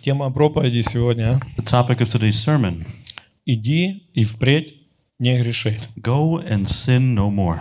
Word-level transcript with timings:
Тема 0.00 0.30
проповеди 0.30 0.82
сегодня. 0.82 1.40
The 1.56 1.64
topic 1.64 1.98
of 1.98 2.06
today's 2.06 2.32
sermon 2.32 2.86
Иди 3.44 4.08
и 4.14 4.24
впредь 4.24 4.74
не 5.18 5.38
греши. 5.38 5.78
Go 5.96 6.44
and 6.44 6.64
sin 6.64 7.14
no 7.14 7.30
more. 7.30 7.60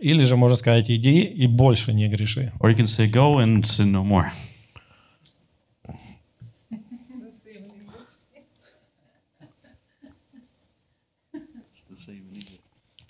Или 0.00 0.24
же 0.24 0.36
можно 0.36 0.56
сказать, 0.56 0.90
иди 0.90 1.22
и 1.22 1.46
больше 1.46 1.92
не 1.92 2.04
греши. 2.04 2.52
Or 2.60 2.70
you 2.70 2.76
can 2.76 2.86
say, 2.86 3.10
Go 3.10 3.38
and 3.38 3.62
sin 3.64 3.92
no 3.92 4.04
more. 4.04 4.30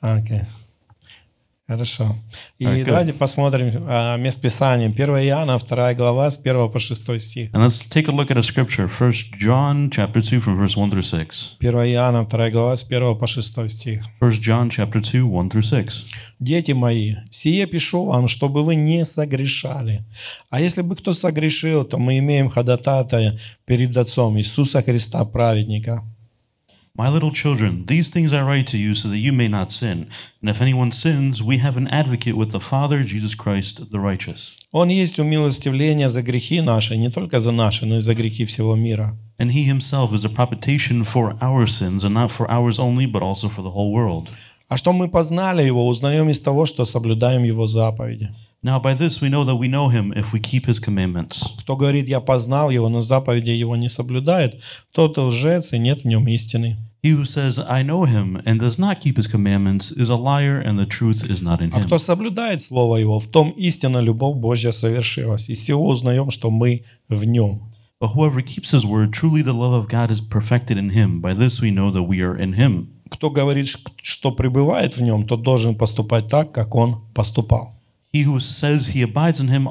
Окей. 0.00 0.43
Хорошо. 1.73 2.16
И 2.59 2.66
good. 2.66 2.84
давайте 2.84 3.12
посмотрим 3.14 3.73
а, 3.88 4.16
место 4.16 4.43
Писания. 4.43 4.88
1 4.88 5.09
Иоанна, 5.29 5.59
2 5.59 5.95
глава, 5.95 6.30
с 6.30 6.37
1 6.37 6.70
по 6.70 6.79
6 6.79 7.20
стих. 7.20 7.50
And 7.52 7.66
let's 7.66 7.88
take 7.91 8.09
a 8.09 8.12
look 8.12 8.30
at 8.30 8.37
a 8.37 8.43
scripture. 8.43 8.88
First 8.88 9.38
John 9.41 9.91
chapter 9.91 10.20
2 10.20 10.41
from 10.41 10.59
verse 10.59 10.77
1 10.77 10.91
through 10.91 11.02
6. 11.02 11.56
1 11.60 11.74
Иоанна, 11.93 12.27
2 12.27 12.51
глава, 12.51 12.77
с 12.77 12.84
1 12.84 13.16
по 13.16 13.27
6 13.27 13.70
стих. 13.70 14.02
First 14.20 14.41
John 14.43 14.69
chapter 14.69 15.01
2, 15.01 15.23
1 15.24 15.48
through 15.48 15.62
6. 15.62 16.05
Дети 16.38 16.73
мои, 16.73 17.16
сие 17.30 17.66
пишу 17.66 18.04
вам, 18.04 18.29
чтобы 18.29 18.65
вы 18.65 18.74
не 18.74 19.04
согрешали. 19.04 20.04
А 20.51 20.60
если 20.60 20.82
бы 20.82 20.95
кто 20.95 21.12
согрешил, 21.12 21.84
то 21.84 21.98
мы 21.98 22.18
имеем 22.18 22.48
ходатая 22.48 23.38
перед 23.65 23.96
Отцом 23.96 24.37
Иисуса 24.37 24.82
Христа, 24.82 25.24
праведника. 25.24 26.02
My 26.99 27.09
little 27.09 27.31
children, 27.31 27.85
these 27.85 28.09
things 28.09 28.34
I 28.34 28.41
write 28.41 28.66
to 28.67 28.77
you 28.77 28.95
so 28.95 29.07
that 29.09 29.20
you 29.20 29.31
may 29.31 29.48
not 29.48 29.71
sin. 29.71 30.09
And 30.41 30.49
if 30.49 30.62
anyone 30.62 30.91
sins, 30.91 31.44
we 31.44 31.59
have 31.59 31.77
an 31.77 31.88
advocate 31.89 32.35
with 32.35 32.52
the 32.52 32.59
Father, 32.59 33.03
Jesus 33.03 33.35
Christ 33.35 33.91
the 33.91 33.99
righteous. 33.99 34.55
Он 34.71 34.89
есть 34.89 35.20
умилостивление 35.20 36.09
за 36.09 36.23
грехи 36.23 36.59
наши, 36.59 36.98
не 36.98 37.12
только 37.12 37.39
за 37.39 37.52
наши, 37.52 37.85
но 37.85 37.98
и 37.98 38.02
за 38.02 38.16
грехи 38.16 38.45
всего 38.45 38.76
мира. 38.76 39.16
And 39.38 39.52
he 39.52 39.63
himself 39.63 40.12
is 40.12 40.26
a 40.26 40.30
propitiation 40.30 41.03
for 41.03 41.38
our 41.39 41.67
sins, 41.67 42.03
and 42.03 42.16
not 42.16 42.31
for 42.31 42.49
ours 42.49 42.79
only, 42.79 43.05
but 43.05 43.21
also 43.21 43.48
for 43.48 43.62
the 43.62 43.71
whole 43.71 43.91
world. 43.93 44.29
А 44.68 44.76
что 44.76 44.91
мы 44.91 45.07
познали 45.07 45.62
Его, 45.63 45.87
узнаем 45.87 46.29
из 46.29 46.41
того, 46.41 46.65
что 46.65 46.84
соблюдаем 46.84 47.43
Его 47.43 47.68
заповеди. 47.68 48.32
Now 48.65 48.79
by 48.79 48.95
this 48.95 49.21
we 49.21 49.29
know 49.29 49.45
that 49.45 49.57
we 49.57 49.66
know 49.66 49.88
him 49.88 50.13
if 50.15 50.32
we 50.32 50.38
keep 50.38 50.66
his 50.66 50.79
commandments. 50.79 51.43
Кто 51.59 51.77
говорит, 51.77 52.09
я 52.09 52.21
познал 52.21 52.71
Его, 52.71 52.88
но 52.88 53.01
заповеди 53.01 53.51
Его 53.51 53.74
не 53.74 53.88
соблюдает, 53.88 54.60
тот 54.93 55.19
лжец, 55.19 55.73
и 55.73 55.79
нет 55.79 56.02
в 56.02 56.04
нем 56.04 56.29
истины. 56.29 56.77
He 57.02 57.10
who 57.10 57.24
says, 57.24 57.59
I 57.59 57.82
know 57.82 58.04
him, 58.04 58.41
and 58.46 58.60
does 58.60 58.79
not 58.79 59.01
keep 59.01 59.16
his 59.16 59.27
commandments, 59.27 59.91
is 59.91 60.09
a 60.09 60.15
liar, 60.15 60.60
and 60.60 60.79
the 60.79 60.87
truth 60.87 61.24
is 61.29 61.43
not 61.43 61.60
in 61.60 61.73
А 61.73 61.80
him. 61.80 61.87
кто 61.87 61.99
соблюдает 61.99 62.60
Слово 62.63 62.99
Его, 62.99 63.19
в 63.19 63.27
том 63.27 63.51
истинно 63.51 63.99
любовь 63.99 64.37
Божья 64.37 64.71
совершилась. 64.71 65.50
Из 65.50 65.59
всего 65.59 65.88
узнаем, 65.88 66.31
что 66.31 66.49
мы 66.53 66.84
в 67.09 67.25
Нем. 67.25 67.62
But 68.00 68.15
whoever 68.15 68.41
keeps 68.43 68.71
his 68.71 68.84
word, 68.87 69.12
truly 69.12 69.43
the 69.43 69.53
love 69.53 69.72
of 69.72 69.88
God 69.88 70.12
is 70.12 70.21
perfected 70.21 70.78
in 70.78 70.91
him. 70.91 71.21
By 71.21 71.34
this 71.34 71.60
we 71.60 71.72
know 71.72 71.91
that 71.91 72.04
we 72.04 72.21
are 72.21 72.37
in 72.37 72.53
him. 72.53 72.87
Кто 73.10 73.28
говорит, 73.31 73.66
что 74.00 74.31
пребывает 74.31 74.97
в 74.97 75.03
Нем, 75.03 75.26
тот 75.26 75.43
должен 75.43 75.75
поступать 75.75 76.28
так, 76.28 76.53
как 76.53 76.76
Он 76.76 77.00
поступал. 77.15 77.75
He 78.15 78.25
who 78.25 78.41
says 78.41 78.88
he 78.88 79.00
abides 79.00 79.41
in 79.41 79.49
him 79.49 79.66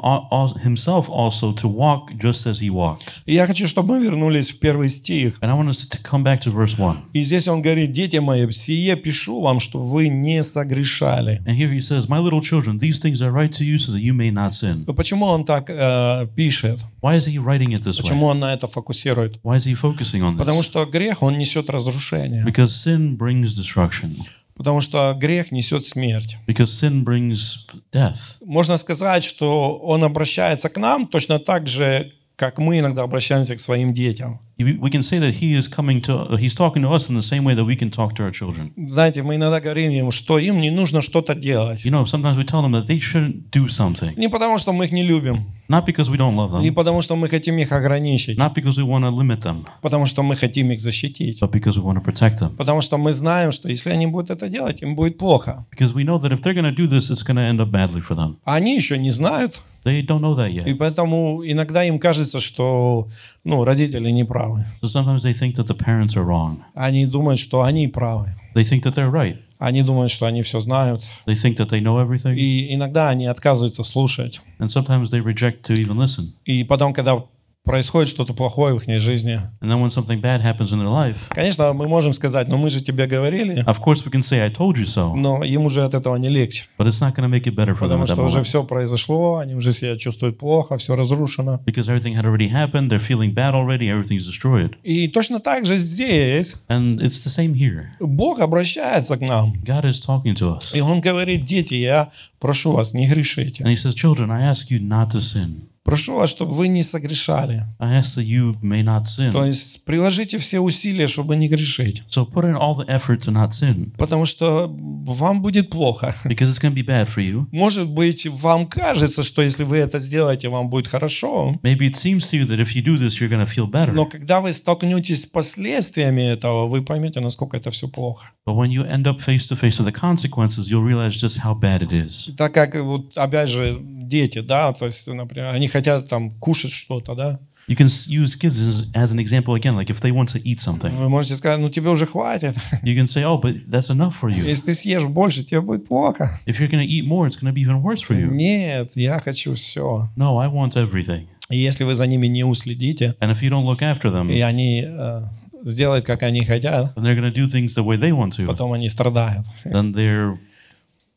himself 0.63 1.07
also 1.11 1.53
to 1.53 1.67
walk 1.67 2.11
just 2.17 2.47
as 2.47 2.57
he 2.59 2.71
walked. 2.71 3.21
И 3.27 3.35
я 3.35 3.45
хочу, 3.45 3.67
чтобы 3.67 3.89
мы 3.99 4.03
вернулись 4.03 4.49
в 4.49 4.57
первый 4.59 4.89
стих. 4.89 5.37
And 5.41 5.51
I 5.51 5.53
want 5.53 5.69
us 5.69 5.85
to 5.87 5.99
come 6.01 6.23
back 6.23 6.41
to 6.41 6.51
verse 6.51 6.75
1. 6.75 7.11
И 7.13 7.21
здесь 7.21 7.47
он 7.47 7.61
говорит, 7.61 7.91
дети 7.91 8.17
мои, 8.17 8.49
сие 8.51 8.95
пишу 8.95 9.41
вам, 9.41 9.59
что 9.59 9.77
вы 9.85 10.07
не 10.07 10.41
согрешали. 10.41 11.43
And 11.45 11.55
here 11.55 11.71
he 11.71 11.79
says, 11.81 12.09
My 12.09 12.17
little 12.17 12.41
children, 12.41 12.79
these 12.79 12.97
things 12.97 13.21
I 13.21 13.29
write 13.29 13.53
to 13.59 13.63
you 13.63 13.77
so 13.77 13.91
that 13.91 14.01
you 14.01 14.15
may 14.15 14.31
not 14.31 14.55
sin. 14.55 14.85
Ну, 14.87 14.95
Почему 14.95 15.25
он 15.27 15.45
так 15.45 15.69
э, 15.69 16.25
пишет? 16.35 16.83
Why 17.03 17.17
is 17.17 17.27
he 17.27 17.37
writing 17.37 17.73
it 17.73 17.83
this 17.83 17.99
way? 17.99 18.01
Почему 18.01 18.25
он 18.25 18.39
на 18.39 18.55
это 18.55 18.65
фокусирует? 18.67 19.39
Why 19.43 19.57
is 19.57 19.67
he 19.67 19.75
focusing 19.75 20.23
on 20.23 20.39
Потому 20.39 20.61
this? 20.61 20.63
что 20.65 20.83
грех, 20.85 21.21
он 21.21 21.37
несет 21.37 21.69
разрушение. 21.69 22.43
Because 22.43 22.69
sin 22.69 23.15
brings 23.17 23.55
destruction. 23.55 24.23
Потому 24.61 24.79
что 24.79 25.15
грех 25.19 25.51
несет 25.51 25.85
смерть. 25.85 26.37
Because 26.45 26.65
sin 26.65 27.03
brings 27.03 27.65
death. 27.91 28.37
Можно 28.45 28.77
сказать, 28.77 29.23
что 29.23 29.75
он 29.79 30.03
обращается 30.03 30.69
к 30.69 30.77
нам 30.77 31.07
точно 31.07 31.39
так 31.39 31.67
же, 31.67 32.13
как 32.41 32.57
мы 32.57 32.79
иногда 32.79 33.03
обращаемся 33.03 33.55
к 33.55 33.59
своим 33.59 33.93
детям. 33.93 34.39
We 34.57 34.79
we 34.79 34.89
can 34.89 35.03
say 35.03 35.19
that 35.19 35.35
he 35.41 35.55
is 35.55 35.67
coming 35.67 36.01
to, 36.01 36.35
he's 36.37 36.55
talking 36.55 36.81
to 36.81 36.89
us 36.91 37.07
in 37.07 37.15
the 37.15 37.21
same 37.21 37.43
way 37.43 37.53
that 37.53 37.65
we 37.65 37.75
can 37.75 37.91
talk 37.91 38.15
to 38.15 38.23
our 38.23 38.31
children. 38.31 38.71
Знаете, 38.89 39.21
мы 39.21 39.35
иногда 39.35 39.59
говорим 39.61 39.91
им, 39.91 40.09
что 40.09 40.39
им 40.39 40.59
не 40.59 40.71
нужно 40.71 41.01
что-то 41.01 41.35
делать. 41.35 41.85
You 41.85 41.91
know, 41.91 42.05
sometimes 42.05 42.37
we 42.37 42.43
tell 42.43 42.63
them 42.63 42.71
that 42.71 42.87
they 42.87 42.97
shouldn't 42.99 43.51
do 43.51 43.67
something. 43.67 44.13
Не 44.17 44.27
потому, 44.27 44.57
что 44.57 44.73
мы 44.73 44.85
их 44.85 44.91
не 44.91 45.03
любим, 45.03 45.51
Not 45.69 45.85
because 45.85 46.09
we 46.09 46.17
don't 46.17 46.35
love 46.35 46.59
не 46.61 46.69
them, 46.69 46.73
потому, 46.73 47.01
что 47.03 47.15
мы 47.15 47.29
хотим 47.29 47.59
их 47.59 47.71
ограничить, 47.71 48.39
not 48.39 48.55
because 48.55 48.77
we 48.77 48.83
want 48.83 49.03
to 49.03 49.11
limit 49.11 49.41
them, 49.43 49.67
потому 49.83 50.07
что 50.07 50.23
мы 50.23 50.35
хотим 50.35 50.71
их 50.71 50.79
защитить. 50.79 51.39
but 51.43 51.51
because 51.51 51.77
we 51.77 51.83
want 51.83 51.97
to 51.97 52.03
protect 52.03 52.39
them. 52.39 52.55
Потому 52.57 52.81
что 52.81 52.97
мы 52.97 53.13
знаем, 53.13 53.51
что 53.51 53.69
если 53.69 53.91
они 53.91 54.07
будут 54.07 54.31
это 54.31 54.49
делать, 54.49 54.81
им 54.81 54.95
будет 54.95 55.19
плохо. 55.19 55.67
Because 55.71 55.93
we 55.93 56.03
know 56.03 56.17
that 56.19 56.31
if 56.31 56.41
they're 56.41 56.55
going 56.55 56.65
to 56.65 56.75
do 56.75 56.87
this, 56.87 57.11
it's 57.11 57.21
going 57.21 57.37
to 57.37 57.43
end 57.43 57.61
up 57.61 57.69
badly 57.69 58.01
for 58.01 58.15
them. 58.15 58.37
А 58.45 58.55
они 58.55 58.75
еще 58.75 58.97
не 58.97 59.11
знают, 59.11 59.61
They 59.83 60.05
don't 60.05 60.21
know 60.21 60.35
that 60.35 60.51
и 60.51 60.57
yet. 60.57 60.77
поэтому 60.77 61.41
иногда 61.43 61.83
им 61.83 61.99
кажется, 61.99 62.39
что 62.39 63.07
ну, 63.43 63.63
родители 63.63 64.09
не 64.11 64.23
правы. 64.23 64.65
So 64.81 64.87
sometimes 64.87 65.23
they 65.23 65.33
think 65.33 65.55
that 65.55 65.67
the 65.67 65.75
parents 65.77 66.15
are 66.15 66.25
wrong. 66.25 66.59
Они 66.75 67.05
думают, 67.05 67.39
что 67.39 67.61
они 67.63 67.87
правы. 67.87 68.35
They 68.53 68.63
think 68.63 68.83
that 68.83 68.93
they're 68.93 69.11
right. 69.11 69.37
Они 69.57 69.83
думают, 69.83 70.11
что 70.11 70.25
они 70.25 70.41
все 70.41 70.59
знают. 70.59 71.03
They 71.27 71.35
think 71.35 71.57
that 71.57 71.69
they 71.69 71.81
know 71.81 72.03
everything. 72.03 72.35
И 72.35 72.73
иногда 72.73 73.09
они 73.09 73.27
отказываются 73.27 73.83
слушать. 73.83 74.41
And 74.59 74.69
sometimes 74.69 75.09
they 75.09 75.21
reject 75.21 75.63
to 75.63 75.75
even 75.75 75.97
listen. 75.97 76.33
И 76.45 76.63
потом, 76.63 76.93
когда 76.93 77.23
происходит 77.63 78.09
что-то 78.09 78.33
плохое 78.33 78.73
в 78.73 78.83
их 78.83 78.99
жизни, 79.01 79.41
And 79.61 79.69
then 79.69 79.79
when 79.81 79.91
something 79.91 80.19
bad 80.19 80.41
happens 80.41 80.71
in 80.71 80.79
their 80.79 80.89
life, 80.89 81.15
конечно, 81.29 81.73
мы 81.73 81.87
можем 81.87 82.13
сказать, 82.13 82.47
ну 82.47 82.57
мы 82.57 82.69
же 82.69 82.81
тебе 82.81 83.05
говорили, 83.05 83.63
of 83.65 83.79
course 83.79 84.03
we 84.03 84.11
can 84.11 84.21
say, 84.21 84.41
I 84.41 84.49
told 84.49 84.77
you 84.77 84.85
so. 84.85 85.15
но 85.15 85.43
им 85.43 85.65
уже 85.65 85.83
от 85.83 85.93
этого 85.93 86.15
не 86.15 86.29
легче. 86.29 86.65
But 86.77 86.87
it's 86.87 86.99
not 86.99 87.13
going 87.13 87.23
to 87.23 87.29
make 87.29 87.45
it 87.45 87.55
better 87.55 87.75
for 87.75 87.87
them 87.87 88.01
Потому 88.01 88.03
that 88.03 88.13
что 88.13 88.23
уже 88.23 88.43
все 88.43 88.63
произошло, 88.63 89.37
они 89.37 89.55
уже 89.55 89.73
себя 89.73 89.97
чувствуют 89.97 90.37
плохо, 90.37 90.77
все 90.77 90.95
разрушено. 90.95 91.61
Because 91.65 91.87
everything 91.87 92.15
had 92.15 92.25
already 92.25 92.49
happened, 92.49 92.89
they're 92.89 92.99
feeling 92.99 93.33
bad 93.33 93.53
already, 93.53 93.89
everything's 93.89 94.25
destroyed. 94.25 94.75
И 94.83 95.07
точно 95.07 95.39
так 95.39 95.65
же 95.65 95.77
здесь 95.77 96.65
And 96.67 96.99
it's 96.99 97.23
the 97.23 97.29
same 97.29 97.53
here. 97.53 97.89
Бог 97.99 98.39
обращается 98.39 99.17
к 99.17 99.21
нам. 99.21 99.53
God 99.63 99.85
is 99.85 100.03
talking 100.05 100.35
to 100.35 100.57
us. 100.57 100.75
И 100.75 100.81
Он 100.81 100.99
говорит, 100.99 101.45
дети, 101.45 101.75
я 101.75 102.11
прошу 102.39 102.71
вас, 102.71 102.93
не 102.93 103.07
грешите. 103.07 103.63
And 103.63 103.71
he 103.71 103.75
says, 103.75 103.93
Children, 103.93 104.31
I 104.31 104.41
ask 104.43 104.71
you 104.71 104.79
not 104.79 105.11
to 105.11 105.21
sin. 105.21 105.67
Прошу 105.83 106.15
вас, 106.15 106.29
чтобы 106.29 106.53
вы 106.53 106.67
не 106.67 106.83
согрешали. 106.83 107.65
I 107.79 107.97
ask 107.97 108.15
that 108.15 108.25
you 108.25 108.55
may 108.61 108.83
not 108.83 109.05
То 109.31 109.45
есть 109.45 109.83
приложите 109.83 110.37
все 110.37 110.59
усилия, 110.59 111.07
чтобы 111.07 111.35
не 111.35 111.47
грешить. 111.47 112.03
So 112.09 112.25
put 112.25 112.45
in 112.45 112.55
all 112.55 112.75
the 112.75 112.87
effort 112.87 113.21
to 113.21 113.31
not 113.31 113.51
sin. 113.51 113.91
Потому 113.97 114.25
что 114.25 114.67
вам 114.69 115.41
будет 115.41 115.71
плохо. 115.71 116.15
Because 116.23 116.51
it's 116.51 116.59
going 116.59 116.73
to 116.73 116.75
be 116.75 116.85
bad 116.85 117.07
for 117.07 117.21
you. 117.21 117.47
Может 117.51 117.89
быть, 117.89 118.27
вам 118.27 118.67
кажется, 118.67 119.23
что 119.23 119.41
если 119.41 119.63
вы 119.63 119.77
это 119.77 119.97
сделаете, 119.97 120.49
вам 120.49 120.69
будет 120.69 120.87
хорошо. 120.87 121.59
Maybe 121.63 121.89
it 121.89 121.95
seems 121.95 122.29
to 122.29 122.37
you 122.37 122.45
that 122.47 122.59
if 122.59 122.75
you 122.75 122.83
do 122.83 122.97
this, 122.97 123.19
you're 123.19 123.29
going 123.29 123.43
to 123.43 123.49
feel 123.49 123.67
better. 123.69 123.91
Но 123.91 124.05
когда 124.05 124.39
вы 124.39 124.53
столкнетесь 124.53 125.23
с 125.23 125.25
последствиями 125.25 126.21
этого, 126.21 126.67
вы 126.67 126.83
поймете, 126.83 127.21
насколько 127.21 127.57
это 127.57 127.71
все 127.71 127.87
плохо. 127.87 128.27
But 128.45 128.55
when 128.55 128.69
you 128.69 128.85
end 128.85 129.07
up 129.07 129.19
face 129.19 129.47
to 129.47 129.59
face 129.59 129.79
with 129.79 129.85
the 129.85 129.91
consequences, 129.91 130.69
you'll 130.69 130.85
realize 130.85 131.15
just 131.15 131.39
how 131.39 131.59
bad 131.59 131.81
it 131.81 131.91
is. 131.91 132.35
Так 132.35 132.53
как, 132.53 132.75
вот, 132.75 133.17
опять 133.17 133.49
же, 133.49 133.81
дети, 134.11 134.39
да, 134.39 134.71
то 134.73 134.85
есть, 134.85 135.07
например, 135.07 135.55
они 135.55 135.67
хотят 135.67 136.07
там 136.07 136.31
кушать 136.39 136.71
что-то, 136.71 137.15
да, 137.15 137.39
You 137.67 137.75
can 137.75 137.89
use 138.07 138.35
kids 138.35 138.59
as, 138.59 138.87
as 138.93 139.11
an 139.11 139.19
example 139.19 139.53
again, 139.55 139.75
like 139.75 139.89
if 139.89 140.01
they 140.01 140.11
want 140.11 140.29
to 140.29 140.41
eat 140.43 140.59
something, 140.59 140.89
вы 140.89 141.09
можете 141.09 141.35
сказать, 141.35 141.59
ну 141.59 141.69
тебе 141.69 141.89
уже 141.89 142.05
хватит. 142.05 142.55
you 142.83 142.95
can 142.95 143.07
say, 143.07 143.23
oh, 143.23 143.37
but 143.37 143.69
that's 143.69 143.89
enough 143.89 144.13
for 144.19 144.29
you. 144.29 144.43
Если 144.43 144.65
ты 144.65 144.73
съешь 144.73 145.05
больше, 145.05 145.43
тебе 145.43 145.61
будет 145.61 145.87
плохо. 145.87 146.39
If 146.45 146.59
you're 146.59 146.69
going 146.69 146.81
to 146.81 146.87
eat 146.87 147.05
more, 147.07 147.27
it's 147.27 147.37
going 147.39 147.47
to 147.47 147.53
be 147.53 147.61
even 147.61 147.81
worse 147.81 148.01
for 148.01 148.15
you. 148.19 148.29
Нет, 148.31 148.91
я 148.95 149.19
хочу 149.19 149.53
все. 149.53 150.09
No, 150.17 150.37
I 150.39 150.47
want 150.47 150.75
everything. 150.75 151.27
И 151.49 151.57
если 151.57 151.83
вы 151.83 151.95
за 151.95 152.07
ними 152.07 152.27
не 152.27 152.43
уследите, 152.43 153.15
And 153.21 153.31
if 153.31 153.41
you 153.41 153.49
don't 153.49 153.65
look 153.65 153.81
after 153.81 154.11
them, 154.11 154.33
и 154.33 154.41
они 154.41 154.83
э, 154.85 155.23
сделают, 155.63 156.05
как 156.05 156.23
они 156.23 156.43
хотят, 156.43 156.95
then 156.95 157.03
they're 157.03 157.15
going 157.15 157.31
to 157.31 157.33
do 157.33 157.47
things 157.47 157.75
the 157.75 157.83
way 157.83 157.97
they 157.97 158.11
want 158.11 158.31
to. 158.37 158.47
потом 158.47 158.73
они 158.73 158.89
страдают. 158.89 159.45
Then 159.65 159.93
they're 159.93 160.37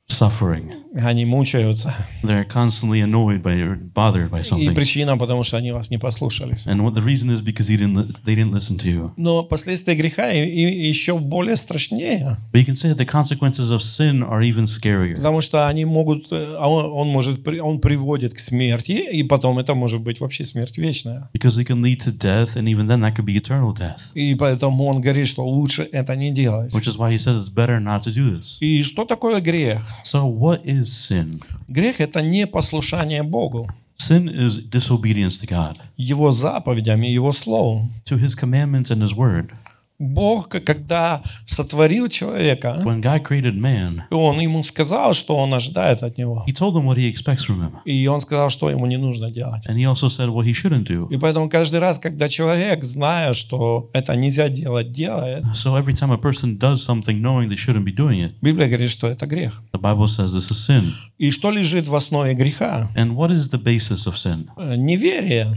suffering. 0.08 0.72
Они 0.96 1.24
мучаются. 1.24 1.92
They're 2.22 2.44
constantly 2.44 3.00
annoyed 3.00 3.42
by 3.42 3.54
or 3.60 3.76
bothered 3.76 4.30
by 4.30 4.42
И 4.42 4.44
something. 4.44 4.74
причина, 4.74 5.16
потому 5.16 5.42
что 5.42 5.56
они 5.56 5.72
вас 5.72 5.90
не 5.90 5.98
послушались. 5.98 6.66
And 6.66 6.82
what 6.82 6.94
the 6.94 7.02
reason 7.02 7.30
is 7.30 7.40
because 7.40 7.66
he 7.68 7.76
didn't 7.76 8.22
they 8.24 8.36
didn't 8.36 8.52
listen 8.52 8.78
to 8.78 8.88
you. 8.88 9.10
Но 9.16 9.42
последствия 9.42 9.96
греха 9.96 10.30
и, 10.32 10.44
и 10.48 10.86
еще 10.86 11.18
более 11.18 11.56
страшнее, 11.56 12.36
But 12.52 12.60
you 12.60 12.64
can 12.64 12.76
say 12.76 12.90
that 12.92 12.98
the 12.98 13.06
consequences 13.06 13.70
of 13.72 13.82
sin 13.82 14.22
are 14.22 14.40
even 14.42 14.66
scarier. 14.66 15.16
потому 15.16 15.40
что 15.40 15.66
они 15.66 15.84
могут, 15.84 16.30
э, 16.30 16.56
а 16.60 16.68
он, 16.70 16.86
он 16.92 17.08
может, 17.08 17.46
он 17.60 17.80
приводит 17.80 18.34
к 18.34 18.38
смерти, 18.38 18.92
и 18.92 19.24
потом 19.24 19.58
это 19.58 19.74
может 19.74 20.00
быть 20.02 20.20
вообще 20.20 20.44
смерть 20.44 20.78
вечная. 20.78 21.28
Because 21.34 21.56
they 21.56 21.64
can 21.66 21.80
lead 21.82 22.00
to 22.04 22.12
death, 22.16 22.54
and 22.56 22.68
even 22.68 22.86
then 22.86 23.00
that 23.00 23.16
could 23.16 23.24
be 23.26 23.36
eternal 23.36 23.74
death. 23.74 24.12
И 24.14 24.36
поэтому 24.36 24.84
он 24.86 25.00
говорит, 25.00 25.26
что 25.26 25.44
лучше 25.44 25.88
это 25.90 26.14
не 26.14 26.30
делать. 26.30 26.72
Which 26.72 26.86
is 26.86 26.96
why 26.96 27.12
he 27.12 27.18
says 27.18 27.36
it's 27.44 27.52
better 27.52 27.80
not 27.80 28.02
to 28.04 28.12
do 28.14 28.38
this. 28.38 28.58
И 28.60 28.82
что 28.84 29.04
такое 29.04 29.40
грех? 29.40 29.80
So 30.03 30.25
what 30.25 30.61
is 30.65 30.85
sin? 30.87 31.41
Грех – 31.67 31.99
это 31.99 32.21
непослушание 32.21 33.23
Богу. 33.23 33.67
Sin 33.97 34.29
is 34.29 34.57
disobedience 34.69 35.37
to 35.41 35.45
God, 35.47 35.77
Его 35.97 36.31
заповедям 36.31 37.03
и 37.03 37.11
Его 37.11 37.31
Слову. 37.33 37.89
to 38.05 38.17
his 38.17 38.33
commandments 38.33 38.89
and 38.89 39.01
his 39.01 39.13
word. 39.13 39.51
Бог, 39.98 40.48
когда 40.48 41.22
сотворил 41.46 42.08
человека, 42.08 42.82
When 42.84 43.00
God 43.00 43.22
created 43.22 43.54
man, 43.56 44.02
Он 44.10 44.40
ему 44.40 44.62
сказал, 44.64 45.14
что 45.14 45.36
Он 45.36 45.54
ожидает 45.54 46.02
от 46.02 46.18
него. 46.18 46.44
he 46.48 46.52
told 46.52 46.74
him 46.74 46.84
what 46.84 46.96
he 46.96 47.08
expects 47.08 47.44
from 47.46 47.60
him. 47.60 47.72
И 47.84 48.06
Он 48.08 48.20
сказал, 48.20 48.50
что 48.50 48.70
ему 48.70 48.86
не 48.86 48.96
нужно 48.96 49.30
делать. 49.30 49.64
And 49.66 49.76
he 49.76 49.84
also 49.84 50.08
said 50.08 50.28
what 50.30 50.44
he 50.46 50.52
shouldn't 50.52 50.86
do. 50.86 51.08
И 51.10 51.16
поэтому 51.16 51.48
каждый 51.48 51.78
раз, 51.78 51.98
когда 52.00 52.28
человек, 52.28 52.82
зная, 52.82 53.34
что 53.34 53.88
это 53.92 54.16
нельзя 54.16 54.48
делать, 54.48 54.90
делает, 54.90 55.44
So 55.54 55.76
every 55.76 55.94
time 55.94 56.10
a 56.10 56.18
person 56.18 56.58
does 56.58 56.82
something 56.84 57.20
knowing 57.20 57.48
they 57.48 57.56
shouldn't 57.56 57.84
be 57.84 57.94
doing 57.94 58.18
it, 58.20 58.32
Библия 58.40 58.66
говорит, 58.66 58.90
что 58.90 59.06
это 59.06 59.26
грех. 59.26 59.62
the 59.72 59.80
Bible 59.80 60.08
says 60.08 60.32
this 60.34 60.50
is 60.50 60.58
sin. 60.58 60.90
И 61.18 61.30
что 61.30 61.50
лежит 61.52 61.86
в 61.86 61.94
основе 61.94 62.34
греха? 62.34 62.90
And 62.96 63.14
what 63.14 63.30
is 63.30 63.48
the 63.50 63.62
basis 63.62 64.06
of 64.08 64.16
sin? 64.16 64.48
Э, 64.56 64.74
Неверие, 64.76 65.56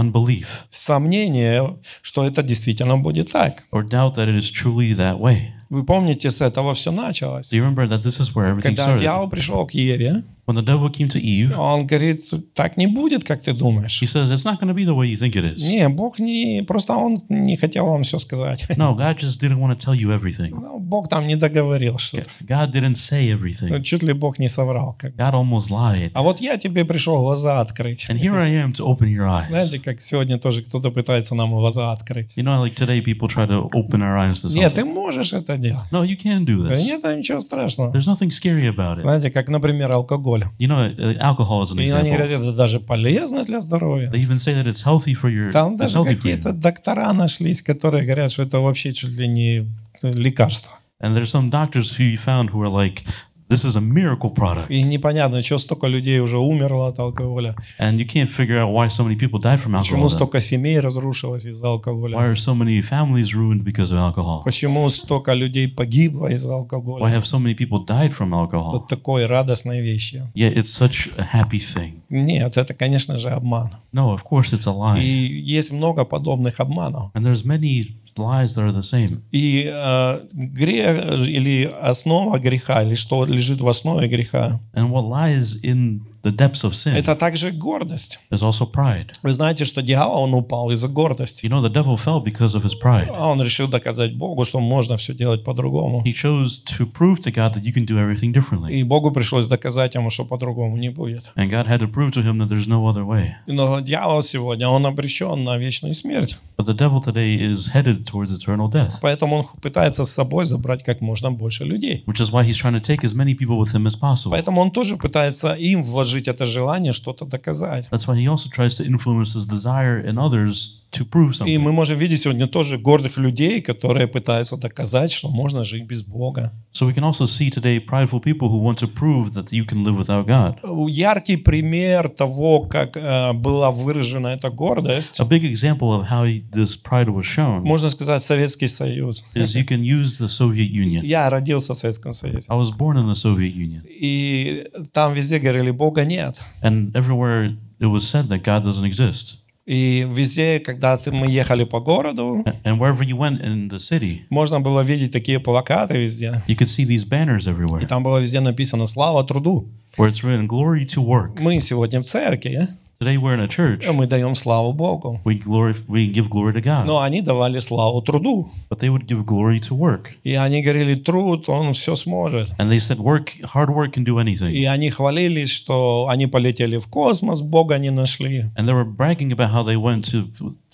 Unbelief 0.00 0.46
сомнение, 0.70 1.76
что 2.02 2.26
это 2.26 2.42
действительно 2.42 2.96
будет 2.96 3.30
так. 3.32 3.64
or 3.72 3.82
doubt 3.86 4.16
that 4.16 4.28
it 4.28 4.36
is 4.38 4.50
truly 4.50 4.94
that 4.96 5.18
way. 5.18 5.50
Вы 5.68 5.84
помните, 5.84 6.30
с 6.30 6.40
этого 6.40 6.74
все 6.74 6.90
началось. 6.90 7.52
Do 7.52 7.56
you 7.56 7.62
remember 7.64 7.86
that 7.88 8.02
this 8.02 8.18
is 8.20 8.34
where 8.34 8.48
everything 8.52 8.74
Когда 8.74 8.86
started? 8.86 9.00
дьявол 9.00 9.28
пришел 9.28 9.66
к 9.66 9.70
Еве, 9.72 10.24
When 10.50 10.56
the 10.56 10.64
devil 10.64 10.90
came 10.90 11.08
to 11.10 11.20
Eve, 11.20 11.56
он 11.56 11.86
говорит, 11.86 12.24
так 12.54 12.76
не 12.76 12.88
будет, 12.88 13.22
как 13.22 13.40
ты 13.42 13.52
думаешь. 13.52 14.02
he 14.02 14.06
says 14.06 14.30
it's 14.32 14.44
not 14.44 14.58
going 14.60 14.66
to 14.68 14.74
be 14.74 14.84
the 14.84 14.94
way 14.94 15.06
you 15.06 15.16
think 15.16 15.36
it 15.36 15.44
is. 15.44 15.60
Не, 15.62 15.88
Бог 15.88 16.18
не... 16.18 16.64
Просто 16.66 16.94
он 16.94 17.18
не 17.28 17.56
хотел 17.56 17.86
вам 17.86 18.02
все 18.02 18.18
сказать. 18.18 18.66
No, 18.76 18.94
God 18.98 19.16
just 19.18 19.40
didn't 19.40 19.60
want 19.60 19.70
to 19.72 19.78
tell 19.78 19.94
you 19.94 20.10
everything. 20.10 20.50
Ну, 20.50 20.78
Бог 20.80 21.08
там 21.08 21.28
не 21.28 21.36
договорил 21.36 21.98
что-то. 21.98 22.28
God 22.40 22.72
didn't 22.72 22.96
say 22.96 23.28
everything. 23.32 23.68
Ну, 23.68 23.80
Чуть 23.80 24.02
ли 24.02 24.12
Бог 24.12 24.40
не 24.40 24.48
соврал. 24.48 24.96
как. 24.98 25.14
God 25.14 25.34
almost 25.34 25.70
lied. 25.70 26.10
А 26.14 26.22
вот 26.22 26.40
я 26.40 26.56
тебе 26.56 26.84
пришел 26.84 27.20
глаза 27.20 27.60
открыть. 27.60 28.08
And 28.10 28.18
here 28.18 28.34
I 28.36 28.50
am 28.50 28.72
to 28.72 28.84
open 28.84 29.08
your 29.08 29.28
eyes. 29.28 29.46
Знаете, 29.48 29.78
как 29.78 30.00
сегодня 30.00 30.38
тоже 30.38 30.62
кто-то 30.62 30.90
пытается 30.90 31.34
нам 31.36 31.50
глаза 31.52 31.92
открыть. 31.92 32.36
You 32.36 32.42
know, 32.42 32.60
like 32.60 32.74
today, 32.74 33.00
people 33.00 33.28
try 33.28 33.46
to 33.46 33.68
open 33.72 34.00
our 34.02 34.16
eyes 34.18 34.40
to 34.42 34.52
Нет, 34.52 34.72
something. 34.72 34.74
ты 34.74 34.84
можешь 34.84 35.32
это 35.32 35.56
делать. 35.56 35.84
No, 35.92 36.02
you 36.04 36.16
can 36.16 36.44
do 36.44 36.66
Да 36.66 36.74
this. 36.74 36.82
нет, 36.84 37.04
ничего 37.04 37.40
страшного. 37.40 37.92
There's 37.92 38.08
nothing 38.08 38.30
scary 38.30 38.66
about 38.66 38.98
it. 38.98 39.02
Знаете, 39.02 39.30
как, 39.30 39.48
например, 39.48 39.92
алкоголь. 39.92 40.39
You 40.58 40.68
know, 40.68 40.94
uh, 40.96 41.18
alcohol 41.18 41.62
is 41.62 41.72
an 41.72 41.78
И 41.80 41.90
они 41.90 42.10
говорят, 42.10 42.30
это 42.30 42.52
даже 42.52 42.80
полезно 42.80 43.44
для 43.44 43.60
здоровья. 43.60 44.10
They 44.10 44.20
even 44.20 44.38
say 44.38 44.54
that 44.54 44.66
it's 44.66 44.82
healthy 44.84 45.14
for 45.14 45.28
your. 45.30 45.52
Там 45.52 45.74
It's 45.74 45.78
даже 45.78 45.98
healthy 45.98 46.04
for 46.04 46.12
you. 46.12 46.16
какие-то 46.16 46.52
доктора 46.52 47.12
нашлись, 47.12 47.62
которые 47.62 48.04
говорят, 48.04 48.32
что 48.32 48.42
это 48.42 48.60
вообще 48.60 48.92
чуть 48.92 49.16
ли 49.16 49.28
не 49.28 49.66
лекарство. 50.02 50.72
And 51.02 51.16
there's 51.16 51.30
some 51.30 51.48
doctors 51.50 51.96
who 51.96 52.04
you 52.04 52.18
found 52.18 52.50
who 52.50 52.60
are 52.62 52.68
like, 52.68 53.04
this 53.50 53.64
is 53.64 53.76
a 53.76 53.80
miracle 53.80 54.30
product, 54.32 54.68
И 54.70 54.82
непонятно, 54.82 55.42
что 55.42 55.58
столько 55.58 55.86
людей 55.88 56.20
уже 56.20 56.38
умерло 56.38 56.86
от 56.88 56.98
алкоголя. 56.98 57.54
and 57.78 57.96
you 57.98 58.06
can't 58.06 58.30
figure 58.30 58.58
out 58.58 58.72
why 58.72 58.88
so 58.88 59.04
many 59.04 59.16
people 59.16 59.38
died 59.40 59.58
from 59.60 59.76
Почему 59.76 59.98
alcohol. 59.98 60.08
then. 60.08 60.08
столько 60.08 60.40
семей 60.40 60.80
разрушилось 60.80 61.44
из-за 61.44 61.66
Why 61.66 61.70
алкоголя? 61.72 62.16
are 62.18 62.34
so 62.34 62.54
many 62.54 62.80
families 62.80 63.34
ruined 63.34 63.62
because 63.64 63.90
of 63.90 63.98
alcohol? 63.98 64.42
Почему 64.44 64.88
столько 64.88 65.34
людей 65.34 65.68
погибло 65.68 66.28
из-за 66.28 66.48
Why 66.48 66.54
алкоголя? 66.60 67.04
have 67.06 67.24
so 67.24 67.38
many 67.38 67.54
people 67.54 67.84
died 67.84 68.12
from 68.16 68.32
alcohol? 68.32 68.72
Вот 68.72 68.88
такой 68.88 69.26
радостной 69.26 69.80
вещи. 69.82 70.22
Yet 70.34 70.54
it's 70.56 70.70
such 70.72 71.10
a 71.18 71.26
happy 71.34 71.58
thing. 71.60 72.00
Нет, 72.08 72.56
это, 72.56 72.72
конечно 72.74 73.18
же, 73.18 73.30
обман. 73.30 73.70
No, 73.92 74.14
of 74.16 74.22
course 74.22 74.52
it's 74.52 74.66
a 74.66 74.72
lie. 74.72 75.00
И 75.02 75.06
есть 75.42 75.72
много 75.72 76.04
подобных 76.04 76.60
обманов. 76.60 77.10
And 77.14 77.24
there's 77.24 77.44
many 77.44 77.96
lies 78.20 78.54
that 78.54 78.64
are 78.64 78.72
the 78.72 78.82
same. 78.82 79.22
И 79.32 79.64
э, 79.66 80.26
грех 80.32 81.26
или 81.28 81.64
основа 81.64 82.38
греха, 82.38 82.82
или 82.82 82.94
что 82.94 83.24
лежит 83.24 83.60
в 83.60 83.68
основе 83.68 84.08
греха, 84.08 84.60
And 84.74 84.90
what 84.90 85.08
lies 85.08 85.56
in 85.62 86.02
the 86.22 86.34
depths 86.34 86.62
of 86.64 86.72
sin 86.72 86.94
это 86.94 87.14
также 87.16 87.50
гордость. 87.50 88.18
is 88.30 88.42
also 88.42 88.70
pride. 88.70 89.08
Вы 89.22 89.34
знаете, 89.34 89.64
что 89.64 89.82
дьявол, 89.82 90.22
он 90.22 90.34
упал 90.34 90.70
из-за 90.70 90.88
гордости. 90.88 91.46
You 91.46 91.50
know, 91.50 91.62
the 91.62 91.72
devil 91.72 91.96
fell 91.96 92.22
because 92.22 92.54
of 92.54 92.62
his 92.64 92.72
pride. 92.80 93.08
А 93.10 93.26
Он 93.28 93.42
решил 93.42 93.68
доказать 93.68 94.14
Богу, 94.16 94.44
что 94.44 94.60
можно 94.60 94.96
все 94.96 95.14
делать 95.14 95.44
по-другому. 95.44 96.02
He 96.04 96.12
chose 96.12 96.60
to 96.78 96.86
prove 96.90 97.20
to 97.20 97.32
God 97.32 97.54
that 97.54 97.62
you 97.64 97.72
can 97.72 97.86
do 97.86 97.96
everything 97.98 98.32
differently. 98.32 98.72
И 98.72 98.82
Богу 98.82 99.10
пришлось 99.10 99.46
доказать 99.46 99.94
ему, 99.94 100.10
что 100.10 100.24
по-другому 100.24 100.76
не 100.76 100.90
будет. 100.90 101.32
And 101.36 101.48
God 101.48 101.66
had 101.66 101.80
to 101.80 101.90
prove 101.90 102.12
to 102.12 102.22
him 102.22 102.38
that 102.38 102.48
there's 102.48 102.66
no 102.68 102.86
other 102.86 103.04
way. 103.04 103.32
Но 103.46 103.80
дьявол 103.80 104.22
сегодня, 104.22 104.68
он 104.68 104.84
обречен 104.86 105.44
на 105.44 105.56
вечную 105.56 105.94
смерть. 105.94 106.38
But 106.58 106.66
the 106.66 106.74
devil 106.76 107.02
today 107.02 107.36
is 107.36 107.68
headed 107.72 108.04
towards 108.04 108.30
eternal 108.32 108.70
death, 108.70 108.94
Поэтому 109.00 109.36
он 109.36 109.46
пытается 109.62 110.04
с 110.04 110.10
собой 110.10 110.44
забрать 110.44 110.82
как 110.84 111.00
можно 111.00 111.30
больше 111.30 111.64
людей. 111.64 112.04
which 112.06 112.20
is 112.20 112.30
why 112.30 112.44
he's 112.44 112.56
trying 112.58 112.74
to 112.74 112.80
take 112.80 113.02
as 113.04 113.14
many 113.14 113.34
people 113.34 113.58
with 113.58 113.72
him 113.72 113.86
as 113.86 113.96
possible. 113.98 114.32
Поэтому 114.32 114.60
он 114.60 114.70
тоже 114.70 114.96
пытается 114.96 115.54
им 115.54 115.82
вложить 115.82 116.09
это 116.28 116.46
желание 116.46 116.92
что-то 116.92 117.24
доказать. 117.24 117.88
That's 117.90 118.06
why 118.06 118.16
he 118.16 118.26
also 118.26 118.48
tries 118.50 118.76
to 118.76 118.84
influence 118.84 119.34
his 119.34 119.46
desire 119.46 119.98
in 119.98 120.18
others 120.18 120.79
to 120.92 121.04
prove 121.08 121.32
И 121.46 121.56
мы 121.58 121.70
something. 121.70 121.74
можем 121.74 121.98
видеть 121.98 122.20
сегодня 122.20 122.46
тоже 122.46 122.76
гордых 122.78 123.16
людей, 123.18 123.60
которые 123.60 124.06
пытаются 124.08 124.56
доказать, 124.56 125.12
что 125.12 125.28
можно 125.28 125.62
жить 125.64 125.84
без 125.84 126.02
Бога. 126.02 126.52
So 126.72 126.86
we 126.88 126.94
can 126.94 127.04
also 127.04 127.26
see 127.26 127.50
today 127.50 127.78
prideful 127.78 128.20
people 128.20 128.48
who 128.48 128.58
want 128.62 128.78
to 128.78 128.86
prove 128.88 129.32
that 129.34 129.50
you 129.52 129.64
can 129.64 129.84
live 129.84 129.96
without 129.96 130.26
God. 130.26 130.58
Яркий 130.88 131.36
пример 131.36 132.08
того, 132.08 132.62
как 132.62 132.96
э, 132.96 133.32
была 133.32 133.70
выражена 133.70 134.28
эта 134.28 134.50
гордость, 134.50 135.20
A 135.20 135.24
big 135.24 135.44
example 135.44 135.92
of 135.92 136.08
how 136.10 136.24
this 136.52 136.76
pride 136.76 137.08
was 137.08 137.24
shown 137.24 137.60
можно 137.62 137.90
сказать, 137.90 138.22
Советский 138.22 138.68
Союз. 138.68 139.24
is 139.34 139.54
you 139.54 139.64
can 139.64 139.82
use 139.82 140.18
the 140.18 140.28
Soviet 140.28 140.70
Union. 140.70 141.04
Я 141.04 141.28
родился 141.30 141.74
в 141.74 141.76
Советском 141.78 142.12
Союзе. 142.12 142.46
I 142.48 142.56
was 142.56 142.70
born 142.76 142.96
in 142.96 143.06
the 143.10 143.14
Soviet 143.14 143.54
Union, 143.54 143.82
И 143.86 144.66
там 144.92 145.12
везде 145.14 145.38
говорили, 145.38 145.70
Бога 145.70 146.04
нет. 146.04 146.40
and 146.62 146.92
everywhere 146.94 147.56
it 147.80 147.86
was 147.86 148.00
said 148.08 148.28
that 148.28 148.42
God 148.42 148.64
doesn't 148.64 148.84
exist. 148.84 149.38
И 149.66 150.06
везде, 150.10 150.58
когда 150.58 150.96
ты- 150.96 151.10
мы 151.12 151.26
ехали 151.28 151.64
по 151.64 151.80
городу, 151.80 152.42
And 152.64 152.78
wherever 152.78 153.02
you 153.02 153.16
went 153.16 153.40
in 153.42 153.68
the 153.68 153.78
city, 153.78 154.20
можно 154.30 154.60
было 154.60 154.80
видеть 154.82 155.12
такие 155.12 155.38
плакаты 155.38 155.98
везде. 155.98 156.42
you 156.48 156.56
could 156.56 156.68
see 156.68 156.84
these 156.86 157.04
banners 157.08 157.46
И 157.46 157.52
everywhere 157.52 157.86
там 157.86 158.02
было 158.02 158.18
везде 158.18 158.40
написано 158.40 158.86
«Слава 158.86 159.22
труду». 159.22 159.68
where 159.96 160.10
it's 160.10 160.22
written 160.24 160.46
"Glory 160.48 160.86
to 160.86 161.04
work." 161.04 161.38
Мы 161.40 161.60
сегодня 161.60 162.00
в 162.00 162.04
церкви, 162.04 162.68
Today 162.99 163.17
we're 163.17 163.33
in 163.33 163.41
a 163.41 163.47
church. 163.49 163.85
мы 163.91 164.07
даем 164.07 164.35
славу 164.35 164.71
Богу. 164.71 165.19
We 165.25 165.35
glory, 165.37 165.75
we 165.87 166.07
give 166.09 166.29
glory 166.29 166.53
to 166.53 166.61
God, 166.61 166.85
Но 166.85 167.01
они 167.01 167.21
давали 167.21 167.59
славу 167.59 168.01
труду. 168.01 168.49
but 168.69 168.79
they 168.79 168.89
would 168.89 169.05
give 169.05 169.25
glory 169.25 169.59
to 169.59 169.75
work, 169.75 170.11
И 170.23 170.33
они 170.33 170.61
говорили, 170.63 170.95
труд, 170.95 171.49
он 171.49 171.73
все 171.73 171.95
сможет. 171.97 172.49
and 172.57 172.71
they 172.71 172.79
said, 172.79 172.97
"Work, 172.99 173.31
hard 173.53 173.69
work 173.69 173.91
can 173.93 174.05
do 174.05 174.15
anything." 174.17 174.51
И 174.53 174.63
они 174.63 174.89
хвалились, 174.89 175.49
что 175.51 176.07
они 176.09 176.27
полетели 176.27 176.77
в 176.77 176.87
космос, 176.87 177.41
Бога 177.41 177.77
не 177.79 177.91
нашли. 177.91 178.45
And 178.55 178.65
they 178.65 178.73
were 178.73 178.85
bragging 178.85 179.31
about 179.33 179.51
how 179.51 179.63
they 179.63 179.75
went 179.75 180.05
to 180.11 180.29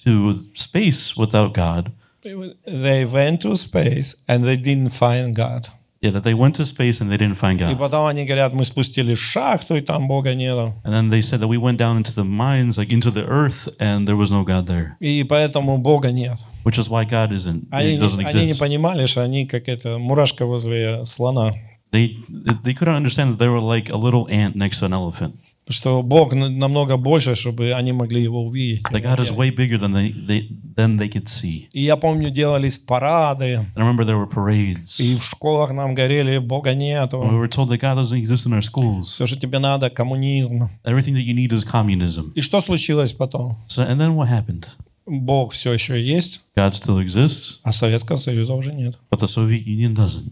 to 0.05 0.43
space 0.55 1.15
without 1.17 1.53
God. 1.55 1.91
They 2.23 3.03
went 3.03 3.41
to 3.41 3.55
space 3.55 4.15
and 4.27 4.43
they 4.45 4.55
didn't 4.57 4.91
find 4.93 5.33
God. 5.35 5.69
Yeah, 6.05 6.09
that 6.13 6.23
they 6.23 6.33
went 6.33 6.55
to 6.55 6.65
space 6.65 6.99
and 6.99 7.11
they 7.11 7.17
didn't 7.17 7.35
find 7.37 7.61
И 7.61 7.75
God. 7.75 7.77
потом 7.77 8.07
они 8.07 8.25
говорят, 8.25 8.53
мы 8.53 8.65
спустились 8.65 9.19
в 9.19 9.21
шахту, 9.21 9.75
и 9.75 9.81
там 9.81 10.07
Бога 10.07 10.33
нету. 10.33 10.73
And 10.83 10.91
then 10.93 11.09
they 11.11 11.21
said 11.21 11.41
that 11.41 11.47
we 11.47 11.57
went 11.59 11.77
down 11.77 11.95
into 11.97 12.11
the 12.15 12.23
mines, 12.23 12.75
like 12.75 12.89
into 12.91 13.11
the 13.11 13.23
earth, 13.27 13.69
and 13.79 14.07
there 14.07 14.15
was 14.15 14.31
no 14.31 14.43
God 14.43 14.65
there, 14.65 14.95
И 14.99 15.23
поэтому 15.23 15.77
Бога 15.77 16.11
нет. 16.11 16.39
which 16.63 16.79
is 16.79 16.89
why 16.89 17.03
God 17.05 17.31
isn't 17.31 17.67
Они, 17.71 17.97
it 17.97 17.99
doesn't 18.01 18.17
не- 18.17 18.25
они 18.25 18.45
не 18.47 18.51
exist. 18.53 18.59
понимали, 18.59 19.05
что 19.05 19.21
они 19.23 19.45
как 19.45 19.67
это 19.69 19.99
мурашка 19.99 20.47
возле 20.47 21.05
слона. 21.05 21.53
They 21.91 22.15
they 22.63 22.73
couldn't 22.73 22.95
understand 22.95 23.33
that 23.33 23.37
they 23.37 23.49
were 23.49 23.59
like 23.61 23.89
a 23.91 23.97
little 23.97 24.25
ant 24.31 24.55
next 24.55 24.79
to 24.79 24.85
an 24.85 24.93
elephant. 24.93 25.35
Что 25.68 26.00
Бог 26.04 26.32
на- 26.32 26.48
намного 26.48 26.96
больше, 26.96 27.34
чтобы 27.34 27.72
они 27.72 27.90
могли 27.90 28.22
его 28.22 28.44
увидеть. 28.44 28.82
That 28.92 29.02
God 29.02 29.18
is 29.18 29.32
way 29.34 29.50
bigger 29.50 29.78
than 29.80 29.92
they, 29.92 30.12
they 30.12 30.48
than 30.76 30.96
they 30.96 31.08
could 31.10 31.26
see. 31.26 31.66
И 31.72 31.82
я 31.82 31.96
помню, 31.96 32.30
делались 32.30 32.78
парады, 32.78 33.66
I 33.74 33.80
remember 33.82 34.04
there 34.04 34.16
were 34.16 34.30
parades. 34.32 35.00
и 35.00 35.16
в 35.16 35.24
школах 35.24 35.72
нам 35.72 35.94
говорили, 35.94 36.38
Бога 36.38 36.70
And 36.70 36.76
we 36.78 36.82
нету. 36.82 37.18
were 37.18 37.48
told 37.48 37.68
that 37.70 37.80
God 37.80 37.96
doesn't 37.96 38.16
exist 38.16 38.46
in 38.46 38.52
our 38.52 38.62
schools. 38.62 39.06
Все, 39.08 39.26
что 39.26 39.40
тебе 39.40 39.58
надо, 39.58 39.90
коммунизм. 39.90 40.70
Everything 40.84 41.14
that 41.14 41.24
you 41.24 41.34
need 41.34 41.50
is 41.52 41.64
communism. 41.64 42.30
И 42.36 42.42
что 42.42 42.60
случилось 42.60 43.12
потом? 43.12 43.58
So 43.68 43.84
and 43.84 43.98
then 44.00 44.14
what 44.14 44.28
happened? 44.28 44.66
Бог 45.04 45.52
все 45.52 45.72
еще 45.72 46.00
есть, 46.00 46.42
God 46.56 46.74
still 46.74 47.04
exists, 47.04 47.58
а 47.64 47.72
Советского 47.72 48.18
Союза 48.18 48.54
уже 48.54 48.72
нет. 48.72 48.96
but 49.10 49.18
the 49.18 49.26
Soviet 49.26 49.64
Union 49.66 49.96
doesn't. 49.96 50.30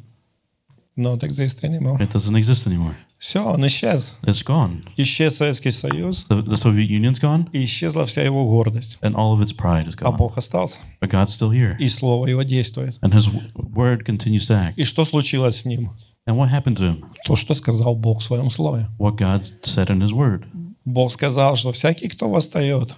No, 0.96 1.16
так 1.18 1.30
exist 1.30 1.64
anymore. 1.64 1.98
It 2.00 2.12
doesn't 2.12 2.36
exist 2.36 2.68
anymore. 2.68 2.94
Все, 3.24 3.42
он 3.42 3.66
исчез. 3.68 4.12
It's 4.24 4.44
gone. 4.44 4.82
Исчез 4.98 5.38
Советский 5.38 5.70
Союз, 5.70 6.26
The, 6.28 6.44
the 6.44 6.56
Soviet 6.56 6.90
Union's 6.90 7.18
gone, 7.18 7.48
и 7.54 7.64
исчезла 7.64 8.04
вся 8.04 8.22
его 8.22 8.44
гордость. 8.44 8.98
and 9.00 9.14
all 9.14 9.32
of 9.32 9.40
its 9.40 9.50
pride 9.56 9.86
is 9.88 9.94
А 10.02 10.10
gone. 10.10 10.18
Бог 10.18 10.36
остался, 10.36 10.80
But 11.00 11.08
God's 11.10 11.28
still 11.30 11.50
here, 11.50 11.74
и 11.78 11.88
Слово 11.88 12.26
Его 12.26 12.42
действует. 12.42 12.98
and 13.00 13.14
His 13.14 13.26
word 13.54 14.04
continues 14.04 14.46
to 14.48 14.54
act. 14.54 14.74
И 14.76 14.84
что 14.84 15.06
случилось 15.06 15.56
с 15.60 15.64
ним? 15.64 15.92
And 16.28 16.36
what 16.36 16.50
happened 16.50 16.76
to 16.76 16.82
him? 16.86 17.04
То, 17.24 17.34
что 17.34 17.54
сказал 17.54 17.96
Бог 17.96 18.20
в 18.20 18.22
своем 18.24 18.50
Слове. 18.50 18.88
What 18.98 19.16
God 19.16 19.46
said 19.62 19.86
in 19.88 20.02
His 20.02 20.12
word. 20.12 20.44
Бог 20.84 21.10
сказал, 21.10 21.56
что 21.56 21.72
всякий, 21.72 22.08
кто 22.08 22.28
восстает, 22.28 22.94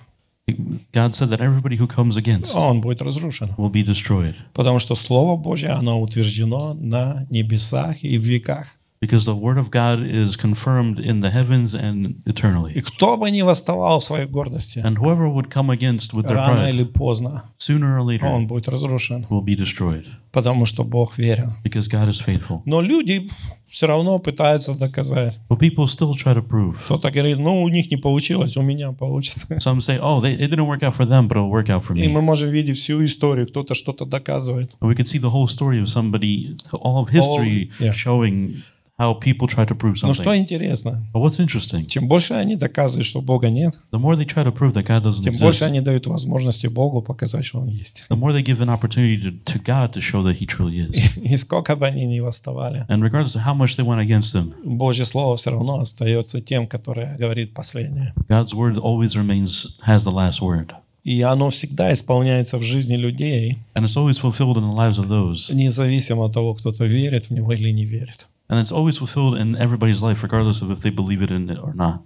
God 0.49 1.12
said 1.14 1.30
that 1.30 1.40
everybody 1.40 1.76
who 1.76 1.87
comes 1.87 2.16
against 2.16 2.52
он 2.56 2.80
будет 2.80 3.00
разрушен. 3.00 3.50
will 3.56 3.71
be 3.71 3.85
destroyed, 3.85 4.35
Потому 4.54 4.80
что 4.80 4.97
Слово 4.97 5.37
Божье, 5.37 5.68
оно 5.68 6.00
утверждено 6.00 6.75
на 6.75 7.28
небесах 7.30 8.02
и 8.02 8.18
в 8.18 8.23
веках. 8.23 8.75
Because 9.03 9.25
the 9.25 9.36
word 9.36 9.58
of 9.58 9.72
God 9.72 10.03
is 10.06 10.36
confirmed 10.36 11.00
in 11.00 11.22
the 11.22 11.32
heavens 11.32 11.74
and 11.74 12.22
И 12.24 12.30
eternally. 12.30 12.80
кто 12.82 13.18
бы 13.18 13.32
ни 13.32 13.41
восставал 13.41 14.00
в 14.00 14.03
своей 14.03 14.27
гордости, 14.27 14.77
And 14.77 14.98
whoever 15.00 15.27
would 15.27 15.50
come 15.50 15.72
against 15.72 16.13
with 16.13 16.27
their 16.27 16.36
рано 16.36 16.70
или 16.70 16.84
pride, 16.86 16.94
поздно 16.94 17.44
sooner 17.58 17.98
or 17.98 18.01
он 18.01 18.08
later, 18.08 18.46
будет 18.46 18.68
разрушен, 18.68 19.25
will 19.32 19.44
be 19.44 19.56
destroyed. 19.56 20.06
потому 20.32 20.68
что 20.68 20.84
Бог 20.84 21.18
верен. 21.18 21.56
Because 21.63 21.88
God 21.89 22.10
is 22.10 22.22
faithful. 22.24 22.62
Но 22.65 22.80
люди 22.80 23.27
все 23.65 23.88
равно 23.88 24.20
пытаются 24.20 24.77
доказать. 24.77 25.39
But 25.50 25.58
people 25.58 25.88
still 25.88 26.13
try 26.13 26.36
to 26.36 26.48
prove. 26.48 26.75
Кто-то 26.86 27.10
говорит, 27.10 27.39
ну, 27.39 27.63
у 27.63 27.70
них 27.70 27.89
не 27.89 27.98
получилось, 27.98 28.56
у 28.56 28.62
меня 28.62 28.91
получится. 28.91 29.56
Some 29.56 29.82
say, 29.82 29.98
oh, 30.00 30.22
they, 30.22 30.36
it 30.36 30.51
didn't 30.51 30.68
work 30.68 30.84
out 30.84 30.96
for 30.96 31.08
them, 31.08 31.27
but 31.27 31.38
it'll 31.38 31.50
work 31.50 31.70
out 31.70 31.84
for 31.84 31.98
И 31.98 32.01
me. 32.06 32.08
мы 32.08 32.22
можем 32.22 32.51
видеть 32.51 32.77
всю 32.77 33.03
историю, 33.03 33.48
кто-то 33.48 33.74
что-то 33.74 34.06
доказывает. 34.06 34.75
And 34.80 34.88
we 34.88 34.96
could 34.96 35.08
see 35.08 35.18
the 35.18 35.32
whole 35.32 35.48
story 35.48 35.82
of 35.82 35.88
somebody, 35.89 36.56
all 36.72 37.01
of 37.03 37.10
history 37.10 37.72
yeah. 37.80 37.91
showing 37.91 38.58
how 38.99 39.12
people 39.15 39.47
try 39.47 39.67
to 39.67 39.75
prove 39.76 39.97
Но 40.03 40.15
что 40.15 40.23
something. 40.25 40.38
интересно, 40.38 41.07
But 41.12 41.21
what's 41.23 41.38
interesting, 41.38 41.87
чем 41.87 42.09
больше 42.09 42.35
они 42.35 42.57
доказывают, 42.57 43.07
что 43.07 43.21
Бога 43.21 43.50
нет, 43.50 43.79
the 43.93 43.99
more 44.00 44.17
they 44.17 44.25
try 44.26 44.43
to 44.45 44.53
prove 44.53 44.73
that 44.75 44.87
God 44.87 45.03
doesn't 45.03 45.23
тем 45.23 45.37
больше 45.37 45.65
exist, 45.65 45.67
они 45.69 45.81
дают 45.81 46.07
возможности 46.07 46.67
Богу 46.67 47.03
показать, 47.03 47.45
что 47.45 47.61
Он 47.61 47.69
есть. 47.69 48.05
the 48.09 48.17
more 48.19 48.33
they 48.33 48.43
give 48.43 48.61
an 48.61 48.69
opportunity 48.71 49.19
to, 49.21 49.33
to 49.45 49.59
God 49.62 49.93
to 49.93 50.00
show 50.00 50.23
that 50.23 50.38
He 50.38 50.47
truly 50.47 50.88
is. 50.88 51.19
И 51.19 51.37
сколько 51.37 51.76
бы 51.76 51.87
они 51.87 52.07
ни 52.07 52.21
восставали, 52.21 52.87
And 52.88 53.03
regardless 53.03 53.37
of 53.37 53.43
how 53.45 53.55
much 53.55 53.76
they 53.76 53.85
went 53.85 54.00
against 54.00 54.35
Him, 54.35 54.55
Божье 54.65 55.05
Слово 55.05 55.37
все 55.37 55.50
равно 55.50 55.81
остается 55.81 56.41
тем, 56.41 56.67
которое 56.67 57.17
говорит 57.19 57.53
последнее. 57.53 58.15
God's 58.29 58.55
word 58.55 58.76
always 58.79 59.15
remains, 59.15 59.67
has 59.87 60.05
the 60.05 60.12
last 60.12 60.41
word. 60.41 60.73
И 61.05 61.21
оно 61.23 61.50
всегда 61.50 61.93
исполняется 61.93 62.59
в 62.59 62.62
жизни 62.62 62.97
людей, 62.97 63.59
And 63.75 63.85
it's 63.85 63.97
always 63.97 64.19
fulfilled 64.19 64.57
in 64.57 64.65
the 64.65 64.75
lives 64.75 64.99
of 64.99 65.07
those. 65.09 65.53
независимо 65.55 66.25
от 66.25 66.33
того, 66.33 66.55
кто-то 66.55 66.85
верит 66.87 67.26
в 67.26 67.31
него 67.31 67.53
или 67.53 67.71
не 67.71 67.85
верит. 67.85 68.26
And 68.50 68.60
it's 68.62 68.72
always 68.72 68.98
fulfilled 68.98 69.38
in 69.39 69.56
everybody's 69.56 70.01
life, 70.01 70.22
regardless 70.24 70.62
of 70.62 70.70
if 70.72 70.82
they 70.82 70.89
believe 70.91 71.22
it 71.22 71.32
in 71.32 71.50
it 71.50 71.58
or 71.58 71.74
not. 71.74 72.01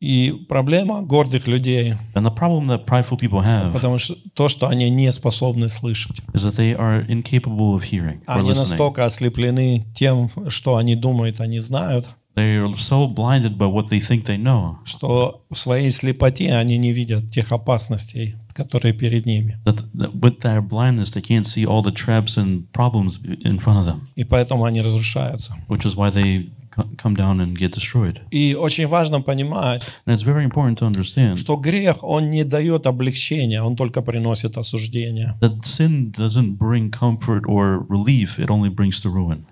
И 0.00 0.32
проблема 0.48 1.00
гордых 1.02 1.46
людей, 1.46 1.94
And 2.14 2.26
the 2.26 2.34
problem 2.34 2.66
that 2.66 2.86
prideful 2.86 3.16
people 3.16 3.40
have 3.44 3.72
потому 3.72 3.98
что 3.98 4.16
то, 4.34 4.48
что 4.48 4.66
они 4.66 4.90
не 4.90 5.10
способны 5.12 5.68
слышать. 5.68 6.20
is 6.34 6.42
that 6.42 6.56
they 6.56 6.74
are 6.76 7.06
incapable 7.08 7.76
of 7.76 7.84
hearing 7.84 8.20
or 8.26 8.38
Они 8.40 8.50
listening. 8.50 8.70
настолько 8.70 9.04
ослеплены 9.06 9.86
тем, 9.94 10.28
что 10.48 10.76
они 10.76 10.96
думают, 10.96 11.40
они 11.40 11.60
знают, 11.60 12.08
They 12.34 12.56
are 12.56 12.74
so 12.78 13.06
blinded 13.06 13.58
by 13.58 13.66
what 13.70 13.90
they 13.90 14.00
think 14.00 14.24
they 14.24 14.38
know 14.42 14.78
что 14.84 15.44
в 15.50 15.56
своей 15.56 15.90
слепоте 15.90 16.52
они 16.54 16.78
не 16.78 16.90
видят 16.92 17.30
тех 17.30 17.52
опасностей, 17.52 18.34
которые 18.57 18.93
перед 18.93 19.25
ними. 19.25 19.57
and 22.35 24.01
И 24.15 24.23
поэтому 24.23 24.65
они 24.65 24.81
разрушаются. 24.81 25.53
which 25.69 25.85
is 25.85 25.95
why 25.95 26.09
they 26.11 26.49
co- 26.75 26.87
come 26.97 27.15
down 27.15 27.39
and 27.39 27.55
get 27.57 27.73
destroyed. 27.73 28.19
И 28.31 28.55
очень 28.55 28.87
важно 28.87 29.21
понимать, 29.21 29.85
And 30.05 30.15
it's 30.15 30.23
very 30.23 30.43
important 30.43 30.77
to 30.79 30.85
understand 30.87 31.37
что 31.37 31.55
грех, 31.55 32.03
он 32.03 32.29
не 32.29 32.43
дает 32.43 32.85
облегчения, 32.85 33.61
он 33.61 33.75
только 33.75 34.01
приносит 34.01 34.57
осуждение. 34.57 35.35
that 35.41 35.61
sin 35.63 36.11
doesn't 36.11 36.57
bring 36.57 36.91
comfort 36.91 37.43
or 37.47 37.85
relief; 37.89 38.39
it 38.39 38.49
only 38.49 38.69
brings 38.73 38.99
to 39.01 39.09
ruin. 39.11 39.45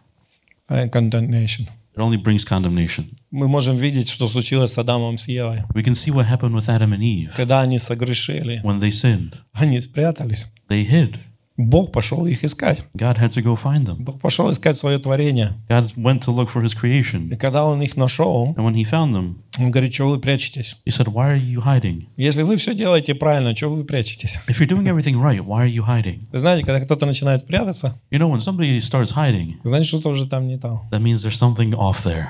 э, 0.70 0.90
Condemnation. 0.90 1.68
It 1.97 2.01
only 2.01 2.17
brings 2.23 2.45
condemnation. 2.45 3.17
Мы 3.31 3.49
можем 3.49 3.77
видеть, 3.77 4.09
что 4.09 4.27
случилось 4.29 4.73
с 4.73 4.79
Адамом 4.79 5.19
с 5.19 5.29
Евой. 5.29 5.65
We 5.75 5.83
can 5.85 5.95
see 5.95 6.11
what 6.13 6.27
happened 6.29 6.55
with 6.55 6.69
Adam 6.69 6.93
and 6.93 7.01
Eve 7.01 7.31
Когда 7.37 7.61
они 7.61 7.79
согрешили, 7.79 8.61
when 8.65 8.81
they 8.81 8.91
sinned. 8.91 9.35
они 9.53 9.79
спрятались. 9.81 10.47
They 10.69 10.89
hid. 10.89 11.17
Бог 11.58 11.92
пошел 11.94 12.26
их 12.26 12.44
искать. 12.44 12.84
God 12.98 13.18
had 13.18 13.32
to 13.32 13.42
go 13.42 13.56
find 13.56 13.86
them. 13.86 13.98
Бог 14.00 14.20
пошел 14.20 14.52
искать 14.52 14.76
свое 14.76 15.00
творение. 15.00 15.54
God 15.70 15.94
went 15.96 16.22
to 16.24 16.36
look 16.36 16.50
for 16.52 16.62
His 16.62 16.74
И 16.74 16.78
creation, 16.78 17.36
когда 17.38 17.64
он 17.66 17.82
их 17.82 17.96
нашел, 17.96 18.54
and 18.58 18.66
when 18.66 18.74
He 18.76 18.84
found 18.84 19.14
them, 19.14 19.36
он 19.58 19.72
говорит, 19.72 19.94
что 19.94 20.10
вы 20.10 20.20
прячетесь? 20.20 20.76
He 20.86 20.92
said, 20.92 21.08
"Why 21.08 21.34
are 21.34 21.42
you 21.42 21.64
hiding? 21.64 22.08
Если 22.18 22.44
вы 22.44 22.58
все 22.58 22.76
делаете 22.76 23.16
правильно, 23.16 23.56
что 23.56 23.70
вы 23.70 23.86
прячетесь? 23.86 24.38
If 24.48 24.60
you're 24.60 24.68
doing 24.68 24.88
everything 24.88 25.16
right, 25.16 25.40
why 25.40 25.66
are 25.66 25.74
you 25.74 25.86
hiding?" 25.88 26.24
Вы 26.32 26.40
знаете, 26.40 26.66
когда 26.66 26.82
кто-то 26.82 27.06
начинает 27.06 27.48
прятаться, 27.48 28.00
You 28.12 28.20
know, 28.20 28.30
when 28.30 28.42
somebody 28.42 28.80
starts 28.82 29.14
hiding, 29.16 29.54
значит, 29.64 29.88
что-то 29.88 30.10
уже 30.10 30.28
там 30.28 30.48
не 30.48 30.58
там. 30.58 30.82
that 30.92 31.02
means 31.02 31.24
there's 31.24 31.40
something 31.40 31.74
off 31.74 32.04
there. 32.04 32.28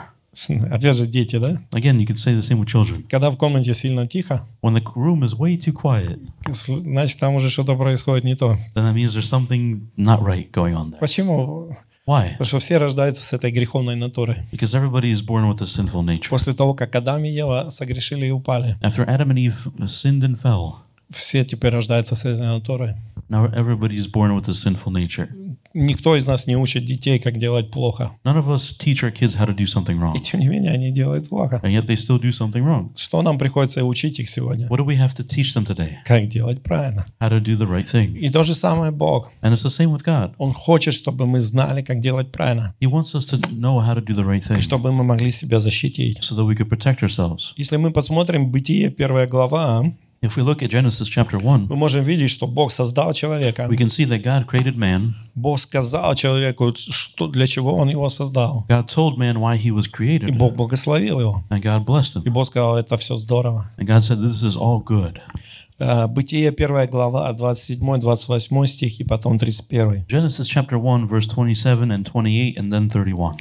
Опять 0.72 0.96
же, 0.96 1.08
дети, 1.08 1.38
да? 1.38 1.62
Again, 1.72 1.98
you 1.98 2.06
could 2.06 2.18
say 2.18 2.36
the 2.36 2.42
same 2.42 2.60
with 2.60 2.68
children. 2.68 3.04
Когда 3.10 3.30
в 3.30 3.38
комнате 3.38 3.74
сильно 3.74 4.06
тихо, 4.08 4.46
When 4.62 4.74
the 4.74 4.84
room 4.96 5.24
is 5.24 5.36
way 5.38 5.58
too 5.58 5.72
quiet, 5.74 6.20
значит, 6.52 7.20
там 7.20 7.36
уже 7.36 7.50
что-то 7.50 7.76
происходит 7.76 8.24
не 8.26 8.36
то. 8.36 8.58
then 8.76 8.84
that 8.86 8.94
means 8.94 9.14
there's 9.16 9.30
something 9.30 9.88
not 9.98 10.22
right 10.22 10.52
going 10.52 10.74
on 10.76 10.92
there. 10.92 11.00
Почему? 11.00 11.76
Why? 12.08 12.32
Потому 12.34 12.46
что 12.46 12.60
все 12.60 12.78
рождаются 12.78 13.24
с 13.24 13.34
этой 13.34 13.50
греховной 13.52 13.96
натурой. 13.96 14.44
Because 14.52 14.74
everybody 14.76 15.12
is 15.12 15.22
born 15.26 15.50
with 15.50 15.62
a 15.62 15.66
sinful 15.66 16.04
nature. 16.04 16.30
После 16.30 16.54
того, 16.54 16.74
как 16.74 16.96
Адам 16.96 17.24
и 17.26 17.30
Ева 17.30 17.70
согрешили 17.70 18.28
и 18.28 18.32
упали, 18.32 18.78
After 18.82 19.08
Adam 19.08 19.30
and 19.30 19.38
Eve 19.40 19.74
sinned 19.88 20.22
and 20.22 20.40
fell, 20.40 20.74
все 21.10 21.44
теперь 21.46 21.72
рождаются 21.72 22.16
с 22.16 22.26
этой 22.26 22.46
натурой. 22.46 22.96
now 23.30 23.48
everybody 23.56 23.96
is 23.96 24.06
born 24.08 24.36
with 24.36 24.48
a 24.48 24.54
sinful 24.54 24.92
nature. 24.92 25.30
Никто 25.78 26.16
из 26.16 26.26
нас 26.26 26.48
не 26.48 26.56
учит 26.56 26.86
детей, 26.86 27.20
как 27.20 27.38
делать 27.38 27.70
плохо. 27.70 28.14
None 28.24 28.38
of 28.38 28.48
us 28.48 28.74
teach 28.80 29.04
our 29.04 29.12
kids 29.12 29.36
how 29.38 29.46
to 29.46 29.54
do 29.54 29.66
something 29.66 29.98
И 29.98 30.00
wrong, 30.00 30.18
тем 30.22 30.40
не 30.40 30.48
менее 30.48 30.72
они 30.72 30.90
делают 30.92 31.28
плохо. 31.28 31.60
and 31.64 31.72
yet 31.74 31.86
they 31.86 31.98
still 31.98 32.18
do 32.18 32.30
something 32.32 32.64
wrong. 32.64 32.92
Что 32.96 33.22
нам 33.22 33.38
приходится 33.38 33.84
учить 33.84 34.18
их 34.20 34.30
сегодня? 34.30 34.68
What 34.68 34.80
do 34.80 34.86
we 34.86 34.98
have 34.98 35.14
to 35.18 35.26
teach 35.28 35.54
them 35.54 35.66
today? 35.68 35.96
Как 36.06 36.30
делать 36.30 36.64
правильно. 36.64 37.06
How 37.20 37.30
to 37.30 37.42
do 37.44 37.58
the 37.58 37.68
right 37.70 37.86
thing. 37.92 38.18
И 38.18 38.30
то 38.30 38.44
же 38.44 38.56
самое 38.56 38.92
Бог. 38.94 39.30
And 39.42 39.54
it's 39.54 39.64
the 39.64 39.70
same 39.70 39.92
with 39.94 40.06
God. 40.06 40.32
Он 40.38 40.54
хочет, 40.54 40.94
чтобы 40.94 41.26
мы 41.26 41.42
знали, 41.42 41.82
как 41.82 42.00
делать 42.00 42.32
правильно. 42.32 42.74
He 42.82 42.90
wants 42.90 43.14
us 43.14 43.26
to 43.32 43.38
know 43.52 43.80
how 43.86 43.96
to 43.96 44.02
do 44.02 44.16
the 44.16 44.24
right 44.26 44.42
И 44.44 44.54
thing 44.54 44.62
чтобы 44.62 44.94
мы 44.94 45.04
могли 45.04 45.30
себя 45.32 45.60
защитить. 45.60 46.20
so 46.22 46.36
that 46.36 46.46
we 46.46 46.56
could 46.56 46.70
protect 46.70 47.02
ourselves. 47.04 47.54
Если 47.58 47.76
мы 47.76 47.92
посмотрим 47.92 48.50
Бытие, 48.50 48.90
первая 48.92 49.28
глава, 49.28 49.84
If 50.25 50.37
we 50.37 50.43
look 50.43 50.63
at 50.63 50.69
Genesis 50.69 51.09
chapter 51.09 51.39
1, 51.39 51.69
мы 51.71 51.77
можем 51.77 52.03
видеть, 52.03 52.31
что 52.31 52.47
Бог 52.47 52.71
создал 52.73 53.15
человека. 53.15 53.67
we 53.71 53.77
can 53.79 53.89
see 53.89 54.05
that 54.05 54.23
God 54.23 54.45
created 54.47 54.77
man. 54.77 55.15
Бог 55.35 55.59
сказал 55.59 56.15
человеку, 56.15 56.75
что, 56.77 57.27
для 57.27 57.47
чего 57.47 57.75
он 57.75 57.89
его 57.89 58.07
создал. 58.11 58.67
God 58.69 58.87
told 58.87 59.17
man 59.17 59.39
why 59.39 59.57
he 59.57 59.71
was 59.71 59.87
И 59.87 59.91
created, 59.91 60.37
Бог 60.37 60.55
благословил 60.57 61.21
его. 61.21 61.43
and 61.49 61.63
God 61.63 61.87
blessed 61.87 62.17
И 62.23 62.29
him. 62.29 62.33
Бог 62.33 62.47
сказал, 62.47 62.77
это 62.77 62.99
все 62.99 63.17
здорово. 63.17 63.71
And 63.79 63.87
God 63.87 64.03
said, 64.03 64.21
This 64.21 64.43
is 64.43 64.57
all 64.59 64.85
good. 64.85 65.21
Э, 65.79 66.07
Бытие, 66.07 66.53
первая 66.53 66.87
глава, 66.87 67.33
27-28 67.33 68.67
стих 68.67 69.01
и 69.01 69.05
потом 69.05 69.39
31. 69.39 70.05
Genesis 70.07 70.47
chapter 70.47 70.77
1, 70.77 71.09
verse 71.09 71.27
27 71.27 71.91
and 71.91 72.05
28, 72.05 72.59
and 72.59 72.71
then 72.71 72.91
31. 72.91 73.37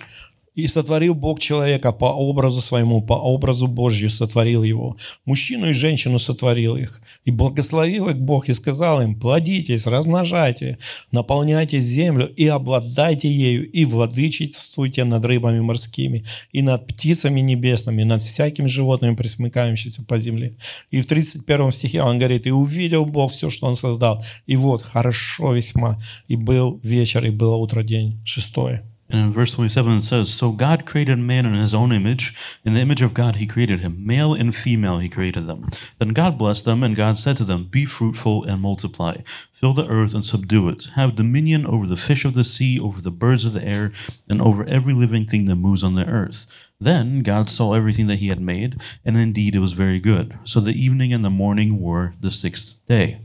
«И 0.54 0.68
сотворил 0.68 1.14
Бог 1.14 1.40
человека 1.40 1.92
по 1.92 2.06
образу 2.06 2.60
своему, 2.60 3.02
по 3.02 3.14
образу 3.14 3.66
Божью 3.66 4.08
сотворил 4.08 4.62
его. 4.62 4.96
Мужчину 5.24 5.68
и 5.68 5.72
женщину 5.72 6.18
сотворил 6.18 6.76
их. 6.76 7.00
И 7.24 7.30
благословил 7.30 8.08
их 8.08 8.18
Бог 8.20 8.48
и 8.48 8.54
сказал 8.54 9.02
им, 9.02 9.18
плодитесь, 9.18 9.86
размножайте, 9.86 10.78
наполняйте 11.10 11.80
землю 11.80 12.32
и 12.36 12.46
обладайте 12.46 13.28
ею, 13.28 13.68
и 13.68 13.84
владычествуйте 13.84 15.04
над 15.04 15.24
рыбами 15.24 15.60
морскими, 15.60 16.24
и 16.52 16.62
над 16.62 16.86
птицами 16.86 17.40
небесными, 17.40 18.04
над 18.04 18.22
всякими 18.22 18.68
животными, 18.68 19.16
присмыкающимися 19.16 20.04
по 20.06 20.18
земле». 20.18 20.54
И 20.92 21.00
в 21.00 21.06
31 21.06 21.72
стихе 21.72 22.02
он 22.02 22.18
говорит, 22.18 22.46
«И 22.46 22.52
увидел 22.52 23.06
Бог 23.06 23.32
все, 23.32 23.50
что 23.50 23.66
он 23.66 23.74
создал, 23.74 24.24
и 24.46 24.56
вот, 24.56 24.82
хорошо 24.82 25.52
весьма, 25.52 25.98
и 26.28 26.36
был 26.36 26.80
вечер, 26.84 27.24
и 27.24 27.30
было 27.30 27.56
утро, 27.56 27.82
день». 27.82 28.20
Шестое. 28.24 28.93
And 29.10 29.20
in 29.20 29.32
verse 29.32 29.54
27 29.54 29.98
it 29.98 30.02
says, 30.02 30.32
So 30.32 30.50
God 30.50 30.86
created 30.86 31.18
man 31.18 31.44
in 31.44 31.54
his 31.54 31.74
own 31.74 31.92
image. 31.92 32.34
In 32.64 32.74
the 32.74 32.80
image 32.80 33.02
of 33.02 33.14
God 33.14 33.36
he 33.36 33.46
created 33.46 33.80
him. 33.80 34.04
Male 34.04 34.32
and 34.34 34.54
female 34.54 34.98
he 34.98 35.08
created 35.08 35.46
them. 35.46 35.68
Then 35.98 36.08
God 36.10 36.38
blessed 36.38 36.64
them, 36.64 36.82
and 36.82 36.96
God 36.96 37.18
said 37.18 37.36
to 37.36 37.44
them, 37.44 37.68
Be 37.70 37.84
fruitful 37.84 38.44
and 38.44 38.62
multiply. 38.62 39.18
Fill 39.52 39.74
the 39.74 39.86
earth 39.86 40.14
and 40.14 40.24
subdue 40.24 40.68
it. 40.68 40.90
Have 40.94 41.16
dominion 41.16 41.66
over 41.66 41.86
the 41.86 41.96
fish 41.96 42.24
of 42.24 42.34
the 42.34 42.44
sea, 42.44 42.80
over 42.80 43.00
the 43.00 43.10
birds 43.10 43.44
of 43.44 43.52
the 43.52 43.64
air, 43.64 43.92
and 44.28 44.40
over 44.40 44.64
every 44.64 44.94
living 44.94 45.26
thing 45.26 45.44
that 45.46 45.56
moves 45.56 45.84
on 45.84 45.94
the 45.94 46.06
earth. 46.06 46.46
Then 46.80 47.22
God 47.22 47.48
saw 47.48 47.74
everything 47.74 48.06
that 48.08 48.18
he 48.18 48.28
had 48.28 48.40
made, 48.40 48.80
and 49.04 49.16
indeed 49.16 49.54
it 49.54 49.60
was 49.60 49.72
very 49.72 50.00
good. 50.00 50.38
So 50.44 50.60
the 50.60 50.72
evening 50.72 51.12
and 51.12 51.24
the 51.24 51.30
morning 51.30 51.80
were 51.80 52.14
the 52.20 52.30
sixth 52.30 52.74
day. 52.86 53.20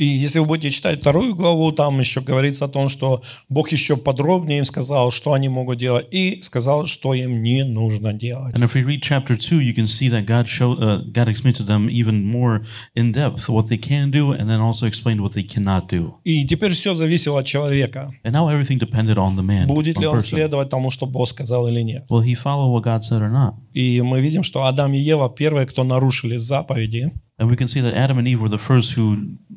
И 0.00 0.06
если 0.06 0.38
вы 0.38 0.46
будете 0.46 0.70
читать 0.70 1.00
вторую 1.00 1.34
главу, 1.34 1.72
там 1.72 2.00
еще 2.00 2.22
говорится 2.22 2.64
о 2.64 2.68
том, 2.68 2.88
что 2.88 3.22
Бог 3.50 3.70
еще 3.70 3.98
подробнее 3.98 4.60
им 4.60 4.64
сказал, 4.64 5.10
что 5.10 5.34
они 5.34 5.50
могут 5.50 5.78
делать, 5.78 6.06
и 6.10 6.40
сказал, 6.40 6.86
что 6.86 7.12
им 7.12 7.42
не 7.42 7.64
нужно 7.64 8.14
делать. 8.14 8.54
And 8.54 8.64
if 8.64 8.74
we 8.74 8.82
read 8.82 9.02
chapter 9.02 9.36
two, 9.36 9.60
you 9.60 9.74
can 9.74 9.86
see 9.86 10.08
that 10.08 10.24
God 10.24 10.48
showed, 10.48 10.78
uh, 10.78 11.02
God 11.12 11.28
explained 11.28 11.56
to 11.56 11.66
them 11.66 11.90
even 11.90 12.24
more 12.24 12.64
in 12.94 13.12
depth 13.12 13.50
what 13.50 13.68
they 13.68 13.76
can 13.76 14.10
do, 14.10 14.32
and 14.32 14.48
then 14.48 14.58
also 14.58 14.86
explained 14.86 15.20
what 15.20 15.34
they 15.34 15.46
cannot 15.46 15.90
do. 15.90 16.14
И 16.24 16.46
теперь 16.46 16.72
все 16.72 16.94
зависело 16.94 17.40
от 17.40 17.46
человека. 17.46 18.10
And 18.24 18.32
now 18.32 18.48
everything 18.48 18.78
depended 18.78 19.18
on 19.18 19.36
the 19.36 19.42
man, 19.42 19.66
Будет 19.66 19.98
ли 19.98 20.06
он 20.06 20.16
person. 20.16 20.30
следовать 20.30 20.70
тому, 20.70 20.90
что 20.90 21.04
Бог 21.04 21.28
сказал 21.28 21.68
или 21.68 21.82
нет. 21.82 22.06
Will 22.10 22.24
he 22.24 22.34
follow 22.34 22.72
what 22.72 22.84
God 22.84 23.02
said 23.02 23.20
or 23.20 23.30
not? 23.30 23.52
И 23.74 24.00
мы 24.00 24.22
видим, 24.22 24.44
что 24.44 24.64
Адам 24.64 24.94
и 24.94 24.98
Ева 24.98 25.28
первые, 25.28 25.66
кто 25.66 25.84
нарушили 25.84 26.38
заповеди, 26.38 27.12
And 27.40 27.48
we 27.50 27.56
can 27.56 27.68
see 27.68 27.80
that 27.80 27.94
Adam 27.94 28.18
and 28.18 28.28
Eve 28.28 28.38
were 28.40 28.50
the 28.50 28.58
first 28.58 28.92
who 28.96 29.16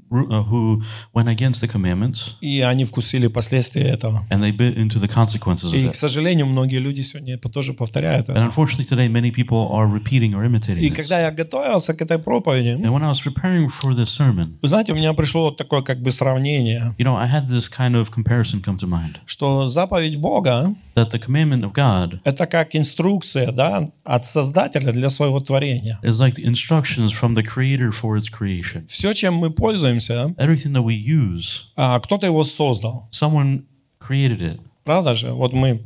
uh, 0.10 0.44
who 0.44 0.82
went 1.14 1.28
against 1.28 1.60
the 1.62 1.68
commandments 1.68 2.36
и 2.40 2.62
они 2.62 2.86
вкусили 2.86 3.28
последствия 3.28 3.84
этого. 3.90 4.26
and 4.30 4.42
they 4.42 4.52
bit 4.52 4.78
into 4.78 5.00
the 5.00 5.08
consequences 5.08 5.74
of 5.74 5.76
И, 5.76 5.88
it. 5.88 5.92
к 5.92 5.96
сожалению, 5.96 6.46
многие 6.46 6.78
люди 6.80 7.02
сегодня 7.02 7.38
тоже 7.38 7.74
повторяют. 7.74 8.30
And 8.30 8.38
это. 8.38 8.46
unfortunately, 8.46 8.86
today 8.86 9.08
many 9.10 9.32
people 9.32 9.68
are 9.72 9.88
repeating 9.88 10.34
or 10.34 10.46
imitating 10.46 10.80
И 10.84 10.90
this. 10.90 10.96
когда 10.96 11.20
я 11.20 11.32
готовился 11.32 11.94
к 11.94 12.02
этой 12.02 12.20
проповеди, 12.20 12.70
And 12.82 12.92
when 12.94 13.04
I 13.04 13.10
was 13.10 13.20
preparing 13.22 13.70
for 13.70 13.94
this 13.94 14.10
sermon, 14.10 14.58
вы 14.62 14.70
знаете, 14.70 14.94
у 14.94 14.96
меня 14.96 15.14
пришло 15.14 15.46
вот 15.46 15.58
такое 15.58 15.82
как 15.82 16.02
бы 16.02 16.12
сравнение, 16.12 16.96
you 16.98 17.04
know, 17.06 17.16
I 17.18 17.28
had 17.28 17.50
this 17.50 17.68
kind 17.70 17.96
of 17.96 18.12
comparison 18.12 18.62
come 18.62 18.78
to 18.78 18.88
mind 18.88 19.18
что 19.26 19.68
заповедь 19.68 20.18
Бога 20.18 20.76
that 20.96 21.10
the 21.12 21.20
commandment 21.20 21.64
of 21.64 21.74
God— 21.74 22.20
это 22.24 22.46
как 22.46 22.76
инструкция 22.76 23.52
да, 23.52 23.90
от 24.04 24.26
Создателя 24.26 24.92
для 24.92 25.10
своего 25.10 25.40
творения. 25.40 26.00
is 26.04 26.20
like 26.20 26.36
the 26.36 26.46
instructions 26.46 27.12
from 27.12 27.34
the 27.34 27.42
Creator 27.44 27.73
for 27.93 28.17
its 28.17 28.29
creation. 28.31 28.87
Все, 28.87 29.13
чем 29.13 29.35
мы 29.35 29.51
пользуемся, 29.51 30.35
Everything 30.39 30.73
that 30.73 30.85
we 30.85 30.95
use, 30.95 31.63
а, 31.77 31.99
кто-то 32.01 32.27
его 32.27 32.45
создал. 32.45 33.09
someone 33.13 33.65
created 34.01 34.41
it. 34.41 34.61
Правда 34.85 35.15
же? 35.15 35.33
Вот 35.33 35.53
мы 35.53 35.83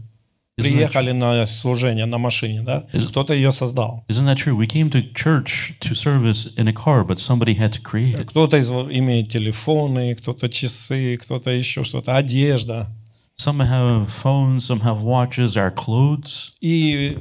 приехали 0.56 1.12
на 1.12 1.46
служение 1.46 2.06
на 2.06 2.18
машине, 2.18 2.62
да? 2.62 2.86
Кто-то 2.92 3.34
ее 3.34 3.50
создал. 3.52 4.04
Isn't 4.08 4.26
that 4.26 4.36
true? 4.36 4.56
We 4.56 4.66
came 4.66 4.90
to 4.90 5.02
church 5.12 5.74
to 5.80 5.94
service 5.94 6.48
in 6.56 6.68
a 6.68 6.72
car, 6.72 7.04
but 7.04 7.18
somebody 7.18 7.54
had 7.56 7.72
to 7.72 7.80
create 7.82 8.14
it. 8.14 8.26
Кто-то 8.26 8.58
из, 8.58 8.70
имеет 8.70 9.30
телефоны, 9.30 10.14
кто-то 10.14 10.48
часы, 10.48 11.16
кто-то 11.16 11.50
еще 11.50 11.84
что-то, 11.84 12.16
одежда. 12.16 12.88
Some 13.36 13.60
have 13.60 14.08
phones, 14.08 14.58
some 14.66 14.82
have 14.82 15.00
watches, 15.00 15.56
our 15.56 15.72
clothes, 15.74 16.52
И 16.60 17.18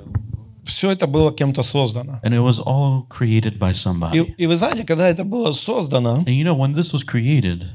все 0.66 0.92
это 0.92 1.08
было 1.08 1.32
кем-то 1.34 1.64
создано. 1.64 2.20
and 2.24 2.34
it 2.34 2.40
was 2.42 2.60
all 2.60 3.08
created 3.10 3.58
by 3.58 3.72
И, 3.72 3.74
somebody. 3.74 4.34
и 4.38 4.46
вы 4.48 4.58
знаете, 4.58 4.84
когда 4.86 5.08
это 5.10 5.24
было 5.24 5.52
создано, 5.52 6.18
And 6.26 6.30
you 6.36 6.44
know, 6.44 6.56
when 6.56 6.74
this 6.74 6.94
was 6.94 7.04
created, 7.04 7.66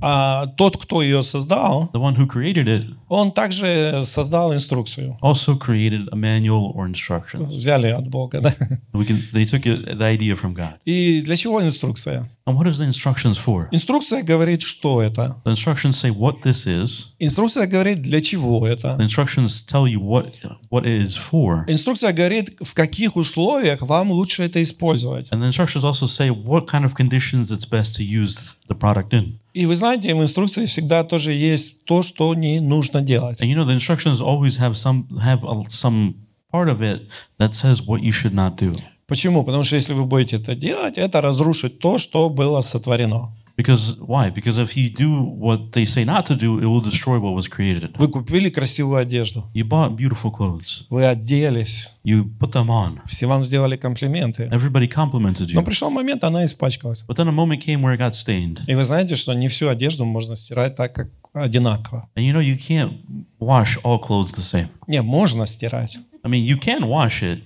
а, 0.00 0.46
тот, 0.56 0.76
кто 0.76 1.02
ее 1.02 1.22
создал, 1.22 1.90
the 1.92 2.00
one 2.00 2.16
who 2.16 2.26
created 2.26 2.66
it 2.66 2.94
он 3.08 3.32
также 3.32 4.02
создал 4.04 4.54
инструкцию. 4.54 5.18
also 5.20 5.58
created 5.58 6.08
a 6.12 6.16
manual 6.16 6.72
or 6.74 6.86
instructions. 6.86 7.48
Взяли 7.48 7.88
от 7.88 8.08
Бога, 8.08 8.40
да? 8.40 8.54
We 8.92 9.04
can, 9.04 9.20
they 9.32 9.44
took 9.44 9.62
the 9.62 10.04
idea 10.04 10.36
from 10.36 10.54
God. 10.54 10.74
И 10.84 11.20
для 11.22 11.36
чего 11.36 11.60
инструкция? 11.62 12.28
And 12.46 12.56
what 12.56 12.66
is 12.66 12.78
the 12.78 12.86
instructions 12.86 13.36
for? 13.36 13.68
Инструкция 13.70 14.22
говорит, 14.22 14.62
что 14.62 15.02
это. 15.02 15.36
The 15.44 15.52
instructions 15.52 15.96
say 16.00 16.10
what 16.10 16.42
this 16.42 16.66
is. 16.66 17.08
Инструкция 17.18 17.66
говорит, 17.66 18.00
для 18.00 18.20
чего 18.20 18.66
это. 18.66 18.96
The 18.96 19.04
instructions 19.04 19.64
tell 19.66 19.86
you 19.86 20.00
what 20.00 20.34
what 20.70 20.84
it 20.84 21.02
is 21.02 21.16
for. 21.16 21.64
Инструкция 21.66 22.12
говорит, 22.12 22.56
в 22.60 22.74
каких 22.74 23.16
условиях 23.16 23.82
вам 23.82 24.12
лучше 24.12 24.44
это 24.44 24.62
использовать. 24.62 25.30
And 25.32 25.42
the 25.42 25.48
instructions 25.48 25.84
also 25.84 26.06
say 26.06 26.30
what 26.30 26.66
kind 26.68 26.84
of 26.84 26.94
conditions 26.94 27.50
it's 27.50 27.68
best 27.68 27.94
to 27.96 28.04
use 28.04 28.38
the 28.68 28.74
product 28.74 29.12
in. 29.12 29.39
И 29.52 29.66
вы 29.66 29.76
знаете, 29.76 30.14
в 30.14 30.22
инструкции 30.22 30.66
всегда 30.66 31.02
тоже 31.02 31.32
есть 31.32 31.84
то, 31.84 32.02
что 32.02 32.34
не 32.34 32.60
нужно 32.60 33.02
делать. 33.02 33.40
And 33.40 33.48
you 33.48 33.56
know 33.56 33.66
the 33.66 33.74
instructions 33.74 34.20
always 34.20 34.58
have 34.58 34.74
some 34.74 35.08
have 35.18 35.40
some 35.70 36.14
part 36.52 36.68
of 36.68 36.80
it 36.80 37.08
that 37.38 37.54
says 37.54 37.82
what 37.86 38.00
you 38.00 38.12
should 38.12 38.34
not 38.34 38.56
do. 38.56 38.72
Почему? 39.06 39.44
Потому 39.44 39.64
что 39.64 39.74
если 39.74 39.92
вы 39.92 40.04
будете 40.04 40.36
это 40.36 40.54
делать, 40.54 40.96
это 40.96 41.20
разрушит 41.20 41.80
то, 41.80 41.98
что 41.98 42.30
было 42.30 42.60
сотворено. 42.60 43.32
Because 43.60 43.96
why? 44.00 44.30
Because 44.30 44.56
if 44.58 44.74
you 44.74 44.88
do 44.88 45.10
what 45.22 45.72
they 45.72 45.84
say 45.84 46.04
not 46.04 46.24
to 46.26 46.34
do, 46.34 46.58
it 46.60 46.64
will 46.64 46.80
destroy 46.80 47.18
what 47.18 47.34
was 47.34 47.46
created. 47.46 47.94
Вы 47.98 48.08
купили 48.08 48.48
красивую 48.48 48.96
одежду, 48.98 49.44
You 49.54 49.64
bought 49.68 49.96
beautiful 49.96 50.30
clothes. 50.32 50.84
вы 50.88 51.04
оделись, 51.06 51.88
You 52.02 52.24
put 52.38 52.52
them 52.52 52.68
on. 52.68 53.00
все 53.06 53.26
вам 53.26 53.44
сделали 53.44 53.76
комплименты. 53.76 54.44
Everybody 54.50 54.88
complimented 54.88 55.52
Но 55.52 55.60
you. 55.60 55.64
пришел 55.64 55.90
момент, 55.90 56.24
она 56.24 56.44
испачкалась. 56.46 57.04
But 57.06 57.16
then 57.16 57.28
a 57.28 57.32
moment 57.32 57.60
came 57.60 57.82
where 57.82 57.94
it 57.94 57.98
got 57.98 58.14
stained. 58.14 58.60
И 58.66 58.74
вы 58.74 58.84
знаете, 58.84 59.16
что 59.16 59.34
не 59.34 59.48
всю 59.48 59.68
одежду 59.68 60.04
можно 60.06 60.36
стирать 60.36 60.76
так, 60.76 60.94
как 60.94 61.08
одинаково. 61.34 62.08
And 62.16 62.24
you 62.24 62.32
know 62.32 62.40
you 62.40 62.56
can't 62.56 62.94
wash 63.38 63.76
all 63.84 64.00
clothes 64.00 64.32
the 64.34 64.40
same. 64.42 64.68
Не, 64.88 65.02
можно 65.02 65.44
стирать. 65.44 65.98
I 66.22 66.28
mean, 66.28 66.44
you 66.44 66.58
can 66.58 66.82
wash 66.88 67.22
it. 67.22 67.42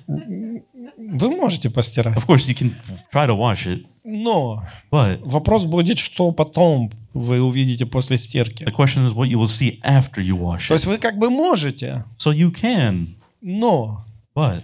Вы 1.13 1.31
можете 1.31 1.71
постирать. 1.71 2.17
Of 2.17 2.27
course, 2.27 2.47
you 2.49 2.55
can 2.55 2.73
try 3.13 3.27
to 3.27 3.37
wash 3.37 3.67
it. 3.67 3.87
Но 4.05 4.65
But 4.91 5.21
вопрос 5.25 5.65
будет, 5.65 5.99
что 5.99 6.31
потом 6.33 6.91
вы 7.15 7.41
увидите 7.41 7.87
после 7.87 8.17
стирки. 8.19 8.65
the 8.65 8.73
question 8.75 9.07
is 9.09 9.15
what 9.15 9.29
you 9.29 9.39
will 9.39 9.47
see 9.49 9.81
after 9.83 10.21
you 10.21 10.37
wash 10.39 10.69
То 10.69 10.75
it. 10.75 10.77
есть 10.77 10.87
вы 10.87 10.99
как 10.99 11.19
бы 11.19 11.31
можете, 11.31 12.05
So 12.19 12.33
you 12.33 12.51
can, 12.53 13.15
но 13.41 14.05
but 14.37 14.63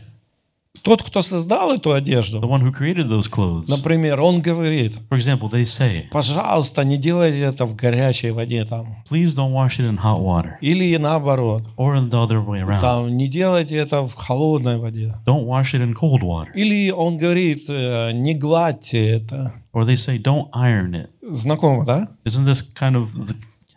тот, 0.82 1.02
кто 1.02 1.22
создал 1.22 1.72
эту 1.72 1.90
the 1.90 1.96
одежду, 1.96 2.40
one 2.40 2.62
who 2.62 2.72
created 2.72 3.08
those 3.08 3.28
clothes, 3.30 3.64
например, 3.68 4.20
он 4.20 4.40
говорит, 4.40 4.98
for 5.10 5.18
example, 5.18 5.50
they 5.50 5.64
say, 5.64 6.04
пожалуйста, 6.10 6.84
не 6.84 6.96
делайте 6.96 7.40
это 7.40 7.64
в 7.66 7.74
горячей 7.74 8.30
воде 8.30 8.64
там. 8.64 9.02
please 9.10 9.34
don't 9.34 9.52
wash 9.52 9.78
it 9.78 9.86
in 9.88 9.98
hot 9.98 10.20
water 10.20 10.52
Или 10.60 10.96
наоборот, 10.96 11.64
or 11.76 11.96
in 11.96 12.10
the 12.10 12.18
other 12.26 12.44
way 12.44 12.62
around. 12.62 12.80
там, 12.80 13.16
не 13.16 13.28
делайте 13.28 13.76
это 13.76 14.02
в 14.06 14.14
холодной 14.14 14.78
воде. 14.78 15.14
Don't 15.26 15.44
wash 15.46 15.74
it 15.74 15.82
in 15.82 15.94
cold 15.94 16.22
water. 16.22 16.50
Или 16.54 16.90
он 16.90 17.18
говорит, 17.18 17.68
э, 17.68 18.12
не 18.12 18.34
гладьте 18.34 19.06
это. 19.08 19.52
Or 19.72 19.84
they 19.84 19.96
say, 19.96 20.20
don't 20.20 20.48
iron 20.52 20.92
it. 20.94 21.08
Знакомо, 21.22 21.84
да? 21.84 22.08
Isn't 22.24 22.44
this 22.44 22.60
kind 22.74 22.96
of, 22.96 23.08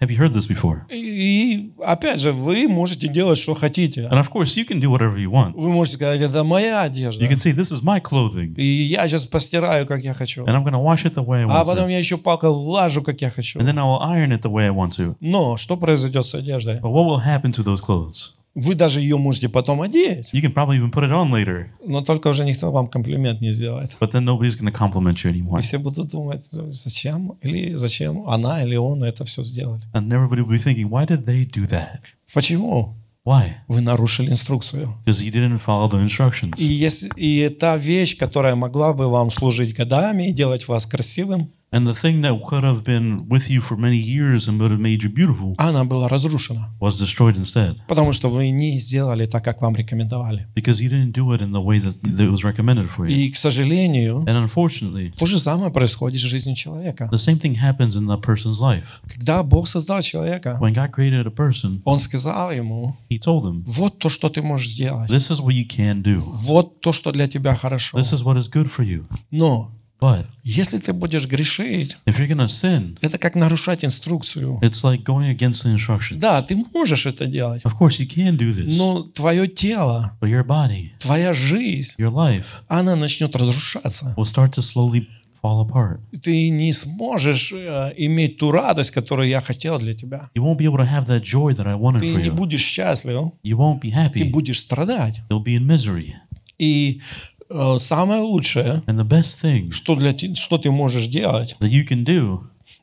have 0.02 0.10
you 0.10 0.16
heard 0.16 0.32
this 0.32 0.46
before? 0.48 0.82
И 0.90 1.72
опять 1.84 2.20
же, 2.20 2.32
вы 2.32 2.68
можете 2.68 3.08
делать, 3.08 3.38
что 3.38 3.54
хотите. 3.54 4.02
And 4.02 4.18
of 4.20 4.28
course, 4.30 4.56
you 4.56 4.64
can 4.64 4.80
do 4.80 4.90
whatever 4.90 5.16
you 5.16 5.30
want. 5.30 5.52
Вы 5.54 5.70
можете 5.70 5.96
сказать, 5.96 6.20
это 6.20 6.44
моя 6.44 6.82
одежда. 6.82 7.24
You 7.24 7.28
can 7.28 7.36
say, 7.38 7.52
this 7.52 7.72
is 7.72 7.82
my 7.82 8.00
clothing, 8.00 8.54
И 8.56 8.64
я 8.64 9.08
сейчас 9.08 9.26
постираю, 9.26 9.86
как 9.86 10.02
я 10.04 10.14
хочу. 10.14 10.44
and 10.44 10.54
I'm 10.54 10.62
going 10.64 10.72
to 10.74 10.78
wash 10.82 11.04
it 11.04 11.14
the 11.14 11.24
way 11.24 11.40
I 11.40 11.44
А 11.44 11.62
want 11.62 11.66
потом 11.66 11.88
to. 11.88 11.90
я 11.92 11.98
еще 11.98 12.16
палкой 12.16 12.50
лажу, 12.50 13.02
как 13.02 13.20
я 13.20 13.30
хочу. 13.30 13.58
And 13.58 13.66
then 13.66 13.78
I 13.78 13.82
will 13.84 14.00
iron 14.00 14.30
it 14.32 14.42
the 14.42 14.50
way 14.50 14.66
I 14.66 14.70
want 14.70 14.92
to. 14.98 15.16
Но 15.20 15.56
что 15.56 15.76
произойдет 15.76 16.24
с 16.26 16.34
одеждой? 16.34 16.76
But 16.80 16.90
what 16.92 17.04
will 17.06 17.20
happen 17.24 17.52
to 17.54 17.62
those 17.64 17.80
clothes? 17.80 18.34
Вы 18.55 18.75
даже 18.75 19.01
ее 19.01 19.17
можете 19.17 19.49
потом 19.49 19.81
одеть, 19.81 20.29
You 20.31 20.41
can 20.41 20.53
probably 20.53 20.77
even 20.77 20.91
put 20.91 21.03
it 21.03 21.11
on 21.11 21.31
later, 21.31 21.69
но 21.85 22.01
только 22.03 22.27
уже 22.27 22.45
никто 22.45 22.71
вам 22.71 22.87
комплимент 22.87 23.41
не 23.41 23.51
сделает. 23.51 23.97
but 23.99 24.11
then 24.11 24.23
nobody's 24.25 24.55
going 24.55 24.71
to 24.71 24.71
compliment 24.71 25.15
you 25.23 25.31
anymore. 25.31 25.59
И 25.59 25.61
все 25.63 25.79
будут 25.79 26.11
думать, 26.11 26.45
зачем 26.45 27.37
или 27.41 27.73
зачем 27.75 28.29
она 28.29 28.63
или 28.63 28.75
он 28.75 29.03
это 29.03 29.25
все 29.25 29.43
сделали. 29.43 29.81
And 29.93 30.07
everybody 30.09 30.41
will 30.41 30.51
be 30.51 30.59
thinking, 30.63 30.89
why 30.89 31.05
did 31.07 31.25
they 31.25 31.45
do 31.49 31.67
that? 31.69 32.01
Почему? 32.33 32.95
Why? 33.25 33.53
Вы 33.69 33.79
нарушили 33.81 34.29
инструкцию. 34.29 34.95
Because 35.05 35.21
you 35.23 35.31
didn't 35.31 35.61
follow 35.65 35.89
the 35.89 36.03
instructions. 36.05 36.51
И, 36.57 36.65
если, 36.65 37.09
и 37.15 37.37
эта 37.37 37.75
вещь, 37.77 38.17
которая 38.17 38.55
могла 38.55 38.93
бы 38.93 39.07
вам 39.09 39.29
служить 39.31 39.73
годами 39.73 40.29
и 40.29 40.33
делать 40.33 40.67
вас 40.67 40.85
красивым, 40.85 41.49
And 41.73 41.87
the 41.87 41.95
thing 41.95 42.21
that 42.21 42.39
could 42.47 42.63
have 42.63 42.83
been 42.83 43.27
with 43.27 43.49
you 43.49 43.59
for 43.59 43.75
many 43.75 43.97
years 43.97 44.47
and 44.47 44.59
would 44.61 44.69
have 44.69 44.79
made 44.79 45.01
you 45.01 45.09
beautiful 45.09 45.55
она 45.57 45.83
была 45.83 46.07
разрушена. 46.07 46.69
was 46.79 46.99
destroyed 46.99 47.35
instead. 47.35 47.77
Потому 47.87 48.13
что 48.13 48.29
вы 48.29 48.51
не 48.51 48.77
сделали 48.79 49.25
так, 49.25 49.43
как 49.43 49.61
вам 49.61 49.75
рекомендовали. 49.75 50.47
Because 50.55 50.79
you 50.79 50.87
didn't 50.89 51.13
do 51.13 51.31
it 51.33 51.41
in 51.41 51.51
the 51.51 51.61
way 51.61 51.79
that, 51.79 51.95
that 52.03 52.27
it 52.27 52.31
was 52.31 52.43
recommended 52.43 52.89
for 52.91 53.07
you. 53.07 53.15
И, 53.15 53.29
к 53.31 53.37
сожалению, 53.37 54.23
And 54.27 54.37
unfortunately, 54.47 55.11
то 55.17 55.25
же 55.25 55.39
самое 55.39 55.71
происходит 55.71 56.21
в 56.21 56.27
жизни 56.27 56.53
человека. 56.53 57.09
the 57.11 57.17
same 57.17 57.39
thing 57.39 57.55
happens 57.55 57.95
in 57.95 58.05
that 58.05 58.21
person's 58.21 58.59
life. 58.59 59.01
Когда 59.11 59.41
Бог 59.41 59.67
создал 59.67 60.01
человека, 60.03 60.59
When 60.61 60.73
God 60.75 60.91
created 60.91 61.25
a 61.25 61.31
person, 61.31 61.81
Он 61.85 61.97
сказал 61.97 62.51
ему, 62.51 62.95
He 63.09 63.17
told 63.19 63.45
him, 63.45 63.63
вот 63.65 63.97
то, 63.97 64.09
что 64.09 64.29
ты 64.29 64.43
можешь 64.43 64.69
сделать. 64.69 65.09
This 65.09 65.31
is 65.31 65.39
what 65.41 65.53
you 65.53 65.67
can 65.67 66.03
do. 66.03 66.17
Вот 66.43 66.81
то, 66.81 66.91
что 66.91 67.11
для 67.11 67.27
тебя 67.27 67.55
хорошо. 67.55 67.97
This 67.97 68.13
is 68.13 68.23
what 68.23 68.37
is 68.37 68.47
good 68.47 68.69
for 68.71 68.85
you. 68.85 69.05
Но 69.31 69.71
But 70.03 70.25
если 70.43 70.79
ты 70.79 70.91
будешь 70.91 71.25
грешить, 71.27 71.95
if 72.05 72.17
you're 72.19 72.27
to 72.27 72.47
sin, 72.47 72.97
это 72.99 73.17
как 73.17 73.35
нарушать 73.35 73.85
инструкцию. 73.85 74.59
it's 74.61 74.83
like 74.83 75.03
going 75.05 75.29
against 75.33 75.63
the 75.63 75.73
instructions. 75.73 76.17
Да, 76.19 76.41
ты 76.41 76.57
можешь 76.73 77.05
это 77.05 77.25
делать, 77.25 77.63
Of 77.63 77.77
course, 77.79 77.99
you 77.99 78.05
can 78.05 78.37
do 78.37 78.53
this, 78.53 78.75
но 78.77 79.03
твое 79.03 79.47
тело, 79.47 80.17
but 80.19 80.29
your 80.29 80.45
body, 80.45 80.89
твоя 80.99 81.33
жизнь, 81.33 81.93
your 81.97 82.11
life 82.11 82.43
она 82.67 82.97
начнет 82.97 83.33
разрушаться. 83.33 84.13
will 84.17 84.25
start 84.25 84.51
to 84.51 84.61
slowly 84.61 85.07
fall 85.41 85.65
apart. 85.65 86.01
Ты 86.21 86.49
не 86.49 86.73
сможешь 86.73 87.53
э, 87.53 87.93
иметь 87.95 88.39
ту 88.39 88.51
радость, 88.51 88.91
которую 88.91 89.29
я 89.29 89.39
хотел 89.39 89.79
для 89.79 89.93
тебя. 89.93 90.29
You 90.35 90.43
won't 90.43 90.57
be 90.57 90.65
able 90.65 90.79
to 90.79 90.89
have 90.89 91.07
that 91.07 91.23
joy 91.23 91.55
that 91.55 91.65
I 91.65 91.75
wanted 91.75 92.01
Ты 92.01 92.13
for 92.13 92.21
не 92.21 92.27
you. 92.27 92.33
будешь 92.33 92.61
счастлив, 92.61 93.31
You 93.41 93.55
won't 93.55 93.79
be 93.79 93.89
ты 94.11 94.19
happy. 94.19 94.29
будешь 94.29 94.59
страдать. 94.59 95.21
You'll 95.29 95.41
be 95.41 95.55
in 95.55 95.65
misery. 95.65 96.15
И 96.59 97.01
э, 97.32 97.32
самое 97.79 98.21
лучшее, 98.21 98.83
And 98.87 98.97
the 98.99 99.07
best 99.07 99.37
thing 99.41 99.71
что, 99.71 99.95
для, 99.95 100.13
что 100.35 100.57
ты 100.57 100.71
можешь 100.71 101.07
делать, 101.07 101.55
that 101.59 101.69
you 101.69 101.87
can 101.87 102.03
do 102.03 102.41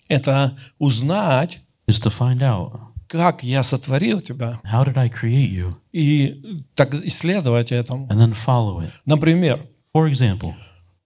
это 0.08 0.56
узнать, 0.78 1.60
is 1.88 2.00
to 2.02 2.10
find 2.16 2.38
out 2.40 2.78
как 3.08 3.42
я 3.42 3.62
сотворил 3.64 4.20
тебя, 4.20 4.60
how 4.64 4.84
did 4.84 4.96
I 4.96 5.08
create 5.08 5.50
you 5.50 5.74
и 5.92 6.62
так 6.76 6.94
исследовать 6.94 7.72
этому. 7.72 8.06
and 8.08 8.18
then 8.20 8.32
follow 8.34 8.80
it. 8.80 8.90
Например, 9.06 9.66
For 9.92 10.08
example, 10.08 10.54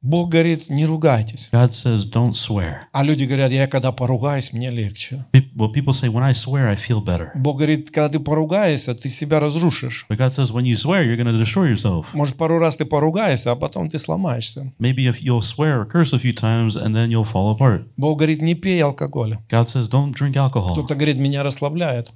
Бог 0.05 0.29
говорит, 0.29 0.69
не 0.69 0.85
ругайтесь. 0.85 1.49
God 1.51 1.71
says, 1.71 2.05
don't 2.05 2.35
swear. 2.35 2.81
А 2.93 3.03
люди 3.03 3.25
говорят, 3.25 3.51
я 3.51 3.67
когда 3.67 3.91
поругаюсь, 3.91 4.53
мне 4.53 4.69
легче. 4.69 5.25
Well, 5.57 5.73
people 5.73 5.95
say, 5.95 6.11
when 6.11 6.23
I 6.23 6.35
swear, 6.35 6.69
I 6.69 6.77
feel 6.77 7.01
better. 7.03 7.31
Бог 7.35 7.57
говорит, 7.57 7.91
когда 7.91 8.11
ты 8.11 8.21
поругаешься, 8.21 8.95
ты 8.95 9.09
себя 9.09 9.41
разрушишь. 9.41 10.05
But 10.11 10.19
God 10.19 10.35
says, 10.35 10.53
when 10.53 10.67
you 10.67 10.77
swear, 10.77 11.03
you're 11.03 11.17
going 11.17 11.33
to 11.33 11.39
destroy 11.39 11.69
yourself. 11.71 12.05
Может, 12.13 12.37
пару 12.37 12.59
раз 12.59 12.77
ты 12.77 12.85
поругаешься, 12.85 13.51
а 13.53 13.57
потом 13.57 13.89
ты 13.89 13.99
сломаешься. 13.99 14.75
Maybe 14.79 15.07
if 15.07 15.23
you'll 15.23 15.41
swear 15.41 15.81
or 15.81 15.87
curse 15.87 16.13
a 16.13 16.19
few 16.19 16.35
times 16.35 16.77
and 16.77 16.95
then 16.95 17.09
you'll 17.11 17.25
fall 17.25 17.51
apart. 17.51 17.87
Бог 17.97 18.19
говорит, 18.19 18.43
не 18.43 18.55
пей 18.55 18.83
алкоголь. 18.83 19.39
God 19.51 19.71
says, 19.71 19.89
don't 19.89 20.13
drink 20.13 20.37
alcohol. 20.37 20.75
Кто-то 20.75 20.95
говорит, 20.95 21.17
меня 21.17 21.43
расслабляет. 21.43 22.11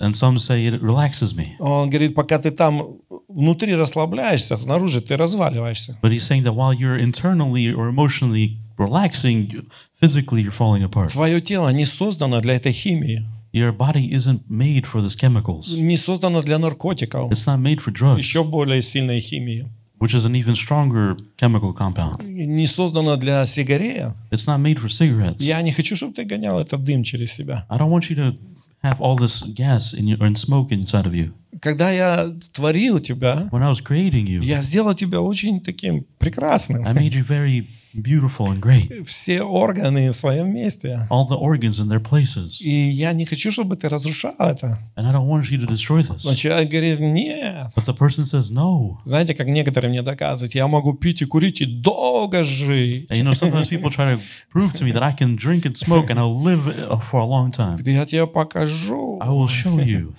And 0.00 0.14
some 0.14 0.38
say 0.38 0.66
it 0.66 0.82
relaxes 0.82 1.34
me. 1.34 1.56
Он 1.58 1.88
говорит, 1.88 2.14
пока 2.14 2.38
ты 2.38 2.50
там 2.50 2.98
внутри 3.28 3.74
расслабляешься, 3.74 4.56
снаружи 4.56 5.00
ты 5.00 5.16
разваливаешься. 5.16 5.98
But 6.02 6.12
he's 6.12 6.24
saying 6.26 6.44
that 6.44 6.54
while 6.54 6.72
you're 6.74 6.98
internally 7.21 7.73
or 7.73 7.89
emotionally 7.89 8.57
relaxing, 8.77 9.49
you- 9.51 9.65
physically 10.01 10.41
you're 10.43 10.51
falling 10.51 10.83
apart. 10.83 11.11
Твое 11.11 11.41
тело 11.41 11.69
не 11.69 11.85
создано 11.85 12.41
для 12.41 12.55
этой 12.55 12.71
химии, 12.71 13.25
Your 13.53 13.75
body 13.75 14.11
isn't 14.11 14.41
made 14.49 14.85
for 14.85 15.01
these 15.03 15.15
chemicals. 15.17 15.75
не 15.77 15.97
создано 15.97 16.41
для 16.41 16.59
наркотиков, 16.59 17.31
It's 17.31 17.45
not 17.47 17.59
made 17.61 17.79
for 17.79 17.91
drugs, 17.93 18.17
еще 18.19 18.43
более 18.43 18.81
сильной 18.81 19.19
химии, 19.19 19.67
which 19.99 20.13
is 20.13 20.25
an 20.25 20.33
even 20.35 20.53
stronger 20.55 21.17
chemical 21.39 21.73
compound. 21.75 22.21
не 22.23 22.67
создано 22.67 23.15
для 23.15 23.45
сигарет. 23.47 24.13
It's 24.31 24.45
not 24.47 24.61
made 24.61 24.77
for 24.79 24.89
cigarettes. 24.89 25.37
Я 25.41 25.61
не 25.61 25.71
хочу, 25.71 25.95
чтобы 25.95 26.13
ты 26.13 26.23
гонял 26.23 26.59
этот 26.59 26.83
дым 26.83 27.03
через 27.03 27.33
себя. 27.33 27.65
I 27.69 27.77
don't 27.77 27.89
want 27.89 28.09
you 28.09 28.15
to 28.17 28.37
have 28.83 28.99
all 28.99 29.17
this 29.17 29.41
gas 29.55 29.93
in 29.97 30.05
your, 30.05 30.19
and 30.19 30.35
smoke 30.37 30.69
inside 30.71 31.05
of 31.07 31.13
you. 31.15 31.31
Когда 31.60 31.90
я 31.90 32.32
творил 32.52 32.98
тебя, 33.00 33.48
When 33.52 33.62
I 33.62 33.70
was 33.70 33.82
creating 33.82 34.26
you, 34.26 34.42
я 34.42 34.62
сделал 34.62 34.94
тебя 34.94 35.20
очень 35.20 35.60
таким 35.60 36.06
прекрасным. 36.18 36.86
I 36.86 36.92
made 36.94 37.12
you 37.12 37.26
very 37.26 37.66
beautiful 37.94 38.46
and 38.46 38.60
great. 38.60 39.04
Все 39.04 39.42
органы 39.42 40.10
в 40.10 40.14
своем 40.14 40.52
месте. 40.54 41.06
All 41.10 41.28
the 41.28 41.36
organs 41.36 41.78
in 41.78 41.88
their 41.88 42.00
places. 42.00 42.56
И 42.60 42.70
я 42.70 43.12
не 43.12 43.26
хочу, 43.26 43.50
чтобы 43.50 43.76
ты 43.76 43.88
разрушал 43.88 44.34
это. 44.38 44.78
And 44.96 45.06
I 45.06 45.12
don't 45.12 45.28
want 45.28 45.50
you 45.50 45.58
to 45.58 45.66
destroy 45.66 46.04
Но 46.08 46.14
this. 46.14 46.36
человек 46.36 46.70
говорит, 46.70 47.00
нет. 47.00 47.68
But 47.76 47.84
the 47.84 47.96
person 47.96 48.24
says 48.24 48.50
no. 48.50 48.98
Знаете, 49.04 49.34
как 49.34 49.48
некоторые 49.48 49.90
мне 49.90 50.02
доказывают, 50.02 50.54
я 50.54 50.66
могу 50.66 50.94
пить 50.94 51.22
и 51.22 51.26
курить 51.26 51.60
и 51.60 51.66
долго 51.66 52.42
жить. 52.44 53.10
And 53.10 53.18
you 53.18 53.24
know, 53.24 53.34
sometimes 53.34 53.68
people 53.68 53.90
try 53.90 54.14
to 54.16 54.20
prove 54.50 54.72
to 54.74 54.84
me 54.84 54.92
that 54.92 55.02
I 55.02 55.12
can 55.12 55.36
drink 55.36 55.66
and 55.66 55.76
smoke 55.76 56.08
and 56.10 56.18
I'll 56.18 56.40
live 56.42 56.66
uh, 56.68 56.98
for 56.98 57.20
a 57.20 57.26
long 57.26 57.50
time. 57.52 57.78
Я 57.84 58.06
тебе 58.06 58.26
покажу. 58.26 59.18
I 59.20 59.28
will 59.28 59.48
show 59.48 59.78
you. 59.78 60.14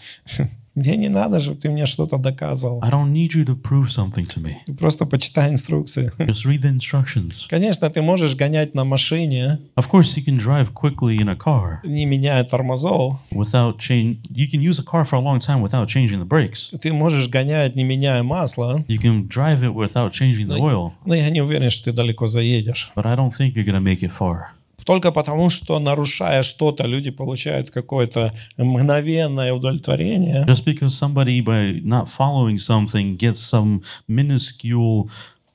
Мне 0.76 0.98
не 0.98 1.08
надо, 1.10 1.40
чтобы 1.40 1.60
ты 1.62 1.70
мне 1.70 1.86
что-то 1.86 2.18
доказывал. 2.18 2.82
I 2.84 2.90
don't 2.90 3.12
need 3.12 3.34
you 3.36 3.46
to 3.46 3.56
prove 3.56 3.90
something 3.90 4.26
to 4.28 4.42
me. 4.42 4.56
Просто 4.78 5.06
почитай 5.06 5.52
инструкции. 5.52 6.12
Just 6.18 6.46
read 6.46 6.62
the 6.62 6.72
instructions. 6.72 7.46
Конечно, 7.48 7.90
ты 7.90 8.02
можешь 8.02 8.36
гонять 8.36 8.74
на 8.74 8.84
машине, 8.84 9.60
Of 9.76 9.90
course, 9.90 10.16
you 10.16 10.24
can 10.26 10.38
drive 10.40 10.74
quickly 10.74 11.18
in 11.18 11.30
a 11.30 11.36
car 11.36 11.80
не 11.84 12.06
меняя 12.06 12.44
тормозов. 12.44 13.20
without 13.32 13.78
change. 13.78 14.18
You 14.32 14.48
can 14.48 14.62
use 14.62 14.80
a 14.80 14.84
car 14.84 15.06
for 15.06 15.16
a 15.16 15.22
long 15.22 15.40
time 15.40 15.62
without 15.62 15.88
changing 15.88 16.20
the 16.20 16.28
brakes. 16.28 16.76
Ты 16.80 16.92
можешь 16.92 17.28
гонять, 17.28 17.76
не 17.76 17.84
меняя 17.84 18.24
масло. 18.24 18.84
You 18.88 18.98
can 18.98 19.28
drive 19.28 19.62
it 19.62 19.74
without 19.74 20.12
changing 20.14 20.48
the 20.48 20.58
oil. 20.60 20.94
Но 21.06 21.14
я 21.14 21.30
не 21.30 21.42
уверен, 21.42 21.70
что 21.70 21.86
ты 21.86 21.94
далеко 21.94 22.26
заедешь. 22.28 22.92
But 22.96 23.06
I 23.06 23.16
don't 23.16 23.32
think 23.32 23.54
you're 23.56 23.74
to 23.74 23.80
make 23.80 24.02
it 24.02 24.12
far. 24.12 24.48
Только 24.86 25.12
потому, 25.12 25.50
что 25.50 25.80
нарушая 25.80 26.44
что-то, 26.44 26.86
люди 26.86 27.12
получают 27.12 27.72
какое-то 27.72 28.34
мгновенное 28.58 29.54
удовлетворение. 29.54 30.46
Just 30.48 30.66
because 30.66 30.98
somebody, 30.98 31.42
by 31.42 31.82
not 31.84 32.08
following 32.10 32.58
something, 32.58 33.18
gets 33.18 33.40
some 33.40 33.82
minuscule 34.08 35.10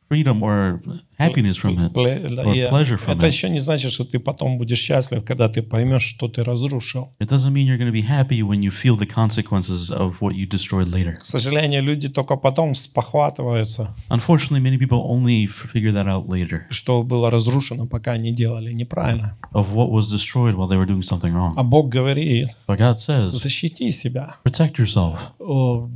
freedom 0.09 0.43
or 0.43 0.81
happiness 1.19 1.57
from 1.57 1.77
it, 1.79 1.93
or 1.95 2.69
pleasure 2.71 2.97
from 2.99 3.17
Это 3.17 3.27
it, 3.27 3.33
еще 3.33 3.49
не 3.51 3.59
значит, 3.59 3.93
что 3.93 4.05
ты 4.05 4.19
потом 4.19 4.59
будешь 4.59 4.79
счастлив, 4.79 5.25
когда 5.25 5.49
ты 5.49 5.63
поймешь, 5.63 6.03
что 6.03 6.29
ты 6.29 6.45
разрушил. 6.45 7.13
it 7.21 7.29
doesn't 7.29 7.53
mean 7.53 7.67
you're 7.67 7.77
going 7.79 7.91
to 7.91 7.93
be 7.93 8.03
happy 8.07 8.43
when 8.43 8.63
you 8.63 8.71
feel 8.71 8.97
the 8.97 9.07
consequences 9.07 9.91
of 9.91 10.21
what 10.21 10.35
you 10.35 10.47
destroyed 10.49 10.89
later. 10.89 11.17
К 11.19 11.25
сожалению, 11.27 11.83
люди 11.83 12.09
только 12.09 12.37
потом 12.37 12.75
спохватываются, 12.75 13.95
Unfortunately, 14.11 14.61
many 14.61 14.79
people 14.79 15.03
only 15.09 15.47
figure 15.47 15.93
that 15.93 16.07
out 16.07 16.27
later 16.29 16.63
что 16.71 17.03
было 17.03 17.31
разрушено, 17.31 17.87
пока 17.87 18.17
не 18.17 18.33
делали 18.33 18.73
неправильно. 18.73 19.37
of 19.53 19.73
what 19.73 19.91
was 19.91 20.11
destroyed 20.11 20.55
while 20.55 20.69
they 20.69 20.77
were 20.77 20.87
doing 20.87 21.03
something 21.03 21.33
wrong. 21.33 21.53
А 21.57 21.63
Бог 21.63 21.89
говорит, 21.89 22.49
But 22.67 22.79
God 22.79 22.97
says, 22.99 23.31
защити 23.31 23.91
себя, 23.91 24.37
protect 24.45 24.77
yourself. 24.79 25.19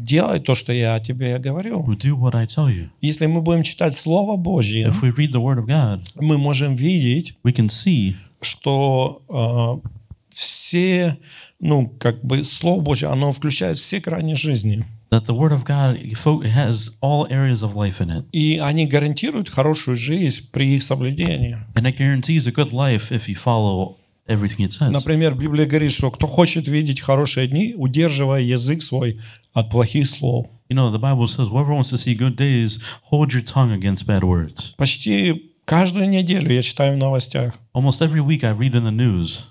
Делай 0.03 0.41
то, 0.41 0.55
что 0.55 0.73
я 0.73 0.99
тебе 1.01 1.39
говорю. 1.39 1.85
Do 2.03 2.17
what 2.17 2.35
I 2.35 2.47
tell 2.47 2.69
you. 2.69 2.89
Если 3.01 3.27
мы 3.27 3.43
будем 3.43 3.63
читать 3.63 3.95
Слово 3.95 4.37
Божье, 4.37 4.87
If 4.89 5.03
we 5.03 5.12
read 5.17 5.33
the 5.33 5.41
Word 5.41 5.59
of 5.59 5.67
God, 5.67 6.03
мы 6.21 6.39
можем 6.39 6.75
видеть, 6.75 7.35
we 7.45 7.53
can 7.53 7.69
see 7.69 8.17
что 8.41 9.23
э, 9.29 9.89
все, 10.31 11.19
ну, 11.61 11.89
как 11.99 12.25
бы 12.25 12.45
Слово 12.45 12.81
Божье, 12.81 13.09
оно 13.09 13.33
включает 13.33 13.79
все 13.79 14.01
грани 14.01 14.35
жизни. 14.35 14.85
that 15.13 15.27
the 15.27 15.35
Word 15.35 15.53
of 15.53 15.65
God 15.65 15.99
has 16.43 16.97
all 17.03 17.27
areas 17.31 17.63
of 17.63 17.75
life 17.75 18.01
in 18.01 18.11
it. 18.11 18.25
И 18.33 18.59
они 18.59 18.87
гарантируют 18.87 19.51
хорошую 19.51 19.97
жизнь 19.97 20.49
при 20.51 20.75
их 20.75 20.83
соблюдении. 20.83 21.59
And 21.75 21.85
it 21.85 21.97
guarantees 21.99 22.47
a 22.47 22.51
good 22.51 22.73
life 22.73 23.13
if 23.13 23.29
you 23.29 23.37
follow 23.37 23.97
everything 24.27 24.67
it 24.67 24.73
says. 24.73 24.91
Например, 24.91 25.35
Библия 25.35 25.67
говорит, 25.67 25.93
что 25.93 26.11
кто 26.11 26.27
хочет 26.27 26.67
видеть 26.67 27.01
хорошие 27.01 27.47
дни, 27.47 27.75
удерживая 27.77 28.41
язык 28.41 28.83
свой 28.83 29.21
от 29.53 29.69
плохих 29.71 30.09
слов. 30.09 30.47
You 30.72 30.76
know, 30.76 30.92
the 30.92 31.00
Bible 31.00 31.28
says, 31.28 31.50
whoever 31.50 31.74
wants 31.74 31.90
to 31.92 31.98
see 31.98 32.14
good 32.14 32.36
days, 32.36 32.80
hold 33.04 33.34
your 33.34 33.42
tongue 33.42 33.72
against 33.72 34.06
bad 34.06 34.24
words. 34.24 34.74
Почти 34.78 35.52
каждую 35.66 36.10
неделю 36.10 36.52
я 36.54 36.62
читаю 36.62 36.96
в 36.96 36.98
новостях. 36.98 37.54
Almost 37.74 38.02
every 38.02 38.22
week 38.22 38.44
I 38.44 38.52
read 38.52 38.76
in 38.76 38.84
the 38.84 38.92
news, 38.92 39.44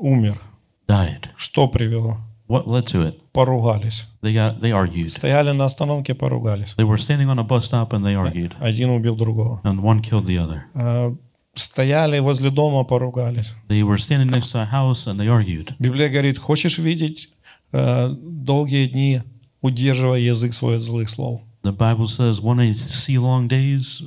Умер. 0.00 0.40
died. 0.88 1.28
Что 1.36 1.68
привело? 1.68 2.18
What 2.48 2.66
led 2.66 2.86
to 2.86 3.02
it? 3.02 3.20
Поругались. 3.32 4.06
They 4.22 4.32
got 4.32 4.60
they 4.60 4.72
argued. 4.72 5.10
Стояли 5.10 5.52
на 5.52 5.66
остановке, 5.66 6.14
поругались. 6.14 6.74
They 6.76 6.84
were 6.84 6.96
standing 6.98 7.28
on 7.28 7.38
a 7.38 7.44
bus 7.44 7.66
stop 7.66 7.92
and 7.92 8.04
they 8.04 8.14
argued. 8.14 8.54
Один 8.58 8.90
убил 8.90 9.16
другого. 9.16 9.60
And 9.64 9.80
one 9.82 10.00
killed 10.00 10.26
the 10.26 10.38
other. 10.38 10.62
А, 10.74 11.14
Стояли 11.54 12.20
возле 12.20 12.50
дома, 12.50 12.84
поругались. 12.84 13.52
They 13.68 13.82
were 13.82 13.98
standing 13.98 14.30
next 14.30 14.52
to 14.52 14.60
a 14.60 14.64
house 14.64 15.06
and 15.06 15.18
they 15.20 15.26
argued. 15.28 15.74
Библия 15.78 16.08
говорит, 16.08 16.38
хочешь 16.38 16.78
видеть 16.78 17.30
э, 17.72 18.08
долгие 18.16 18.86
дни, 18.86 19.22
удерживая 19.63 20.19
язык 20.19 20.53
свой 20.53 20.75
от 20.75 20.83
злых 20.83 21.09
слов. 21.09 21.41
The 21.63 21.71
Bible 21.75 22.07
says, 22.07 22.39
want 22.41 22.59
to 22.59 22.75
see 22.75 23.17
long 23.17 23.47
days, 23.47 24.03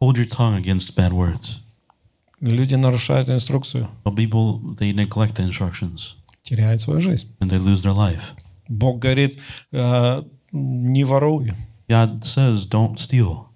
hold 0.00 0.16
your 0.16 0.26
tongue 0.26 0.54
against 0.54 0.96
bad 0.96 1.12
words. 1.12 1.60
Люди 2.40 2.74
нарушают 2.74 3.28
инструкцию, 3.28 3.88
But 4.04 4.16
people, 4.16 4.74
they 4.76 4.92
neglect 4.92 5.36
the 5.36 5.44
instructions 5.44 6.14
теряют 6.42 6.80
свою 6.80 7.00
жизнь. 7.00 7.26
and 7.40 7.50
they 7.50 7.58
lose 7.58 7.82
their 7.82 7.94
life. 7.94 8.34
Бог 8.68 8.98
говорит, 9.00 9.38
э, 9.72 10.22
не 10.52 11.04
воруй. 11.04 11.52
God 11.88 12.24
says, 12.24 12.66
don't 12.68 12.98
steal. 12.98 13.46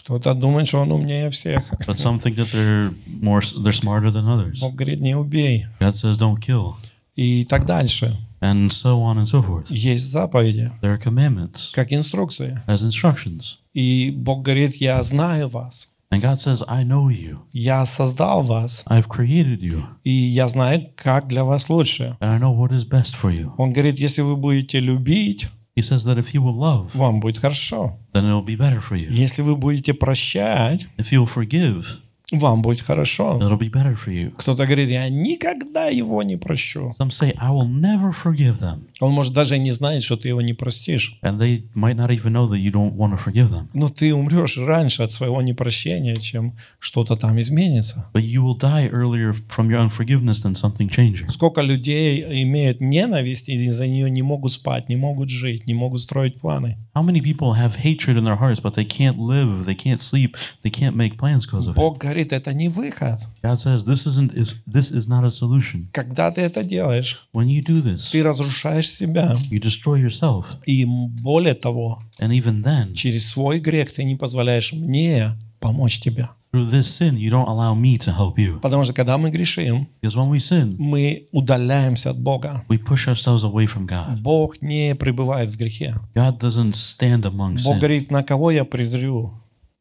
Кто-то 0.00 0.34
думает, 0.34 0.68
что 0.68 0.80
он 0.80 0.92
умнее 0.92 1.30
всех. 1.30 1.62
But 1.86 1.96
some 1.98 2.18
think 2.18 2.36
that 2.36 2.50
they're 2.52 2.92
more, 3.06 3.40
they're 3.40 3.72
smarter 3.72 4.10
than 4.10 4.26
others. 4.26 4.60
Бог 4.60 4.74
говорит, 4.74 5.00
не 5.00 5.14
убей. 5.14 5.66
God 5.80 5.94
says, 5.94 6.16
don't 6.18 6.40
kill. 6.40 6.74
И 7.16 7.44
так 7.44 7.64
дальше. 7.64 8.16
And 8.41 8.71
so 8.71 9.01
on 9.01 9.17
and 9.17 9.25
so 9.25 9.41
forth. 9.41 9.69
Есть 9.69 10.11
заповеди, 10.11 10.71
There 10.81 10.93
are 10.97 11.01
commandments 11.01 11.71
как 11.73 11.91
инструкции. 11.93 12.59
as 12.67 12.83
instructions. 12.83 13.59
И 13.73 14.11
Бог 14.11 14.43
говорит, 14.43 14.75
я 14.75 15.01
знаю 15.03 15.47
вас. 15.49 15.89
And 16.11 16.21
God 16.21 16.35
says, 16.39 16.61
I 16.67 16.83
know 16.83 17.07
you. 17.09 17.35
Я 17.53 17.85
создал 17.87 18.43
вас. 18.43 18.83
I've 18.87 19.07
created 19.07 19.61
you. 19.61 19.83
И 20.03 20.11
я 20.11 20.47
знаю, 20.47 20.89
как 20.95 21.27
для 21.27 21.43
вас 21.43 21.69
лучше. 21.69 22.17
And 22.19 22.29
I 22.29 22.37
know 22.37 22.55
what 22.55 22.71
is 22.71 22.85
best 22.87 23.15
for 23.19 23.31
you. 23.31 23.51
Он 23.57 23.71
говорит, 23.73 23.97
если 23.99 24.21
вы 24.21 24.35
будете 24.35 24.79
любить, 24.79 25.47
He 25.75 25.81
says 25.81 26.05
that 26.05 26.19
if 26.19 26.33
you 26.35 26.41
will 26.43 26.55
love, 26.59 26.91
вам 26.93 27.19
будет 27.19 27.39
хорошо. 27.39 27.97
then 28.13 28.25
it'll 28.25 28.45
be 28.45 28.55
better 28.55 28.79
for 28.79 28.95
you. 28.95 29.09
Если 29.09 29.41
вы 29.41 29.55
будете 29.55 29.95
прощать, 29.95 30.85
If 30.99 31.11
you'll 31.11 31.25
forgive, 31.27 31.85
вам 32.30 32.62
будет 32.62 32.82
хорошо. 32.82 33.38
it'll 33.40 33.58
be 33.58 33.70
better 33.70 33.96
for 33.96 34.12
you. 34.12 34.32
Кто-то 34.36 34.64
говорит, 34.66 34.90
я 34.90 35.08
никогда 35.08 35.86
его 35.86 36.22
не 36.22 36.36
прощу. 36.36 36.94
Some 37.00 37.10
say, 37.10 37.34
I 37.38 37.50
will 37.50 37.68
never 37.68 38.12
forgive 38.12 38.60
them. 38.60 38.88
Он 39.00 39.12
может 39.12 39.32
даже 39.32 39.58
не 39.58 39.72
знает, 39.72 40.02
что 40.02 40.16
ты 40.16 40.28
его 40.28 40.42
не 40.42 40.52
простишь. 40.52 41.18
And 41.22 41.38
they 41.38 41.64
might 41.74 41.96
not 41.96 42.10
even 42.10 42.32
know 42.32 42.46
that 42.48 42.58
you 42.58 42.70
don't 42.70 42.94
want 42.94 43.12
to 43.12 43.18
forgive 43.18 43.50
them. 43.50 43.68
Но 43.72 43.88
ты 43.88 44.14
умрешь 44.14 44.58
раньше 44.58 45.02
от 45.02 45.12
своего 45.12 45.40
непрощения, 45.40 46.16
чем 46.16 46.56
что-то 46.78 47.16
там 47.16 47.40
изменится. 47.40 48.10
But 48.12 48.24
you 48.24 48.42
will 48.42 48.58
die 48.58 48.90
earlier 48.90 49.34
from 49.48 49.70
your 49.70 49.80
unforgiveness 49.80 50.42
than 50.42 50.54
something 50.54 50.88
changing. 50.88 51.28
Сколько 51.28 51.62
людей 51.62 52.42
имеют 52.42 52.80
ненависть 52.80 53.48
и 53.48 53.54
из-за 53.54 53.86
нее 53.86 54.10
не 54.10 54.22
могут 54.22 54.52
спать, 54.52 54.88
не 54.88 54.96
могут 54.96 55.30
жить, 55.30 55.66
не 55.66 55.74
могут 55.74 56.00
строить 56.02 56.38
планы. 56.40 56.76
How 56.98 57.02
many 57.04 57.20
people 57.20 57.52
have 57.52 57.76
hatred 57.76 58.16
in 58.16 58.24
their 58.24 58.34
hearts, 58.34 58.58
but 58.58 58.74
they 58.74 58.84
can't 58.84 59.20
live, 59.20 59.66
they 59.66 59.76
can't 59.76 60.00
sleep, 60.00 60.36
they 60.64 60.70
can't 60.70 60.96
make 60.96 61.16
plans 61.16 61.46
because 61.46 61.68
of 61.68 61.76
it? 61.76 61.76
Бог 61.76 61.98
говорит, 61.98 62.32
это 62.32 62.52
не 62.52 62.68
выход. 62.68 63.20
God 63.40 63.60
says 63.60 63.84
this 63.84 64.04
isn't 64.04 64.32
is 64.34 64.56
this 64.66 64.90
is 64.90 65.06
not 65.06 65.22
a 65.24 65.30
solution. 65.30 65.86
Когда 65.92 66.32
ты 66.32 66.40
это 66.40 66.64
делаешь, 66.64 67.28
When 67.32 67.46
you 67.46 67.62
do 67.62 67.80
this, 67.80 68.10
ты 68.10 68.24
разрушаешь 68.24 68.90
себя. 68.90 69.32
you 69.48 69.60
destroy 69.60 70.00
yourself. 70.02 70.46
И 70.66 70.84
более 70.86 71.54
того, 71.54 72.02
And 72.18 72.32
even 72.32 72.64
then, 72.64 72.94
через 72.94 73.28
свой 73.30 73.60
грех 73.60 73.92
ты 73.92 74.02
не 74.02 74.16
позволяешь 74.16 74.72
мне 74.72 75.36
помочь 75.60 76.00
тебе. 76.00 76.28
Through 76.50 76.70
this 76.70 76.86
sin, 76.86 77.18
you 77.18 77.30
don't 77.30 77.46
allow 77.46 77.74
me 77.74 77.98
to 77.98 78.10
help 78.16 78.38
you. 78.38 78.58
Потому 78.60 78.84
что 78.84 78.94
когда 78.94 79.18
мы 79.18 79.30
грешим, 79.30 79.86
Because 80.00 80.16
when 80.16 80.30
we 80.30 80.38
sin, 80.38 80.76
мы 80.78 81.28
удаляемся 81.30 82.10
от 82.10 82.18
Бога. 82.18 82.64
we 82.68 82.78
push 82.78 83.06
ourselves 83.06 83.44
away 83.44 83.66
from 83.66 83.86
God. 83.86 84.20
Бог 84.22 84.62
не 84.62 84.94
пребывает 84.94 85.50
в 85.50 85.58
грехе. 85.58 85.96
God 86.14 86.38
doesn't 86.38 86.74
stand 86.74 87.24
among 87.24 87.62
Бог 87.62 87.76
sin. 87.76 87.78
говорит, 87.80 88.10
на 88.10 88.22
кого 88.22 88.50
я 88.50 88.64
презрю? 88.64 89.32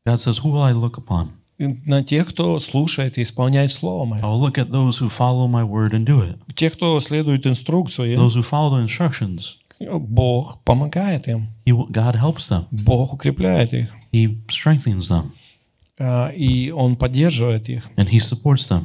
God 0.06 0.20
says, 0.20 0.40
Who 0.44 0.52
will 0.52 0.64
I 0.64 0.74
look 0.74 0.98
upon? 0.98 1.30
На 1.58 2.04
тех, 2.04 2.28
кто 2.28 2.60
слушает 2.60 3.18
и 3.18 3.24
исполняет 3.24 3.72
Слово 3.72 4.04
I 4.04 4.10
Мое. 4.10 4.22
will 4.22 4.40
look 4.40 4.58
at 4.58 4.70
those 4.70 5.00
who 5.00 5.10
follow 5.10 5.48
my 5.48 5.64
word 5.64 5.94
and 5.94 6.06
do 6.06 6.22
it. 6.22 6.38
Тех, 6.54 6.74
кто 6.74 7.00
следует 7.00 7.48
инструкции, 7.48 8.16
Those 8.16 8.36
who 8.36 8.44
follow 8.44 8.72
the 8.78 8.86
instructions, 8.86 9.56
Бог 9.80 10.62
помогает 10.66 11.28
им. 11.28 11.48
he, 11.66 11.72
God 11.92 12.16
helps 12.16 12.48
them. 12.50 12.66
Бог 12.72 13.14
укрепляет 13.14 13.74
их. 13.74 13.88
He 14.14 14.38
strengthens 14.50 15.08
them 15.10 15.32
а, 15.32 15.32
И 16.00 16.72
Он 16.76 16.96
поддерживает 16.96 17.70
их. 17.70 17.84
and 17.98 18.08
He 18.10 18.20
supports 18.20 18.68
them, 18.70 18.84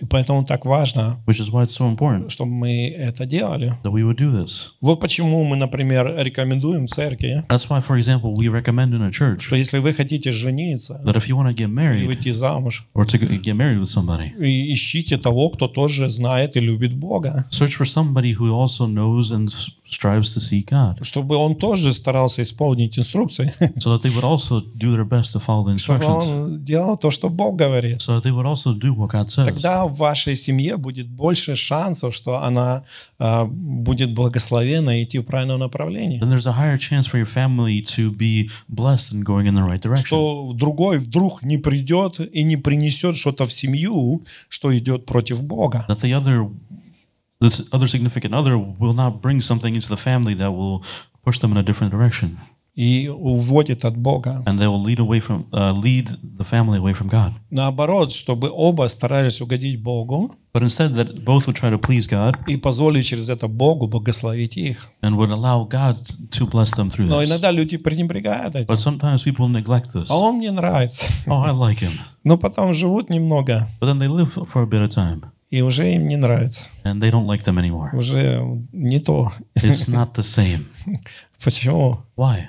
И 0.00 0.06
поэтому 0.06 0.42
так 0.44 0.64
важно, 0.64 1.18
which 1.26 1.38
is 1.38 1.50
why 1.50 1.64
it's 1.66 1.76
so 1.76 1.86
important 1.94 2.30
чтобы 2.30 2.50
мы 2.52 2.88
это 2.88 3.26
делали. 3.26 3.76
that 3.82 3.92
we 3.92 4.02
would 4.02 4.16
do 4.16 4.30
this. 4.32 4.68
Вот 4.80 5.00
почему 5.00 5.44
мы, 5.44 5.56
например, 5.56 6.14
рекомендуем 6.16 6.86
церкви, 6.86 7.44
That's 7.48 7.68
why, 7.68 7.82
for 7.86 7.98
example, 7.98 8.32
we 8.34 8.48
recommend 8.48 8.94
in 8.94 9.02
a 9.02 9.10
church 9.10 9.40
что 9.42 9.56
если 9.56 9.80
вы 9.80 9.92
хотите 9.92 10.32
жениться 10.32 10.98
that 11.04 11.14
if 11.16 11.26
you 11.28 11.36
want 11.36 11.48
to 11.48 11.54
get 11.54 11.68
married 11.68 12.06
выйти 12.06 12.30
замуж, 12.32 12.86
or 12.94 13.04
to 13.04 13.18
get 13.18 13.54
married 13.54 13.78
with 13.80 13.90
somebody, 13.90 14.30
и 14.38 14.72
ищите 14.72 15.18
того, 15.18 15.50
кто 15.50 15.68
тоже 15.68 16.08
знает 16.08 16.56
и 16.56 16.60
любит 16.60 16.94
Бога, 16.94 17.46
search 17.50 17.76
for 17.76 17.84
somebody 17.84 18.32
who 18.34 18.50
also 18.50 18.86
knows 18.86 19.30
and 19.30 19.50
strives 19.92 20.34
to 20.34 20.40
see 20.40 20.64
God, 20.64 21.04
чтобы 21.04 21.36
он 21.36 21.56
тоже 21.56 21.92
старался 21.92 22.42
исполнить 22.42 22.98
инструкции, 22.98 23.54
so 23.76 23.94
that 23.94 24.02
they 24.02 24.10
would 24.14 24.24
also 24.24 24.60
do 24.74 24.94
their 24.94 25.04
best 25.08 25.32
to 25.32 25.40
follow 25.40 25.64
the 25.66 25.76
чтобы 25.76 26.04
instructions, 26.04 26.44
он 26.44 26.64
делал 26.64 26.96
то, 26.96 27.10
что 27.10 27.28
Бог 27.28 27.56
говорит. 27.56 28.00
so 28.00 28.18
that 28.18 28.22
they 28.22 28.32
would 28.32 28.46
also 28.46 28.74
do 28.74 28.94
what 28.94 29.10
God 29.10 29.28
says. 29.30 29.44
Тогда 29.44 29.86
в 29.86 29.96
вашей 29.96 30.36
семье 30.36 30.76
будет 30.76 31.08
больше 31.08 31.56
шансов, 31.56 32.14
что 32.14 32.42
она 32.42 32.84
а, 33.18 33.44
будет 33.44 34.14
благословена 34.14 34.96
и 34.96 35.04
идти 35.04 35.18
в 35.18 35.24
правильном 35.24 35.60
направлении. 35.60 36.20
Then 36.20 36.30
there's 36.30 36.46
a 36.46 36.52
higher 36.52 36.78
chance 36.78 37.06
for 37.06 37.18
your 37.18 37.26
family 37.26 37.82
to 37.96 38.10
be 38.10 38.50
blessed 38.68 39.12
and 39.12 39.24
going 39.24 39.46
in 39.46 39.54
the 39.54 39.64
right 39.66 39.80
direction. 39.80 40.06
Что 40.06 40.52
другой 40.54 40.98
вдруг 40.98 41.42
не 41.42 41.58
придет 41.58 42.20
и 42.20 42.42
не 42.42 42.56
принесет 42.56 43.16
что-то 43.16 43.46
в 43.46 43.52
семью, 43.52 44.22
что 44.48 44.76
идет 44.76 45.06
против 45.06 45.42
Бога. 45.42 45.84
That 45.88 46.00
the 46.00 46.12
other, 46.12 46.50
this 47.41 47.61
other 47.71 47.87
significant 47.87 48.33
other 48.33 48.57
will 48.57 48.93
not 48.93 49.21
bring 49.21 49.41
something 49.41 49.75
into 49.75 49.87
the 49.89 49.97
family 49.97 50.33
that 50.35 50.51
will 50.51 50.81
push 51.23 51.39
them 51.39 51.51
in 51.51 51.57
a 51.57 51.63
different 51.63 51.91
direction, 51.91 52.37
И 52.79 53.07
уводит 53.09 53.85
от 53.85 53.97
Бога. 53.97 54.43
and 54.45 54.59
they 54.59 54.67
will 54.67 54.81
lead 54.83 54.99
away 54.99 55.19
from, 55.19 55.45
uh, 55.51 55.71
lead 55.73 56.09
the 56.37 56.43
family 56.45 56.77
away 56.77 56.93
from 56.93 57.09
God. 57.09 57.33
Наоборот, 57.49 58.11
чтобы 58.13 58.49
оба 58.51 58.87
старались 58.87 59.41
угодить 59.41 59.81
Богу 59.81 60.35
But 60.53 60.61
instead, 60.63 60.93
that 60.95 61.23
both 61.23 61.45
would 61.47 61.55
try 61.55 61.69
to 61.71 61.77
please 61.79 62.07
God 62.07 62.35
и 62.47 62.55
позволить 62.57 63.05
через 63.07 63.29
это 63.29 63.47
Богу 63.47 63.87
благословить 63.87 64.57
их. 64.57 64.89
and 65.01 65.15
would 65.17 65.31
allow 65.31 65.67
God 65.67 65.97
to 66.31 66.45
bless 66.47 66.71
them 66.75 66.89
through 66.91 67.07
Но 67.07 67.21
this. 67.23 67.27
иногда 67.29 67.49
люди 67.51 67.77
пренебрегают 67.77 68.55
этим. 68.55 68.67
But 68.67 68.77
sometimes 68.79 69.23
people 69.23 69.47
neglect 69.49 69.91
this. 69.93 70.05
А 70.09 70.15
он 70.17 70.37
мне 70.37 70.51
нравится. 70.51 71.07
Oh, 71.25 71.41
I 71.43 71.51
like 71.51 71.79
him. 71.79 71.91
Но 72.23 72.37
потом 72.37 72.73
живут 72.75 73.09
немного, 73.09 73.67
But 73.81 73.87
then 73.87 73.97
they 73.99 74.07
live 74.07 74.33
for 74.51 74.61
a 74.61 74.67
bit 74.67 74.81
of 74.87 74.89
time, 74.91 75.23
И 75.52 75.60
уже 75.60 75.92
им 75.94 76.08
не 76.08 76.16
нравится. 76.16 76.64
and 76.84 77.00
they 77.00 77.10
don't 77.10 77.26
like 77.26 77.44
them 77.44 77.58
anymore. 77.60 77.94
Уже 77.96 78.42
не 78.72 78.98
то. 78.98 79.32
It's 79.54 79.86
not 79.88 80.14
the 80.14 80.22
same. 80.22 80.64
Почему? 81.44 82.00
Why? 82.16 82.44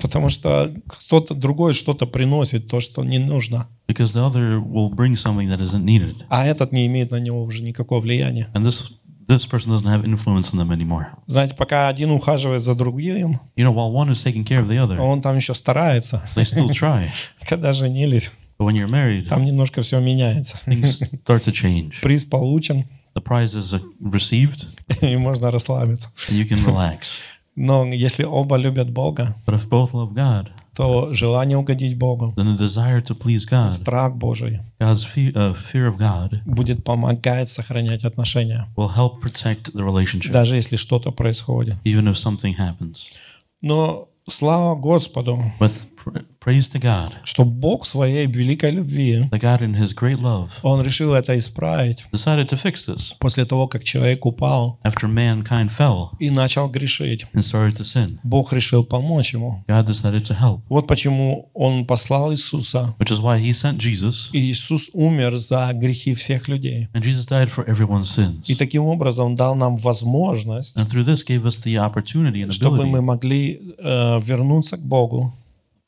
Потому 0.00 0.30
что 0.30 0.72
кто-то 0.86 1.34
другой 1.34 1.74
что-то 1.74 2.06
приносит, 2.06 2.68
то, 2.68 2.80
что 2.80 3.04
не 3.04 3.18
нужно. 3.18 3.66
Because 3.86 4.14
the 4.14 4.24
other 4.24 4.58
will 4.60 4.88
bring 4.88 5.14
something 5.16 5.48
that 5.50 5.60
isn't 5.60 5.84
needed, 5.84 6.22
А 6.30 6.46
этот 6.46 6.72
не 6.72 6.86
имеет 6.86 7.10
на 7.10 7.16
него 7.20 7.42
уже 7.42 7.62
никакого 7.62 8.00
влияния. 8.00 8.48
and 8.54 8.64
this 8.64 8.92
this 9.26 9.44
person 9.46 9.70
doesn't 9.72 9.86
have 9.88 10.04
influence 10.06 10.52
on 10.54 10.58
them 10.58 10.70
anymore. 10.70 11.06
Знаете, 11.26 11.54
пока 11.54 11.88
один 11.88 12.10
ухаживает 12.12 12.62
за 12.62 12.74
другим, 12.74 13.40
You 13.56 13.64
know, 13.64 13.74
while 13.74 13.92
one 13.92 14.10
is 14.10 14.22
taking 14.24 14.44
care 14.46 14.62
of 14.64 14.68
the 14.68 14.78
other, 14.78 14.98
он 15.00 15.20
там 15.20 15.36
еще 15.36 15.52
старается. 15.54 16.22
they 16.34 16.44
still 16.44 16.68
try. 16.70 17.08
Когда 17.46 17.72
женились, 17.72 18.32
But 18.58 18.66
when 18.66 18.74
you're 18.74 18.88
married, 18.90 19.28
там 19.28 19.44
немножко 19.44 19.82
все 19.82 20.00
меняется. 20.00 20.58
things 20.66 21.00
start 21.24 21.44
to 21.44 21.52
change. 21.52 22.00
Приз 22.02 22.24
получен, 22.24 22.84
The 23.14 23.22
prize 23.22 23.54
is 23.58 23.72
uh, 23.74 23.80
received, 24.00 24.66
и 25.00 25.16
можно 25.16 25.50
расслабиться. 25.50 26.08
and 26.28 26.36
you 26.36 26.46
can 26.48 26.64
relax. 26.64 27.08
Но 27.56 27.84
если 27.86 28.22
оба 28.24 28.56
любят 28.56 28.90
Бога, 28.90 29.34
But 29.46 29.54
if 29.56 29.68
both 29.68 29.92
love 29.92 30.12
God, 30.14 30.48
то 30.76 31.12
желание 31.12 31.58
угодить 31.58 31.98
Богу, 31.98 32.32
then 32.36 32.56
the 32.56 32.58
desire 32.58 33.00
to 33.02 33.16
please 33.18 33.44
God, 33.44 33.72
страх 33.72 34.14
Божий 34.14 34.60
God's 34.80 35.04
fe- 35.04 35.32
uh, 35.32 35.56
fear 35.72 35.88
of 35.92 35.96
God, 35.98 36.40
будет 36.44 36.84
помогать 36.84 37.48
сохранять 37.48 38.04
отношения, 38.04 38.68
will 38.76 38.94
help 38.94 39.20
protect 39.20 39.72
the 39.74 39.82
relationship, 39.84 40.30
даже 40.30 40.54
если 40.54 40.76
что-то 40.76 41.10
происходит. 41.10 41.74
even 41.84 42.04
if 42.08 42.14
something 42.14 42.54
happens. 42.56 43.06
Но 43.60 44.08
слава 44.28 44.76
Господу, 44.76 45.42
But 45.58 45.72
pr- 46.04 46.24
praise 46.48 46.68
to 46.72 46.80
God, 46.80 47.12
что 47.24 47.44
Бог 47.44 47.84
своей 47.84 48.26
великой 48.26 48.70
любви, 48.70 49.28
that 49.30 49.40
God 49.40 49.60
in 49.60 49.74
His 49.74 49.92
great 49.94 50.18
love 50.18 50.48
Он 50.62 50.82
решил 50.82 51.12
это 51.12 51.38
исправить 51.38 52.06
decided 52.10 52.48
to 52.48 52.56
fix 52.56 52.86
this 52.86 53.12
после 53.18 53.44
того, 53.44 53.68
как 53.68 53.84
человек 53.84 54.24
упал 54.24 54.78
after 54.82 55.06
mankind 55.12 55.70
fell 55.70 56.08
и 56.18 56.30
начал 56.30 56.68
грешить. 56.70 57.26
and 57.34 57.42
started 57.42 57.76
to 57.76 57.84
sin. 57.84 58.18
Бог 58.22 58.52
решил 58.54 58.82
помочь 58.82 59.34
ему. 59.34 59.62
God 59.68 59.86
decided 59.86 60.24
to 60.24 60.34
help, 60.40 60.60
Вот 60.70 60.86
почему 60.86 61.50
Он 61.52 61.84
послал 61.84 62.32
Иисуса, 62.32 62.94
which 62.98 63.10
is 63.10 63.20
why 63.20 63.38
He 63.38 63.52
sent 63.52 63.76
Jesus, 63.78 64.30
и 64.32 64.50
Иисус 64.50 64.88
умер 64.94 65.36
за 65.36 65.70
грехи 65.74 66.14
всех 66.14 66.48
людей. 66.48 66.88
and 66.94 67.02
Jesus 67.02 67.26
died 67.26 67.50
for 67.50 67.66
everyone's 67.66 68.08
sins. 68.08 68.44
И 68.46 68.54
таким 68.54 68.84
образом 68.84 69.34
дал 69.34 69.54
нам 69.54 69.76
возможность, 69.76 70.78
And 70.78 70.88
through 70.88 71.04
this 71.04 71.22
gave 71.22 71.44
us 71.44 71.58
the 71.62 71.76
opportunity 71.76 72.42
and 72.42 72.52
чтобы 72.52 72.86
мы 72.86 73.00
ability 73.00 73.02
могли 73.02 73.74
э, 73.78 74.18
вернуться 74.20 74.78
к 74.78 74.82
Богу, 74.82 75.34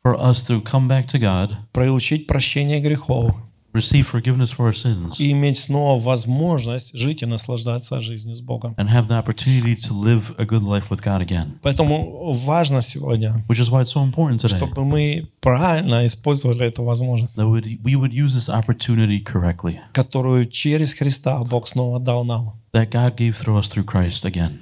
for 0.02 0.14
us 0.18 0.42
to 0.46 0.60
come 0.62 0.88
back 0.88 1.06
to 1.08 1.18
God, 1.18 1.56
получить 1.72 2.26
прощение 2.26 2.80
грехов 2.80 3.34
receive 3.72 4.04
forgiveness 4.08 4.50
for 4.50 4.66
our 4.66 4.72
sins, 4.72 5.20
и 5.20 5.30
иметь 5.30 5.56
снова 5.56 5.96
возможность 6.02 6.92
жить 6.92 7.22
и 7.22 7.26
наслаждаться 7.26 8.00
жизнью 8.00 8.34
с 8.34 8.40
Богом. 8.40 8.74
and 8.78 8.88
have 8.88 9.06
the 9.06 9.16
opportunity 9.16 9.76
to 9.76 9.92
live 9.94 10.34
a 10.38 10.44
good 10.44 10.64
life 10.64 10.88
with 10.90 11.00
God 11.02 11.20
again. 11.22 11.58
Поэтому 11.62 12.32
важно 12.32 12.82
сегодня, 12.82 13.44
Which 13.48 13.60
is 13.60 13.70
why 13.70 13.82
it's 13.82 13.92
so 13.92 14.02
important 14.04 14.40
today 14.40 14.56
чтобы 14.56 14.84
мы 14.84 15.28
правильно 15.40 16.04
использовали 16.06 16.66
эту 16.66 16.82
возможность, 16.82 17.38
that 17.38 17.46
we 17.48 17.94
would 17.94 18.12
use 18.12 18.34
this 18.34 18.48
opportunity 18.48 19.22
correctly 19.22 19.78
которую 19.92 20.46
через 20.46 20.92
Христа 20.94 21.38
Бог 21.44 21.68
снова 21.68 22.00
дал 22.00 22.24
нам. 22.24 22.54
that 22.72 22.90
God 22.90 23.16
gave 23.16 23.36
through 23.36 23.56
us 23.58 23.68
through 23.68 23.84
Christ 23.84 24.24
again. 24.24 24.60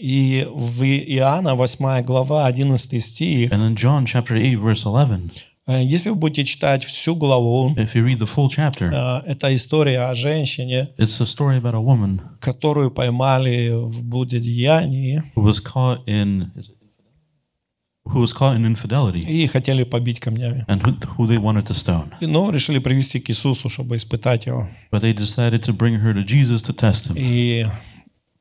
И 0.00 0.46
в 0.50 0.82
Иоанна 0.82 1.54
8 1.54 2.02
глава 2.04 2.46
11 2.46 3.02
стих, 3.02 3.50
And 3.52 3.66
in 3.66 3.74
John 3.76 4.04
chapter 4.04 4.34
8, 4.34 4.56
verse 4.60 4.84
11, 4.84 5.44
э, 5.66 5.82
если 5.84 6.10
вы 6.10 6.16
будете 6.16 6.44
читать 6.44 6.84
всю 6.84 7.16
главу, 7.16 7.74
chapter, 7.76 8.90
э, 8.92 9.22
это 9.26 9.54
история 9.54 10.00
о 10.00 10.14
женщине, 10.14 10.90
it's 10.98 11.20
a 11.20 11.26
story 11.26 11.58
about 11.58 11.74
a 11.74 11.80
woman 11.80 12.20
которую 12.40 12.90
поймали 12.90 13.70
в 13.72 14.04
блудодеянии 14.04 15.22
who 15.34 15.42
was 15.44 15.60
caught 15.64 16.04
in 16.06 16.50
и 19.26 19.46
хотели 19.46 19.82
побить 19.84 20.20
камнями. 20.20 20.64
and 20.68 20.80
who, 20.82 20.94
who 21.16 21.26
they 21.26 21.38
wanted 21.38 21.66
to 21.66 21.74
stone. 21.74 22.12
И, 22.20 22.26
Но 22.26 22.50
решили 22.50 22.78
привести 22.78 23.18
к 23.18 23.30
Иисусу, 23.30 23.68
чтобы 23.68 23.96
испытать 23.96 24.46
его 24.46 24.68
But 24.92 25.00
they 25.00 25.12
decided 25.12 25.62
to 25.64 25.72
bring 25.76 25.96
her 26.00 26.12
to 26.14 26.24
Jesus 26.24 26.62
to 26.62 26.74
test 26.74 27.08
him 27.10 27.16
и 27.16 27.66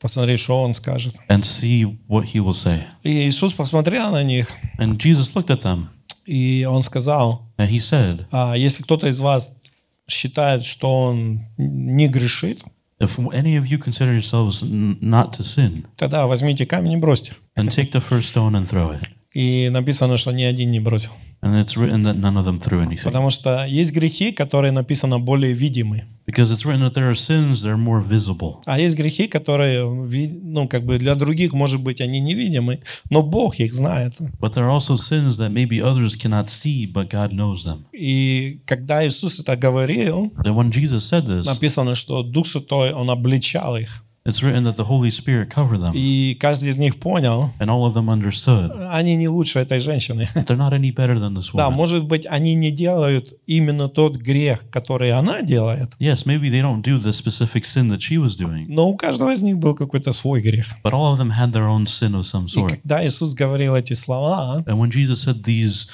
посмотреть, 0.06 0.40
что 0.40 0.62
он 0.62 0.74
скажет. 0.74 1.16
and 1.30 1.42
see 1.44 1.84
what 2.08 2.26
he 2.34 2.40
will 2.40 2.54
say. 2.54 2.84
И 3.04 3.28
Иисус 3.28 3.54
посмотрел 3.54 4.12
на 4.12 4.24
них, 4.24 4.50
And 4.80 4.98
Jesus 4.98 5.34
looked 5.36 5.50
at 5.50 5.62
them 5.64 5.88
и 6.26 6.66
он 6.70 6.82
сказал, 6.82 7.44
and 7.58 7.70
he 7.70 7.80
said, 7.80 8.26
«А 8.32 8.56
если 8.56 8.82
кто-то 8.84 9.08
из 9.08 9.20
вас 9.20 9.62
считает, 10.08 10.66
что 10.66 11.08
он 11.08 11.46
не 11.58 12.08
грешит, 12.08 12.64
If 13.00 13.18
any 13.34 13.58
of 13.58 13.66
you 13.68 13.78
consider 13.78 14.14
yourselves 14.14 14.64
not 14.64 15.34
to 15.34 15.44
sin, 15.44 15.86
тогда 15.98 16.28
возьмите 16.28 16.66
камень 16.66 16.94
и 16.94 16.98
бросьте. 16.98 17.34
then 17.58 17.68
take 17.68 17.92
the 17.92 18.02
first 18.02 18.34
stone 18.34 18.56
and 18.56 18.68
throw 18.70 18.92
it. 18.92 19.02
И 19.36 19.70
написано, 19.70 20.18
что 20.18 20.32
ни 20.32 20.44
один 20.44 20.72
не 20.72 20.80
бросил. 20.80 21.12
And 21.42 21.62
it's 21.62 21.76
written 21.76 22.04
that 22.04 22.16
none 22.16 22.38
of 22.38 22.46
them 22.46 22.60
threw 22.60 22.82
anything. 22.82 23.04
Потому 23.04 23.30
что 23.30 23.66
есть 23.66 23.94
грехи, 23.94 24.32
которые 24.32 24.72
написано 24.72 25.20
более 25.20 25.54
видимы. 25.54 26.06
Because 26.26 26.52
it's 26.52 26.66
written 26.66 26.82
that 26.82 26.94
there 26.94 27.10
are 27.10 27.16
sins 27.16 27.62
that 27.62 27.72
are 27.72 27.78
more 27.78 28.02
visible. 28.02 28.62
А 28.66 28.80
есть 28.80 28.96
грехи, 28.96 29.28
которые, 29.28 29.86
ну, 29.86 30.68
как 30.70 30.86
бы 30.86 30.98
для 30.98 31.16
других, 31.16 31.52
может 31.52 31.84
быть, 31.84 32.00
они 32.00 32.22
невидимы, 32.22 32.82
но 33.10 33.22
Бог 33.22 33.60
их 33.60 33.74
знает. 33.76 34.14
But 34.40 34.54
there 34.54 34.64
are 34.64 34.72
also 34.72 34.96
sins 34.96 35.38
that 35.38 35.52
maybe 35.52 35.82
others 35.82 36.16
cannot 36.16 36.50
see, 36.50 36.92
but 36.92 37.10
God 37.10 37.32
knows 37.34 37.66
them. 37.66 37.84
И 37.92 38.62
когда 38.66 39.06
Иисус 39.06 39.40
это 39.40 39.58
говорил, 39.58 40.32
when 40.46 40.72
Jesus 40.72 41.10
said 41.10 41.28
this, 41.28 41.46
написано, 41.46 41.94
что 41.96 42.24
Дух 42.24 42.48
Святой, 42.48 42.94
Он 42.94 43.10
обличал 43.10 43.76
их. 43.76 44.05
It's 44.28 44.42
written 44.42 44.64
that 44.64 44.76
the 44.76 44.86
Holy 44.86 45.12
Spirit 45.12 45.52
covered 45.54 45.82
them, 45.82 45.94
И 45.94 46.36
каждый 46.40 46.72
из 46.72 46.80
них 46.80 46.98
понял, 47.00 47.52
and 47.60 47.70
all 47.70 47.86
of 47.86 47.94
them 47.94 48.10
understood 48.10 48.72
они 48.92 49.16
не 49.16 49.28
лучше 49.28 49.60
этой 49.60 49.78
женщины. 49.80 50.28
they're 50.34 50.58
not 50.58 50.74
any 50.74 50.92
better 50.92 51.20
than 51.20 51.36
this 51.36 51.52
Да, 51.54 51.68
woman. 51.70 51.76
может 51.76 52.04
быть, 52.06 52.26
они 52.26 52.56
не 52.56 52.72
делают 52.72 53.34
именно 53.46 53.88
тот 53.88 54.18
грех, 54.18 54.68
который 54.72 55.12
она 55.12 55.44
делает, 55.44 55.92
Yes, 56.00 56.26
maybe 56.26 56.50
they 56.50 56.62
don't 56.64 56.82
do 56.82 56.98
the 56.98 57.12
specific 57.14 57.66
sin 57.66 57.88
that 57.90 58.00
she 58.02 58.18
was 58.18 58.36
doing, 58.36 58.66
но 58.68 58.90
у 58.90 58.96
каждого 58.98 59.32
из 59.32 59.44
них 59.44 59.60
был 59.60 59.76
какой-то 59.76 60.12
свой 60.12 60.42
грех. 60.42 60.66
but 60.84 60.94
all 60.94 61.14
of 61.14 61.20
them 61.20 61.30
had 61.38 61.52
their 61.54 61.68
own 61.70 61.86
sin 61.86 62.16
of 62.16 62.24
some 62.26 62.46
И 62.48 62.50
sort. 62.50 62.70
когда 62.82 63.06
Иисус 63.06 63.36
говорил 63.36 63.76
эти 63.76 63.94
слова, 63.94 64.64
And 64.66 64.80
when 64.80 64.90
Jesus 64.90 65.22
said 65.24 65.44
these 65.44 65.86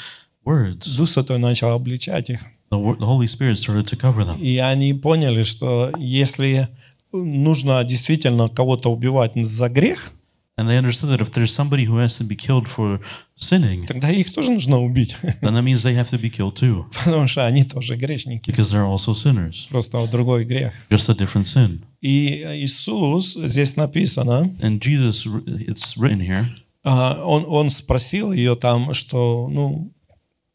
words, 0.45 0.95
Дух 0.95 1.09
Святой 1.09 1.37
начал 1.37 1.71
обличать 1.71 2.29
их. 2.29 2.39
the 2.69 2.77
Holy 3.01 3.27
Spirit 3.27 3.57
started 3.57 3.85
to 3.87 3.97
cover 3.97 4.23
them. 4.23 4.39
И 4.39 4.57
они 4.57 4.93
поняли, 4.93 5.43
что 5.43 5.91
если 5.97 6.69
нужно 7.11 7.83
действительно 7.83 8.49
кого-то 8.49 8.91
убивать 8.91 9.33
за 9.35 9.69
грех, 9.69 10.11
And 10.57 10.67
they 10.69 10.77
understood 10.77 11.09
that 11.09 11.21
if 11.21 11.31
there's 11.31 11.51
somebody 11.51 11.85
who 11.85 11.97
has 11.97 12.17
to 12.17 12.23
be 12.25 12.35
killed 12.35 12.67
for 12.67 12.99
sinning, 13.39 13.87
тогда 13.87 14.11
их 14.11 14.31
тоже 14.33 14.51
нужно 14.51 14.79
убить, 14.79 15.15
then 15.41 15.53
that 15.55 15.63
means 15.63 15.81
they 15.81 15.95
have 15.95 16.09
to 16.09 16.19
be 16.19 16.29
killed 16.29 16.55
too, 16.55 16.85
потому 17.05 17.27
что 17.27 17.45
они 17.45 17.63
тоже 17.63 17.95
грешники, 17.95 18.51
because 18.51 18.71
they're 18.71 18.85
also 18.85 19.13
sinners, 19.13 19.67
просто 19.69 20.05
другой 20.11 20.43
грех. 20.45 20.73
just 20.89 21.09
a 21.09 21.15
different 21.15 21.45
sin. 21.47 21.83
И 22.01 22.43
Иисус, 22.63 23.33
здесь 23.33 23.75
написано, 23.77 24.53
And 24.61 24.79
Jesus, 24.79 25.25
it's 25.45 25.97
written 25.97 26.19
here, 26.19 26.45
а, 26.83 27.23
он, 27.25 27.45
он 27.47 27.69
спросил 27.69 28.31
ее 28.33 28.55
там, 28.55 28.93
что, 28.93 29.47
ну, 29.49 29.91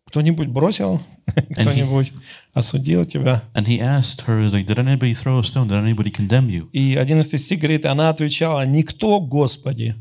кто-нибудь 0.04 0.48
бросил, 0.48 1.00
кто-нибудь 1.26 2.12
осудил 2.54 3.04
тебя. 3.04 3.42
and 3.54 3.66
he 3.66 3.80
asked 3.80 4.22
her, 4.26 4.40
he's 4.40 4.52
like, 4.52 4.66
did 4.66 4.78
anybody 4.78 5.14
throw 5.14 5.38
a 5.38 5.42
stone? 5.42 5.68
Did 5.68 5.78
anybody 5.78 6.10
condemn 6.10 6.48
you? 6.48 6.68
И 6.72 6.94
11 6.96 7.38
стих 7.40 7.58
говорит, 7.60 7.84
она 7.84 8.10
отвечала, 8.10 8.64
никто, 8.64 9.20
Господи. 9.20 9.96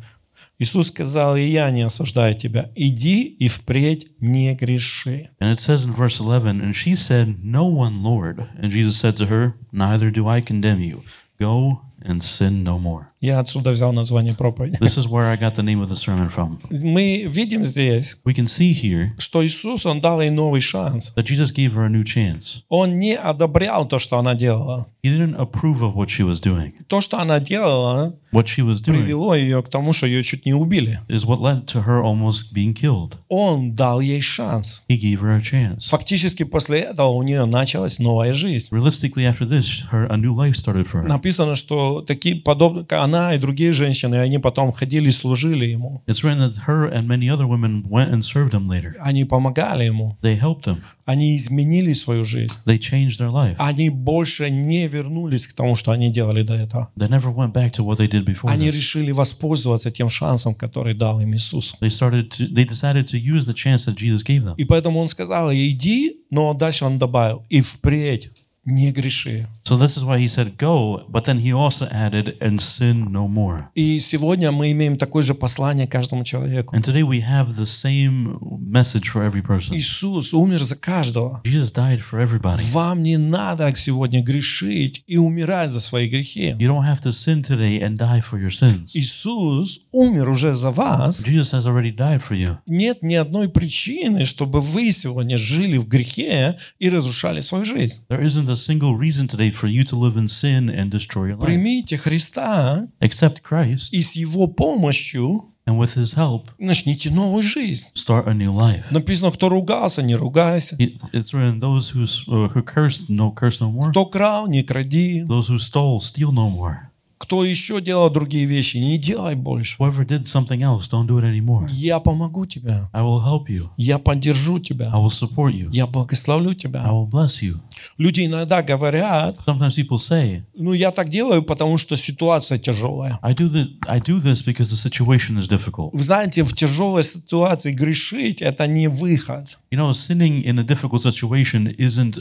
Иисус 0.58 0.88
сказал, 0.88 1.36
и 1.36 1.42
я 1.44 1.70
не 1.70 1.82
осуждаю 1.82 2.34
тебя. 2.34 2.72
Иди 2.76 3.24
и 3.24 3.48
впредь 3.50 4.08
не 4.22 4.54
греши. 4.56 5.30
And 5.42 5.52
it 5.52 5.60
says 5.60 5.84
in 5.84 5.94
verse 5.94 6.20
11, 6.20 6.62
and 6.62 6.74
she 6.74 6.96
said, 6.96 7.44
no 7.44 7.66
one, 7.66 8.02
Lord. 8.04 8.48
And 8.58 8.72
Jesus 8.72 8.98
said 8.98 9.18
to 9.18 9.26
her, 9.26 9.56
neither 9.74 10.10
do 10.12 10.30
I 10.30 10.40
condemn 10.40 10.80
you. 10.80 11.04
Go 11.40 11.82
and 12.06 12.20
sin 12.22 12.64
no 12.64 12.80
more. 12.80 13.06
Я 13.22 13.40
отсюда 13.40 13.72
взял 13.72 13.92
название 13.92 14.36
проповеди. 14.36 14.78
This 14.80 14.98
is 14.98 15.08
where 15.08 15.26
I 15.32 15.38
got 15.38 15.56
the 15.56 15.64
name 15.64 15.82
of 15.82 15.90
the 15.90 15.96
sermon 15.96 16.30
from. 16.30 16.60
Мы 16.70 17.24
видим 17.28 17.64
здесь, 17.64 18.18
We 18.24 18.34
can 18.36 18.46
see 18.48 18.72
here 18.74 19.12
что 19.18 19.44
Иисус, 19.46 19.86
Он 19.86 20.00
дал 20.00 20.22
ей 20.22 20.30
новый 20.30 20.62
шанс. 20.62 21.14
that 21.16 21.26
Jesus 21.26 21.52
gave 21.52 21.74
her 21.74 21.86
a 21.86 21.90
new 21.90 22.04
chance. 22.04 22.62
Он 22.70 23.00
не 23.00 23.16
одобрял 23.16 23.88
то, 23.88 23.98
что 24.00 24.18
она 24.18 24.36
делала. 24.36 24.88
He 25.04 25.10
didn't 25.16 25.36
approve 25.38 25.82
of 25.84 25.94
what 25.96 26.08
she 26.10 26.24
was 26.24 26.40
doing. 26.42 26.74
То, 26.88 27.00
что 27.02 27.20
она 27.20 27.40
делала, 27.40 28.16
What 28.32 28.48
she 28.48 28.64
was 28.66 28.82
doing 28.82 29.04
привело 29.04 29.34
ее 29.36 29.62
к 29.64 29.70
тому, 29.70 29.94
что 29.94 30.08
ее 30.08 30.24
чуть 30.24 30.46
не 30.46 30.54
убили. 30.54 31.00
is 31.08 31.26
what 31.26 31.40
led 31.40 31.66
to 31.68 31.84
her 31.86 32.02
almost 32.04 32.54
being 32.54 32.74
killed. 32.74 33.14
Он 33.30 33.74
дал 33.76 34.02
ей 34.02 34.20
шанс. 34.22 34.84
He 34.90 34.98
gave 35.00 35.22
her 35.22 35.38
a 35.38 35.42
chance. 35.42 35.88
Фактически 35.90 36.44
после 36.44 36.80
этого 36.80 37.10
у 37.10 37.24
нее 37.24 37.46
началась 37.46 37.98
новая 38.00 38.34
жизнь. 38.34 38.68
Realistically, 38.72 39.26
after 39.26 39.48
this, 39.48 39.84
her 39.92 40.06
a 40.12 40.18
new 40.18 40.34
life 40.36 40.56
started 40.56 40.88
for 40.88 41.02
her. 41.04 41.08
Написано, 41.08 41.56
что 41.56 41.95
такие 42.02 42.36
подобные, 42.36 42.86
она 42.90 43.36
и 43.36 43.38
другие 43.38 43.72
женщины, 43.72 44.16
они 44.16 44.40
потом 44.40 44.72
ходили 44.72 45.10
и 45.10 45.12
служили 45.12 45.66
ему. 45.66 46.02
It's 46.08 46.24
written 46.24 46.40
that 46.40 46.68
her 46.68 46.92
and 46.92 47.08
many 47.08 47.30
other 47.30 47.48
women 47.48 47.84
went 47.90 48.12
and 48.12 48.24
served 48.24 48.54
him 48.54 48.68
later. 48.68 48.96
Они 49.00 49.26
помогали 49.26 49.86
ему. 49.86 50.18
They 50.22 50.40
helped 50.40 50.66
him. 50.66 50.78
Они 51.06 51.36
изменили 51.36 51.94
свою 51.94 52.26
жизнь. 52.26 52.54
They 52.66 52.80
changed 52.80 53.20
their 53.20 53.32
life. 53.32 53.56
Они 53.60 53.90
больше 53.90 54.50
не 54.50 54.88
вернулись 54.88 55.48
к 55.48 55.54
тому, 55.54 55.76
что 55.76 55.92
они 55.92 56.12
делали 56.12 56.42
до 56.42 56.56
этого. 56.56 56.90
They 56.98 57.10
never 57.10 57.34
went 57.34 57.54
back 57.54 57.74
to 57.74 57.84
what 57.86 57.98
they 57.98 58.10
did 58.10 58.26
before. 58.26 58.50
Они 58.50 58.72
решили 58.72 59.12
воспользоваться 59.12 59.92
тем 59.92 60.10
шансом, 60.10 60.56
который 60.56 60.94
дал 60.94 61.20
им 61.22 61.36
Иисус. 61.36 61.76
They 61.82 61.90
started 61.90 62.30
to. 62.32 62.48
They 62.48 62.66
decided 62.66 63.06
to 63.08 63.18
use 63.18 63.46
the 63.46 63.54
chance 63.54 63.86
that 63.86 63.96
Jesus 63.96 64.24
gave 64.24 64.44
them. 64.44 64.56
И 64.58 64.66
поэтому 64.66 65.00
он 65.00 65.08
сказал, 65.08 65.52
иди, 65.54 66.18
но 66.30 66.54
дальше 66.54 66.86
он 66.86 66.98
добавил, 66.98 67.44
и 67.50 67.62
впредь 67.62 68.32
не 68.66 68.92
греши. 68.92 69.48
So 69.64 69.78
this 69.78 69.98
is 69.98 70.04
why 70.04 70.20
he 70.20 70.28
said 70.28 70.58
go, 70.58 71.06
but 71.10 71.26
then 71.26 71.40
he 71.40 71.54
also 71.54 71.88
added 71.92 72.38
and 72.40 72.60
sin 72.60 73.12
no 73.12 73.28
more. 73.28 73.68
И 73.76 74.00
сегодня 74.00 74.52
мы 74.52 74.72
имеем 74.72 74.98
такое 74.98 75.24
же 75.24 75.34
послание 75.34 75.88
каждому 75.88 76.24
человеку. 76.24 76.76
And 76.76 76.84
today 76.84 77.04
we 77.04 77.22
have 77.22 77.56
the 77.56 77.66
same 77.66 78.38
message 78.60 79.10
for 79.12 79.24
every 79.24 79.42
person. 79.42 79.76
Иисус 79.76 80.34
умер 80.34 80.64
за 80.64 80.76
каждого. 80.76 81.42
Jesus 81.44 81.72
died 81.72 82.02
for 82.02 82.20
everybody. 82.20 82.62
Вам 82.72 83.04
не 83.04 83.18
надо 83.18 83.72
сегодня 83.76 84.24
грешить 84.24 85.04
и 85.08 85.18
умирать 85.18 85.72
за 85.72 85.80
свои 85.80 86.08
грехи. 86.08 86.56
You 86.60 86.68
don't 86.68 86.86
have 86.86 87.02
to 87.04 87.12
sin 87.12 87.44
today 87.44 87.82
and 87.82 87.98
die 87.98 88.22
for 88.22 88.40
your 88.40 88.52
sins. 88.52 88.92
Иисус 88.94 89.82
умер 89.92 90.30
уже 90.30 90.56
за 90.56 90.72
вас. 90.72 91.26
Jesus 91.26 91.52
has 91.52 91.66
already 91.66 91.96
died 91.96 92.22
for 92.22 92.36
you. 92.36 92.58
Нет 92.66 93.04
ни 93.04 93.16
одной 93.16 93.50
причины, 93.50 94.26
чтобы 94.26 94.62
вы 94.62 94.92
сегодня 94.92 95.38
жили 95.38 95.78
в 95.78 95.88
грехе 95.88 96.58
и 96.80 96.90
разрушали 96.90 97.42
свою 97.42 97.66
жизнь. 97.66 97.96
There 98.10 98.24
isn't 98.24 98.50
a 98.50 98.55
single 98.57 98.95
reason 98.97 99.27
today 99.29 99.51
for 99.51 99.67
you 99.69 99.85
to 99.85 99.97
live 99.97 100.17
in 100.17 100.29
sin 100.29 100.69
and 100.71 100.91
destroy 100.91 101.29
your 101.29 101.37
life. 101.39 101.47
Примите 101.47 101.97
Христа 101.97 102.89
Accept 103.01 103.43
Christ 103.43 103.91
и 103.93 104.01
с 104.03 104.15
Его 104.17 104.47
помощью 104.47 105.47
and 105.67 105.79
with 105.79 105.95
his 105.97 106.15
help 106.17 106.49
начните 106.59 107.11
новую 107.11 107.43
жизнь. 107.43 107.87
start 107.95 108.27
a 108.27 108.33
new 108.35 108.53
life. 108.57 108.85
Написано, 108.91 109.31
кто 109.31 109.49
ругался, 109.49 110.03
не 110.03 110.15
ругайся. 110.17 110.77
It- 110.77 110.97
It's 111.13 111.33
written, 111.33 111.61
those 111.61 111.93
who, 111.95 112.03
s- 112.05 112.23
uh, 112.27 112.53
who 112.53 112.63
cursed, 112.65 113.09
no 113.09 113.33
curse 113.35 113.61
no 113.61 113.71
more. 113.73 113.91
Кто 113.91 114.07
крал, 114.07 114.47
не 114.49 114.63
кради. 114.63 115.23
Those 115.29 115.49
who 115.49 115.59
stole, 115.59 115.99
steal 116.01 116.33
no 116.33 116.51
more. 116.51 116.89
Кто 117.18 117.46
еще 117.46 117.82
делал 117.82 118.10
другие 118.10 118.46
вещи, 118.46 118.78
не 118.78 118.98
делай 118.98 119.36
больше. 119.36 119.78
Whoever 119.80 120.06
did 120.06 120.24
something 120.24 120.60
else, 120.62 120.90
don't 120.90 121.08
do 121.08 121.20
it 121.20 121.24
anymore. 121.24 121.68
Я 121.72 122.00
помогу 122.00 122.46
тебе. 122.46 122.90
I 122.92 123.02
will 123.02 123.24
help 123.24 123.48
you. 123.48 123.70
Я 123.78 124.00
поддержу 124.00 124.58
I 124.58 124.62
тебя. 124.62 124.92
will 124.94 125.08
support 125.10 125.54
you. 125.54 125.70
Я 125.72 125.88
благословлю 125.88 126.50
I 126.52 126.56
тебя. 126.56 126.84
will 126.90 127.10
bless 127.10 127.42
you. 127.42 127.60
Люди 127.98 128.26
иногда 128.26 128.62
говорят, 128.62 129.38
Sometimes 129.48 129.76
people 129.78 129.98
say, 129.98 130.44
ну 130.54 130.74
я 130.74 130.92
так 130.92 131.10
делаю, 131.10 131.42
потому 131.44 131.78
что 131.78 131.96
ситуация 131.96 132.58
тяжелая. 132.60 133.18
I 133.22 133.34
do, 133.34 133.50
the, 133.50 133.68
I 133.88 134.00
do 134.00 134.20
this 134.22 134.44
because 134.46 134.70
the 134.72 134.78
situation 134.78 135.38
is 135.38 135.48
difficult. 135.48 135.92
Вы 135.94 136.04
знаете, 136.04 136.44
в 136.44 136.54
тяжелой 136.54 137.04
ситуации 137.04 137.72
грешить– 137.72 138.42
это 138.42 138.68
не 138.68 138.88
выход. 138.90 139.58
You 139.72 139.78
know, 139.80 139.92
sinning 139.92 140.44
in 140.44 140.60
a 140.60 140.64
difficult 140.64 141.02
situation 141.02 141.74
isn't 141.78 142.20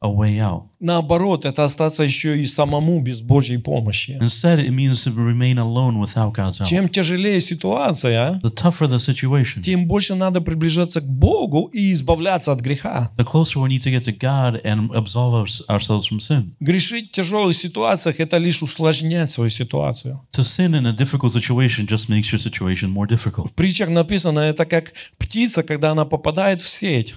a, 0.00 0.08
way 0.08 0.38
out. 0.38 0.64
Наоборот, 0.80 1.44
это 1.46 1.64
остаться 1.64 2.02
еще 2.02 2.38
и 2.40 2.46
самому 2.46 3.00
без 3.00 3.20
Божьей 3.22 3.58
помощи. 3.58 4.18
Instead, 4.34 4.58
it 4.58 4.72
means 4.72 5.04
to 5.04 5.12
remain 5.12 5.58
alone 5.58 5.98
without 5.98 6.32
God's 6.34 6.58
help. 6.58 6.68
Чем 6.68 6.88
тяжелее 6.88 7.40
ситуация, 7.40 8.40
The 8.42 8.50
tougher 8.50 8.88
the 8.88 8.98
situation, 8.98 9.62
тем 9.62 9.86
больше 9.86 10.14
надо 10.14 10.40
приближаться 10.40 11.00
к 11.00 11.04
Богу 11.06 11.70
и 11.72 11.92
избавляться 11.92 12.52
от 12.52 12.60
греха. 12.60 13.12
the 13.16 13.24
closer 13.24 13.60
we 13.60 13.68
need 13.68 13.82
to 13.82 13.90
get 13.90 14.04
to 14.04 14.12
God 14.12 14.60
and 14.64 14.90
absolve 14.92 15.34
our, 15.34 15.46
ourselves 15.68 16.06
from 16.06 16.18
sin. 16.20 16.52
Грешить 16.60 17.10
в 17.10 17.12
тяжелых 17.12 17.54
ситуациях– 17.56 18.16
это 18.18 18.38
лишь 18.38 18.62
усложнять 18.62 19.30
свою 19.30 19.50
ситуацию. 19.50 20.20
To 20.32 20.42
sin 20.42 20.74
in 20.74 20.86
a 20.86 20.92
difficult 20.92 21.32
situation 21.32 21.86
just 21.86 22.08
makes 22.08 22.32
your 22.32 22.38
situation 22.40 22.90
more 22.92 23.06
difficult. 23.06 23.50
В 23.50 23.54
притчах 23.54 23.88
написано, 23.88 24.40
это 24.40 24.64
как 24.64 24.92
птица, 25.18 25.62
когда 25.62 25.92
она 25.92 26.04
попадает 26.04 26.60
в 26.60 26.68
сеть. 26.68 27.14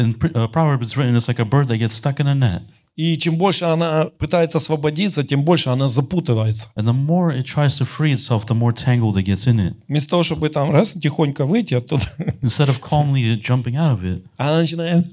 In 0.00 0.14
uh, 0.14 0.46
Proverbs, 0.46 0.82
it's 0.82 0.96
written, 0.96 1.16
it's 1.16 1.26
like 1.26 1.40
a 1.40 1.44
bird 1.44 1.66
that 1.68 1.78
gets 1.78 1.94
stuck 1.94 2.20
in 2.20 2.28
a 2.28 2.34
net. 2.34 2.62
И 2.98 3.16
чем 3.16 3.36
больше 3.36 3.64
она 3.64 4.06
пытается 4.18 4.58
освободиться, 4.58 5.22
тем 5.22 5.44
больше 5.44 5.70
она 5.70 5.86
запутывается. 5.86 6.70
And 6.74 6.84
the 6.84 6.92
more 6.92 7.32
it 7.32 7.44
tries 7.44 7.78
to 7.78 7.86
free 7.86 8.12
itself, 8.12 8.46
the 8.48 8.56
more 8.56 8.72
tangled 8.72 9.16
it 9.16 9.24
gets 9.24 9.46
in 9.46 9.60
it. 9.60 9.76
Вместо 9.86 10.10
того, 10.10 10.24
чтобы 10.24 10.48
там 10.48 10.72
раз 10.72 10.94
тихонько 10.94 11.46
выйти 11.46 11.74
оттуда, 11.74 12.02
Instead 12.42 12.68
of 12.68 12.80
calmly 12.80 13.40
jumping 13.40 13.76
out 13.76 13.96
of 13.96 14.02
it, 14.02 14.24
она 14.36 14.62
начинает 14.62 15.06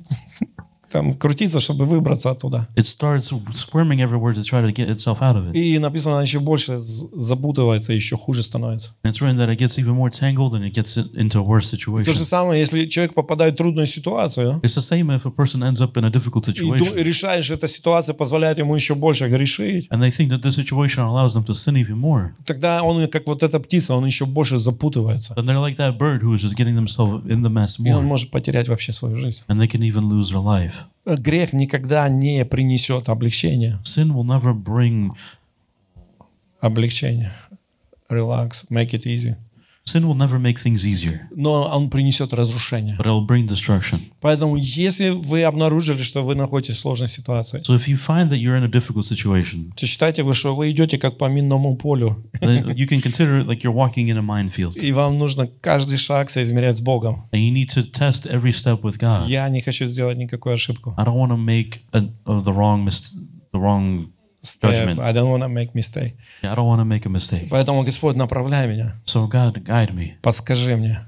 там 0.95 1.13
крутиться, 1.13 1.59
чтобы 1.59 1.85
выбраться 1.85 2.31
оттуда. 2.31 2.67
it 2.75 2.85
starts 2.85 3.31
squirming 3.53 3.99
everywhere 3.99 4.33
to 4.33 4.43
try 4.43 4.61
to 4.61 4.71
get 4.71 4.89
itself 4.89 5.19
out 5.21 5.35
of 5.35 5.51
it. 5.51 5.55
И 5.55 5.77
написано, 5.77 6.21
еще 6.21 6.39
больше 6.39 6.79
запутывается, 6.79 7.93
еще 7.93 8.15
хуже 8.17 8.43
становится. 8.43 8.91
And 9.03 9.11
it's 9.11 9.21
written 9.21 9.37
that 9.37 9.49
it 9.49 9.57
gets 9.59 9.77
even 9.77 9.95
more 9.95 10.09
tangled 10.09 10.53
and 10.53 10.63
it 10.65 10.73
gets 10.73 10.97
it 10.97 11.13
into 11.15 11.39
a 11.39 11.43
worse 11.43 11.69
То 11.69 11.75
situation. 11.77 12.13
же 12.13 12.25
самое, 12.25 12.59
если 12.59 12.85
человек 12.85 13.13
попадает 13.13 13.55
в 13.55 13.57
трудную 13.57 13.87
ситуацию 13.87 14.59
It's 14.63 14.75
the 14.75 14.81
same 14.81 15.09
if 15.09 15.25
a 15.25 15.31
person 15.31 15.63
ends 15.63 15.81
up 15.81 15.97
in 15.97 16.05
a 16.05 16.09
difficult 16.09 16.47
и 16.47 16.51
situation 16.51 17.03
решает, 17.03 17.43
что 17.45 17.55
эта 17.55 17.67
ситуация 17.67 18.13
позволяет 18.15 18.57
ему 18.57 18.75
еще 18.75 18.95
больше 18.95 19.27
грешить, 19.27 19.87
and 19.91 19.99
they 20.01 20.11
think 20.11 20.29
that 20.29 20.41
this 20.41 20.55
situation 20.55 21.03
allows 21.03 21.33
them 21.35 21.43
to 21.45 21.53
sin 21.53 21.75
even 21.75 21.97
more. 21.99 22.31
тогда 22.45 22.83
он, 22.83 23.07
как 23.09 23.27
вот 23.27 23.43
эта 23.43 23.59
птица, 23.59 23.95
он 23.95 24.05
еще 24.05 24.25
больше 24.25 24.57
запутывается. 24.57 25.33
Then 25.35 25.45
they're 25.45 25.61
like 25.61 25.77
that 25.77 25.97
bird 25.97 26.21
who 26.21 26.33
is 26.33 26.41
just 26.41 26.55
getting 26.55 26.75
themselves 26.75 27.25
in 27.27 27.41
the 27.43 27.49
mess 27.49 27.77
И 27.79 27.91
он 27.91 28.05
more 28.05 28.07
может 28.07 28.31
потерять 28.31 28.67
вообще 28.67 28.91
свою 28.91 29.17
жизнь. 29.17 29.43
and 29.47 29.59
they 29.59 29.67
can 29.67 29.81
even 29.81 30.09
lose 30.09 30.31
their 30.31 30.41
life. 30.43 30.84
Грех 31.05 31.53
никогда 31.53 32.09
не 32.09 32.43
принесет 32.45 33.09
облегчения. 33.09 33.79
Sin 33.83 34.11
will 34.13 34.23
never 34.23 34.53
bring 34.53 35.11
Облегчение. 36.61 37.31
Relax, 38.09 38.69
make 38.69 38.93
it 38.93 39.05
easy. 39.05 39.35
Sin 39.87 40.07
will 40.07 40.15
never 40.15 40.39
make 40.39 40.57
things 40.57 40.83
easier, 40.83 41.27
но 41.35 41.69
он 41.71 41.91
принесет 41.91 42.33
разрушение. 42.33 42.95
but 42.97 43.05
it'll 43.05 43.23
bring 43.23 43.47
destruction. 43.47 43.99
Поэтому, 44.19 44.55
если 44.55 45.09
вы 45.09 45.43
обнаружили, 45.43 46.01
что 46.01 46.23
вы 46.25 46.33
находитесь 46.33 46.77
в 46.77 46.79
сложной 46.79 47.07
ситуации, 47.07 47.59
So 47.61 47.75
if 47.77 47.87
you 47.87 47.95
find 47.95 48.31
that 48.31 48.37
you're 48.39 48.57
in 48.57 48.63
a 48.63 48.67
difficult 48.67 49.05
situation, 49.05 49.71
то 49.75 49.85
считайте 49.85 50.23
вы, 50.23 50.33
что 50.33 50.55
вы 50.55 50.71
идете 50.71 50.97
как 50.97 51.19
по 51.19 51.25
минному 51.29 51.75
полю, 51.77 52.17
then 52.41 52.73
you 52.75 52.87
can 52.87 52.99
consider 52.99 53.41
it 53.41 53.45
like 53.45 53.61
you're 53.61 53.71
walking 53.75 54.07
in 54.09 54.17
a 54.17 54.23
minefield, 54.23 54.75
и 54.75 54.91
вам 54.91 55.19
нужно 55.19 55.45
каждый 55.61 55.97
шаг 55.99 56.31
соизмерять 56.31 56.77
с 56.77 56.81
Богом. 56.81 57.29
and 57.31 57.41
you 57.41 57.51
need 57.53 57.69
to 57.69 57.83
test 57.83 58.25
every 58.25 58.51
step 58.53 58.81
with 58.81 58.97
God. 58.97 59.27
Я 59.27 59.47
не 59.49 59.61
хочу 59.61 59.85
сделать 59.85 60.17
никакую 60.17 60.55
ошибку. 60.55 60.95
I 60.97 61.05
don't 61.05 61.15
want 61.15 61.29
to 61.29 61.37
make 61.37 61.81
a, 61.93 61.99
uh, 62.25 62.43
the 62.43 62.51
wrong 62.51 62.83
mis- 62.85 63.11
the 63.53 63.59
wrong 63.59 64.07
judgment. 64.61 64.99
I 64.99 65.11
don't 65.13 65.29
want 65.29 65.41
to 65.43 65.49
make 65.49 65.73
mistake. 65.73 66.15
I 66.43 66.53
don't 66.55 66.67
want 66.67 66.79
to 66.79 66.85
make 66.85 67.05
a 67.05 67.09
mistake. 67.09 67.49
Поэтому, 67.49 67.83
Господь, 67.83 68.15
направляй 68.15 68.67
меня, 68.67 68.95
So 69.05 69.27
God, 69.27 69.63
guide 69.63 69.93
me, 69.93 70.13
подскажи 70.21 70.75
мне, 70.77 71.05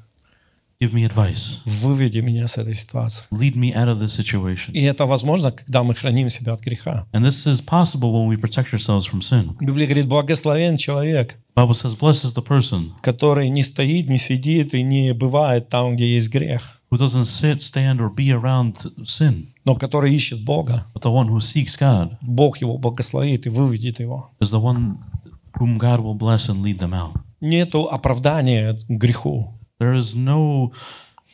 give 0.80 0.94
me 0.94 1.04
advice, 1.08 1.58
выведи 1.66 2.20
меня 2.20 2.48
с 2.48 2.58
этой 2.58 2.76
ситуации. 2.76 3.26
lead 3.32 3.56
me 3.56 3.74
out 3.74 3.88
of 3.88 4.00
this 4.00 4.16
situation. 4.16 4.72
И 4.74 4.84
это 4.84 5.06
возможно, 5.06 5.52
когда 5.52 5.84
мы 5.84 5.96
храним 5.96 6.30
себя 6.30 6.54
от 6.54 6.62
греха. 6.62 7.06
And 7.14 7.24
this 7.24 7.48
is 7.48 7.62
possible 7.62 8.12
when 8.14 8.28
we 8.28 8.38
protect 8.38 8.74
ourselves 8.74 9.06
from 9.06 9.22
sin. 9.22 9.56
Библия 9.60 9.88
говорит, 9.88 10.08
благословен 10.08 10.78
человек, 10.78 11.36
Bible 11.56 11.72
says, 11.74 11.96
"Blessed 12.00 12.26
is 12.26 12.34
the 12.36 12.46
person 12.46 12.92
который 13.02 13.50
не 13.50 13.64
стоит, 13.64 14.08
не 14.08 14.20
сидит 14.20 14.74
и 14.76 14.84
не 14.84 15.14
бывает 15.14 15.70
там, 15.70 15.96
где 15.96 16.16
есть 16.16 16.30
грех, 16.32 16.80
who 16.92 16.98
doesn't 17.00 17.24
sit, 17.26 17.58
stand, 17.60 17.98
or 18.00 18.14
be 18.14 18.30
around 18.30 18.76
sin, 19.04 19.48
но 19.68 19.76
который 19.76 20.15
ищет 20.15 20.43
Бога. 20.45 20.86
but 20.95 21.01
the 21.03 21.11
one 21.11 21.28
who 21.28 21.39
seeks 21.39 21.78
God 21.78 22.15
Бог 22.22 22.57
его 22.59 22.78
благословит 22.78 23.45
и 23.45 23.49
выведет 23.49 23.99
его. 23.99 24.32
is 24.41 24.51
the 24.51 24.61
one 24.61 24.97
whom 25.59 25.78
God 25.78 25.99
will 25.99 26.18
bless 26.18 26.47
and 26.49 26.61
lead 26.63 26.80
them 26.80 26.93
out." 26.93 27.13
Нету 27.41 27.88
оправдания 27.89 28.80
греху. 28.88 29.53
There 29.80 29.93
is 29.95 30.15
no 30.15 30.72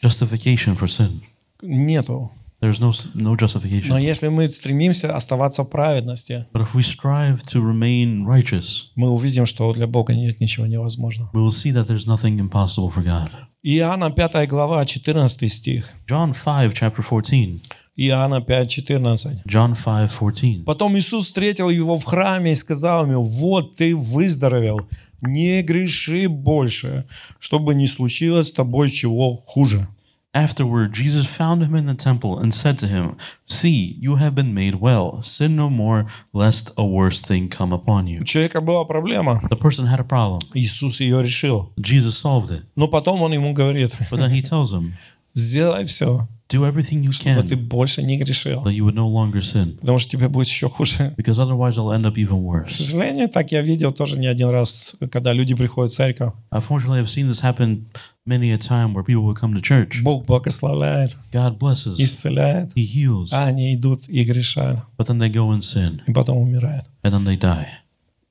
justification 0.03 0.75
for 0.75 0.87
sin. 0.87 1.21
Нету. 1.61 2.31
There's 2.61 2.79
no 2.79 2.91
no 3.13 3.31
Но 3.31 3.35
justification. 3.35 3.99
если 4.01 4.29
мы 4.29 4.47
стремимся 4.49 5.13
оставаться 5.15 5.63
в 5.63 5.69
праведности, 5.69 6.45
But 6.53 6.61
if 6.65 6.73
we 6.73 6.81
strive 6.81 7.41
to 7.51 7.61
remain 7.61 8.25
righteous, 8.25 8.85
мы 8.95 9.09
увидим, 9.09 9.45
что 9.45 9.71
для 9.73 9.85
Бога 9.85 10.13
нет 10.13 10.39
ничего 10.39 10.65
невозможного. 10.65 11.29
we 11.33 11.41
will 11.45 11.51
see 11.51 11.71
that 11.73 11.87
there's 11.87 12.07
nothing 12.07 12.39
impossible 12.39 12.89
for 12.89 13.03
God. 13.03 13.29
Иоанна 13.63 14.11
5 14.11 14.47
глава, 14.49 14.85
14 14.85 15.49
стих. 15.51 15.89
John 16.09 16.33
5, 16.33 16.73
chapter 16.73 17.01
14. 17.03 17.61
Иоанна 17.95 18.41
5, 18.41 18.69
14. 18.69 19.43
John 19.45 19.75
5, 19.75 20.09
14. 20.09 20.65
Потом 20.65 20.97
Иисус 20.97 21.25
встретил 21.25 21.69
его 21.69 21.97
в 21.97 22.03
храме 22.03 22.53
и 22.53 22.55
сказал 22.55 23.05
ему, 23.05 23.21
вот 23.21 23.75
ты 23.75 23.95
выздоровел, 23.95 24.81
не 25.21 25.61
греши 25.61 26.27
больше, 26.27 27.05
чтобы 27.39 27.75
не 27.75 27.87
случилось 27.87 28.49
с 28.49 28.53
тобой 28.53 28.89
чего 28.89 29.37
хуже. 29.37 29.87
Afterward, 30.35 30.93
Jesus 30.93 31.27
found 31.27 31.61
him 31.61 31.75
in 31.75 31.85
the 31.85 31.93
temple 31.93 32.39
and 32.39 32.55
said 32.55 32.79
to 32.79 32.87
him, 32.87 33.15
See, 33.45 33.95
you 33.99 34.15
have 34.15 34.33
been 34.33 34.51
made 34.51 34.81
well. 34.81 35.21
Sin 35.21 35.55
no 35.55 35.69
more, 35.69 36.07
lest 36.33 36.71
a 36.75 36.83
worse 36.83 37.21
thing 37.21 37.49
come 37.49 37.71
upon 37.71 38.07
you. 38.07 38.21
У 38.21 38.25
человека 38.25 38.59
была 38.59 38.83
проблема, 38.83 39.43
The 39.51 39.59
person 39.59 39.85
had 39.85 39.99
a 39.99 40.03
problem. 40.03 40.39
Иисус 40.55 40.99
ее 40.99 41.21
решил. 41.21 41.71
Jesus 41.77 42.17
solved 42.17 42.49
it. 42.49 42.63
Но 42.75 42.87
потом 42.87 43.21
он 43.21 43.31
ему 43.31 43.53
говорит, 43.53 43.95
But 44.09 44.17
then 44.17 44.31
he 44.31 44.41
tells 44.41 44.73
him, 44.73 44.93
сделай 45.35 45.85
все, 45.85 46.27
Do 46.53 46.65
everything 46.71 47.03
you 47.03 47.11
чтобы 47.11 47.41
ты 47.47 47.55
can 47.55 47.67
больше 47.67 48.03
не 48.03 48.17
грешил, 48.17 48.63
that 48.63 48.73
you 48.73 48.85
would 48.85 48.95
no 48.95 49.07
longer 49.07 49.41
sin, 49.41 49.77
потому 49.79 49.99
что 49.99 50.11
тебе 50.11 50.27
будет 50.27 50.47
еще 50.47 50.69
хуже. 50.69 51.13
because 51.17 51.39
otherwise 51.39 51.71
it'll 51.77 51.91
end 51.91 52.05
up 52.05 52.15
even 52.15 52.39
К 52.39 52.65
worse. 52.67 52.69
сожалению, 52.69 53.29
так 53.29 53.51
я 53.51 53.61
видел 53.61 53.91
тоже 53.91 54.17
не 54.19 54.27
один 54.27 54.49
раз, 54.49 54.95
когда 55.11 55.33
люди 55.33 55.55
приходят 55.55 55.91
в 55.91 55.95
церковь. 55.95 56.33
Unfortunately, 56.51 56.99
I've 57.01 57.09
seen 57.09 57.27
this 57.29 57.41
happen 57.41 57.85
many 58.25 58.51
a 58.51 58.57
time 58.57 58.93
where 58.93 59.03
people 59.03 59.23
would 59.25 59.37
come 59.39 59.53
to 59.53 59.61
church. 59.61 60.01
Бог 60.03 60.25
благословляет, 60.25 61.15
God 61.31 61.57
blesses, 61.57 61.95
исцеляет, 61.97 62.71
He 62.75 62.85
heals, 62.85 63.29
а 63.31 63.45
они 63.45 63.73
идут 63.75 64.07
и 64.07 64.23
грешают, 64.23 64.79
but 64.97 65.07
then 65.07 65.17
they 65.17 65.29
go 65.31 65.49
and 65.51 65.61
sin, 65.61 66.01
и 66.07 66.13
потом 66.13 66.37
умирают. 66.37 66.85
and 67.03 67.13
then 67.13 67.25
they 67.25 67.37
die. 67.37 67.67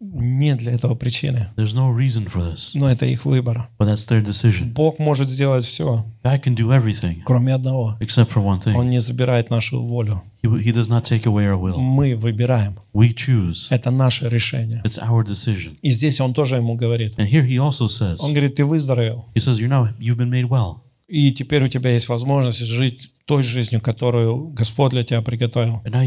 Нет 0.04 0.58
для 0.58 0.72
этого 0.72 0.96
причины, 0.96 1.50
There's 1.56 1.74
no 1.74 1.94
reason 1.96 2.26
for 2.28 2.42
this, 2.52 2.72
но 2.74 2.90
это 2.90 3.06
их 3.06 3.24
выбор. 3.24 3.68
but 3.78 3.86
that's 3.86 4.04
their 4.08 4.20
decision. 4.20 4.72
Бог 4.72 4.98
может 4.98 5.28
сделать 5.28 5.64
все, 5.64 6.04
God 6.24 6.42
can 6.42 6.56
do 6.56 6.70
everything 6.72 7.22
кроме 7.24 7.54
одного. 7.54 7.96
except 8.00 8.30
for 8.32 8.42
one 8.42 8.60
thing. 8.60 8.74
Он 8.74 8.90
не 8.90 9.00
забирает 9.00 9.48
нашу 9.50 9.80
волю. 9.80 10.22
He, 10.42 10.48
he 10.60 10.72
does 10.72 10.88
not 10.88 11.04
take 11.04 11.24
away 11.24 11.46
our 11.46 11.56
will. 11.56 11.76
Мы 11.78 12.16
выбираем. 12.16 12.80
We 12.92 13.14
choose. 13.14 13.68
Это 13.70 13.92
наше 13.92 14.28
решение. 14.28 14.82
It's 14.84 14.98
our 14.98 15.24
decision. 15.24 15.76
И 15.82 15.92
здесь 15.92 16.20
он 16.20 16.34
тоже 16.34 16.56
ему 16.56 16.74
говорит. 16.74 17.16
And 17.16 17.30
here 17.30 17.46
he 17.46 17.58
also 17.58 17.86
says, 17.86 18.16
Он 18.18 18.32
говорит, 18.32 18.56
ты 18.56 18.64
выздоровел. 18.64 19.26
he 19.36 19.40
says, 19.40 19.60
you're 19.60 19.68
now, 19.68 19.88
you've 20.00 20.16
been 20.18 20.30
made 20.30 20.48
well. 20.48 20.80
И 21.06 21.30
теперь 21.30 21.62
у 21.62 21.68
тебя 21.68 21.90
есть 21.90 22.08
возможность 22.08 22.58
жить 22.64 23.11
той 23.24 23.42
жизнью, 23.42 23.80
которую 23.80 24.48
Господь 24.48 24.92
для 24.92 25.02
тебя 25.02 25.22
приготовил. 25.22 25.80
Но 25.84 25.98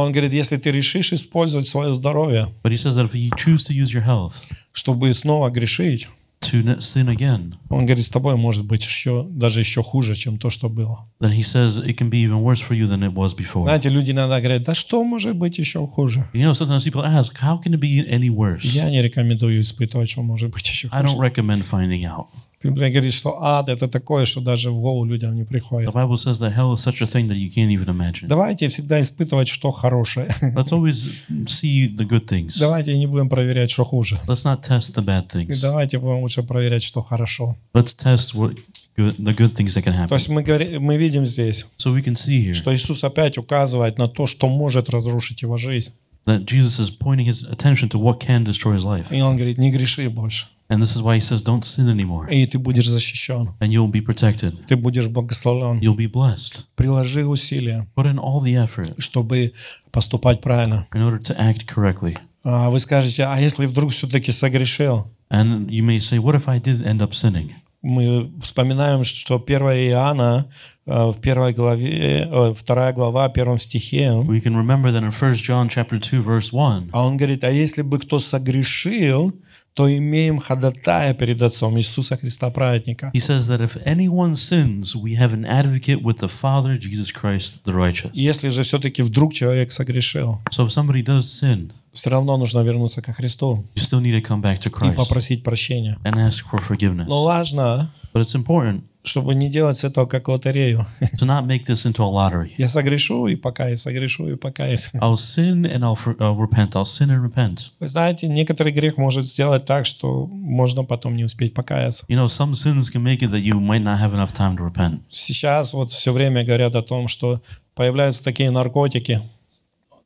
он 0.00 0.12
говорит, 0.12 0.32
если 0.32 0.56
ты 0.56 0.70
решишь 0.70 1.12
использовать 1.12 1.68
свое 1.68 1.92
здоровье, 1.94 2.54
health 2.64 4.32
чтобы 4.72 5.14
снова 5.14 5.50
грешить, 5.50 6.08
to 6.40 6.78
sin 6.78 7.08
again, 7.08 7.54
он 7.70 7.86
говорит, 7.86 8.04
с 8.04 8.10
тобой 8.10 8.36
может 8.36 8.66
быть 8.66 8.84
еще, 8.84 9.26
даже 9.30 9.60
еще 9.60 9.82
хуже, 9.82 10.14
чем 10.14 10.38
то, 10.38 10.50
что 10.50 10.68
было. 10.68 11.08
then 11.20 11.32
he 11.32 11.42
says 11.42 11.78
it 11.78 11.96
can 11.96 12.10
be 12.10 12.22
even 12.22 12.42
worse 12.42 12.60
for 12.60 12.74
you 12.74 12.86
than 12.86 13.02
it 13.02 13.14
was 13.14 13.34
before. 13.34 13.64
Знаете, 13.64 13.88
люди 13.88 14.10
иногда 14.10 14.40
говорят, 14.40 14.64
да 14.64 14.74
что 14.74 15.02
может 15.04 15.36
быть 15.36 15.56
еще 15.58 15.86
хуже? 15.86 16.28
You 16.34 16.44
know, 16.44 16.52
sometimes 16.52 16.84
people 16.84 17.02
ask, 17.02 17.34
how 17.40 17.58
can 17.62 17.72
it 17.72 17.80
be 17.80 18.06
any 18.08 18.28
worse? 18.28 18.60
Я 18.62 18.90
не 18.90 19.00
рекомендую 19.00 19.62
испытывать, 19.62 20.10
что 20.10 20.22
может 20.22 20.50
быть 20.50 20.68
еще 20.68 20.88
I 20.92 21.02
хуже. 21.02 21.16
don't 21.16 21.20
recommend 21.20 21.64
finding 21.70 22.04
out. 22.04 22.26
Библия 22.64 22.90
говорит, 22.90 23.12
что 23.14 23.42
ад 23.42 23.68
это 23.68 23.88
такое, 23.88 24.24
что 24.24 24.40
даже 24.40 24.70
в 24.70 24.80
голову 24.80 25.04
людям 25.04 25.34
не 25.34 25.44
приходит. 25.44 25.90
The 25.90 25.94
Bible 25.94 26.16
says 26.16 26.40
that 26.40 26.54
hell 26.56 26.72
is 26.74 26.82
such 26.82 27.00
a 27.02 27.06
thing 27.06 27.28
that 27.28 27.36
you 27.36 27.50
can't 27.54 27.70
even 27.70 27.86
imagine. 27.88 28.26
Давайте 28.26 28.68
всегда 28.68 29.00
испытывать, 29.00 29.48
что 29.48 29.70
хорошее. 29.70 30.28
Let's 30.40 30.72
always 30.72 31.12
see 31.46 31.88
the 31.94 32.06
good 32.08 32.26
things. 32.26 32.58
Давайте 32.58 32.96
не 32.98 33.06
будем 33.06 33.28
проверять, 33.28 33.70
что 33.70 33.84
хуже. 33.84 34.18
Let's 34.26 34.44
not 34.44 34.62
test 34.62 34.94
the 34.96 35.04
bad 35.04 35.26
И 35.34 35.44
things. 35.46 35.60
давайте 35.60 35.98
будем 35.98 36.20
лучше 36.22 36.42
проверять, 36.42 36.82
что 36.82 37.02
хорошо. 37.02 37.56
Let's 37.74 37.94
test 37.96 38.34
what 38.34 38.56
good, 38.96 39.16
the 39.18 39.34
good 39.36 39.54
things 39.54 39.74
that 39.74 39.82
can 39.84 39.92
То 39.92 40.14
happen. 40.14 40.14
есть 40.14 40.28
мы, 40.28 40.42
говори- 40.42 40.78
мы 40.78 40.96
видим 40.96 41.26
здесь, 41.26 41.66
So 41.78 41.94
we 41.94 42.02
can 42.02 42.14
see 42.16 42.44
here 42.46 42.54
что 42.54 42.74
Иисус 42.74 43.04
опять 43.04 43.38
указывает 43.38 43.98
на 43.98 44.08
то, 44.08 44.26
что 44.26 44.48
может 44.48 44.88
разрушить 44.90 45.42
его 45.42 45.56
жизнь. 45.56 45.92
that 46.26 46.46
Jesus 46.46 46.78
is 46.80 46.88
pointing 46.90 47.26
his 47.26 47.44
attention 47.44 47.86
to 47.90 47.98
what 47.98 48.18
can 48.18 48.44
destroy 48.44 48.74
his 48.76 48.82
life. 48.84 49.04
И 49.14 49.20
он 49.20 49.36
говорит, 49.36 49.58
не 49.58 49.70
греши 49.70 50.08
больше. 50.08 50.46
And 50.68 50.80
this 50.82 50.96
is 50.96 51.02
why 51.02 51.16
he 51.16 51.20
says, 51.20 51.42
don't 51.42 51.62
sin 51.64 51.88
anymore. 51.88 52.26
И 52.30 52.46
ты 52.46 52.58
будешь 52.58 52.86
защищен. 52.88 53.50
And 53.60 53.68
you'll 53.70 53.90
be 53.90 54.00
protected. 54.00 54.64
Ты 54.66 54.76
будешь 54.76 55.08
благословлен. 55.08 55.78
You'll 55.80 55.96
be 55.96 56.10
blessed. 56.10 56.64
Приложи 56.76 57.26
усилия, 57.26 57.86
Put 57.94 58.06
in 58.06 58.18
all 58.18 58.40
the 58.40 58.54
effort 58.54 58.94
чтобы 58.98 59.52
поступать 59.92 60.40
правильно. 60.40 60.86
in 60.94 61.02
order 61.02 61.18
to 61.18 61.36
act 61.38 61.66
correctly. 61.66 62.16
А 62.44 62.70
вы 62.70 62.78
скажете, 62.78 63.24
а 63.24 63.38
если 63.38 63.66
вдруг 63.66 63.90
все-таки 63.90 64.32
согрешил? 64.32 65.08
And 65.30 65.68
you 65.68 65.82
may 65.82 65.98
say, 65.98 66.18
what 66.18 66.34
if 66.34 66.48
I 66.48 66.58
did 66.60 66.84
end 66.84 67.00
up 67.00 67.12
sinning? 67.12 67.50
Мы 67.82 68.30
вспоминаем, 68.40 69.04
что 69.04 69.36
1 69.36 69.58
Иоанна 69.90 70.46
э, 70.86 70.90
в 71.10 71.20
первой 71.20 71.52
главе, 71.52 72.26
э, 72.30 72.54
вторая 72.54 72.94
глава, 72.94 73.28
первом 73.28 73.58
стихе, 73.58 74.08
We 74.08 74.40
can 74.42 74.54
remember 74.56 74.90
that 74.90 75.02
in 75.02 75.12
1 75.12 75.34
John 75.34 75.68
chapter 75.68 75.98
2, 75.98 76.22
verse 76.22 76.50
1, 76.50 76.88
а 76.92 77.06
он 77.06 77.18
говорит, 77.18 77.44
а 77.44 77.50
если 77.50 77.82
бы 77.82 77.98
кто 77.98 78.18
согрешил, 78.18 79.34
то 79.74 79.92
имеем 79.92 80.38
ходатая 80.38 81.14
перед 81.14 81.42
Отцом 81.42 81.76
Иисуса 81.78 82.16
Христа 82.16 82.48
праведника. 82.50 83.10
he 83.14 83.20
says 83.20 83.48
that 83.48 83.60
if 83.60 83.76
anyone 83.84 84.34
sins, 84.36 84.94
we 84.94 85.16
have 85.18 85.32
an 85.32 85.44
advocate 85.44 86.00
with 86.02 86.18
the 86.18 86.28
Father, 86.28 86.78
Jesus 86.78 87.10
Christ, 87.12 87.62
the 87.64 87.72
righteous. 87.74 88.10
Если 88.14 88.48
же 88.50 88.62
все-таки 88.62 89.02
вдруг 89.02 89.34
человек 89.34 89.72
согрешил, 89.72 90.40
So 90.50 90.66
if 90.66 90.70
somebody 90.70 91.02
does 91.04 91.22
sin, 91.22 91.72
все 91.92 92.10
равно 92.10 92.36
нужно 92.36 92.60
вернуться 92.60 93.02
ко 93.02 93.12
Христу 93.12 93.64
you 93.74 93.80
still 93.82 94.00
need 94.00 94.12
to 94.14 94.22
come 94.22 94.40
back 94.40 94.60
to 94.60 94.68
и 94.68 94.72
Christ 94.72 94.94
попросить 94.96 95.42
прощения. 95.42 95.98
and 96.04 96.14
ask 96.14 96.44
for 96.50 96.60
forgiveness. 96.62 97.06
Но 97.08 97.24
важно, 97.24 97.90
But 98.12 98.22
it's 98.22 98.34
important 98.36 98.82
чтобы 99.04 99.34
не 99.34 99.50
делать 99.50 99.76
с 99.76 99.84
этого 99.84 100.06
как 100.06 100.28
лотерею. 100.28 100.86
to 101.18 101.26
not 101.26 101.46
make 101.46 101.66
this 101.66 101.84
into 101.84 102.02
a 102.02 102.08
lottery. 102.10 102.52
Я 102.56 102.68
согрешу 102.68 103.26
и 103.26 103.36
покаюсь, 103.36 103.80
согрешу 103.82 104.28
и 104.28 104.34
покаюсь. 104.36 104.90
I'll 104.94 105.16
sin 105.16 105.64
and 105.66 105.80
I'll 105.84 105.98
uh, 106.18 106.34
repent. 106.34 106.70
I'll 106.74 106.84
sin 106.84 107.10
and 107.10 107.22
repent. 107.22 107.70
Вы 107.80 107.88
знаете, 107.88 108.26
некоторый 108.28 108.72
грех 108.72 108.96
может 108.96 109.26
сделать 109.26 109.64
так, 109.66 109.84
что 109.86 110.26
можно 110.26 110.84
потом 110.84 111.16
не 111.16 111.24
успеть 111.24 111.54
покаяться. 111.54 112.04
You 112.08 112.16
know, 112.16 112.26
some 112.26 112.54
sins 112.54 112.90
can 112.90 113.02
make 113.02 113.20
it 113.22 113.30
that 113.30 113.42
you 113.42 113.60
might 113.60 113.82
not 113.82 113.98
have 114.00 114.14
enough 114.14 114.32
time 114.32 114.56
to 114.56 114.64
repent. 114.64 115.00
Сейчас 115.10 115.74
вот 115.74 115.90
все 115.90 116.12
время 116.12 116.44
говорят 116.44 116.74
о 116.74 116.82
том, 116.82 117.08
что 117.08 117.42
появляются 117.74 118.24
такие 118.24 118.50
наркотики, 118.50 119.20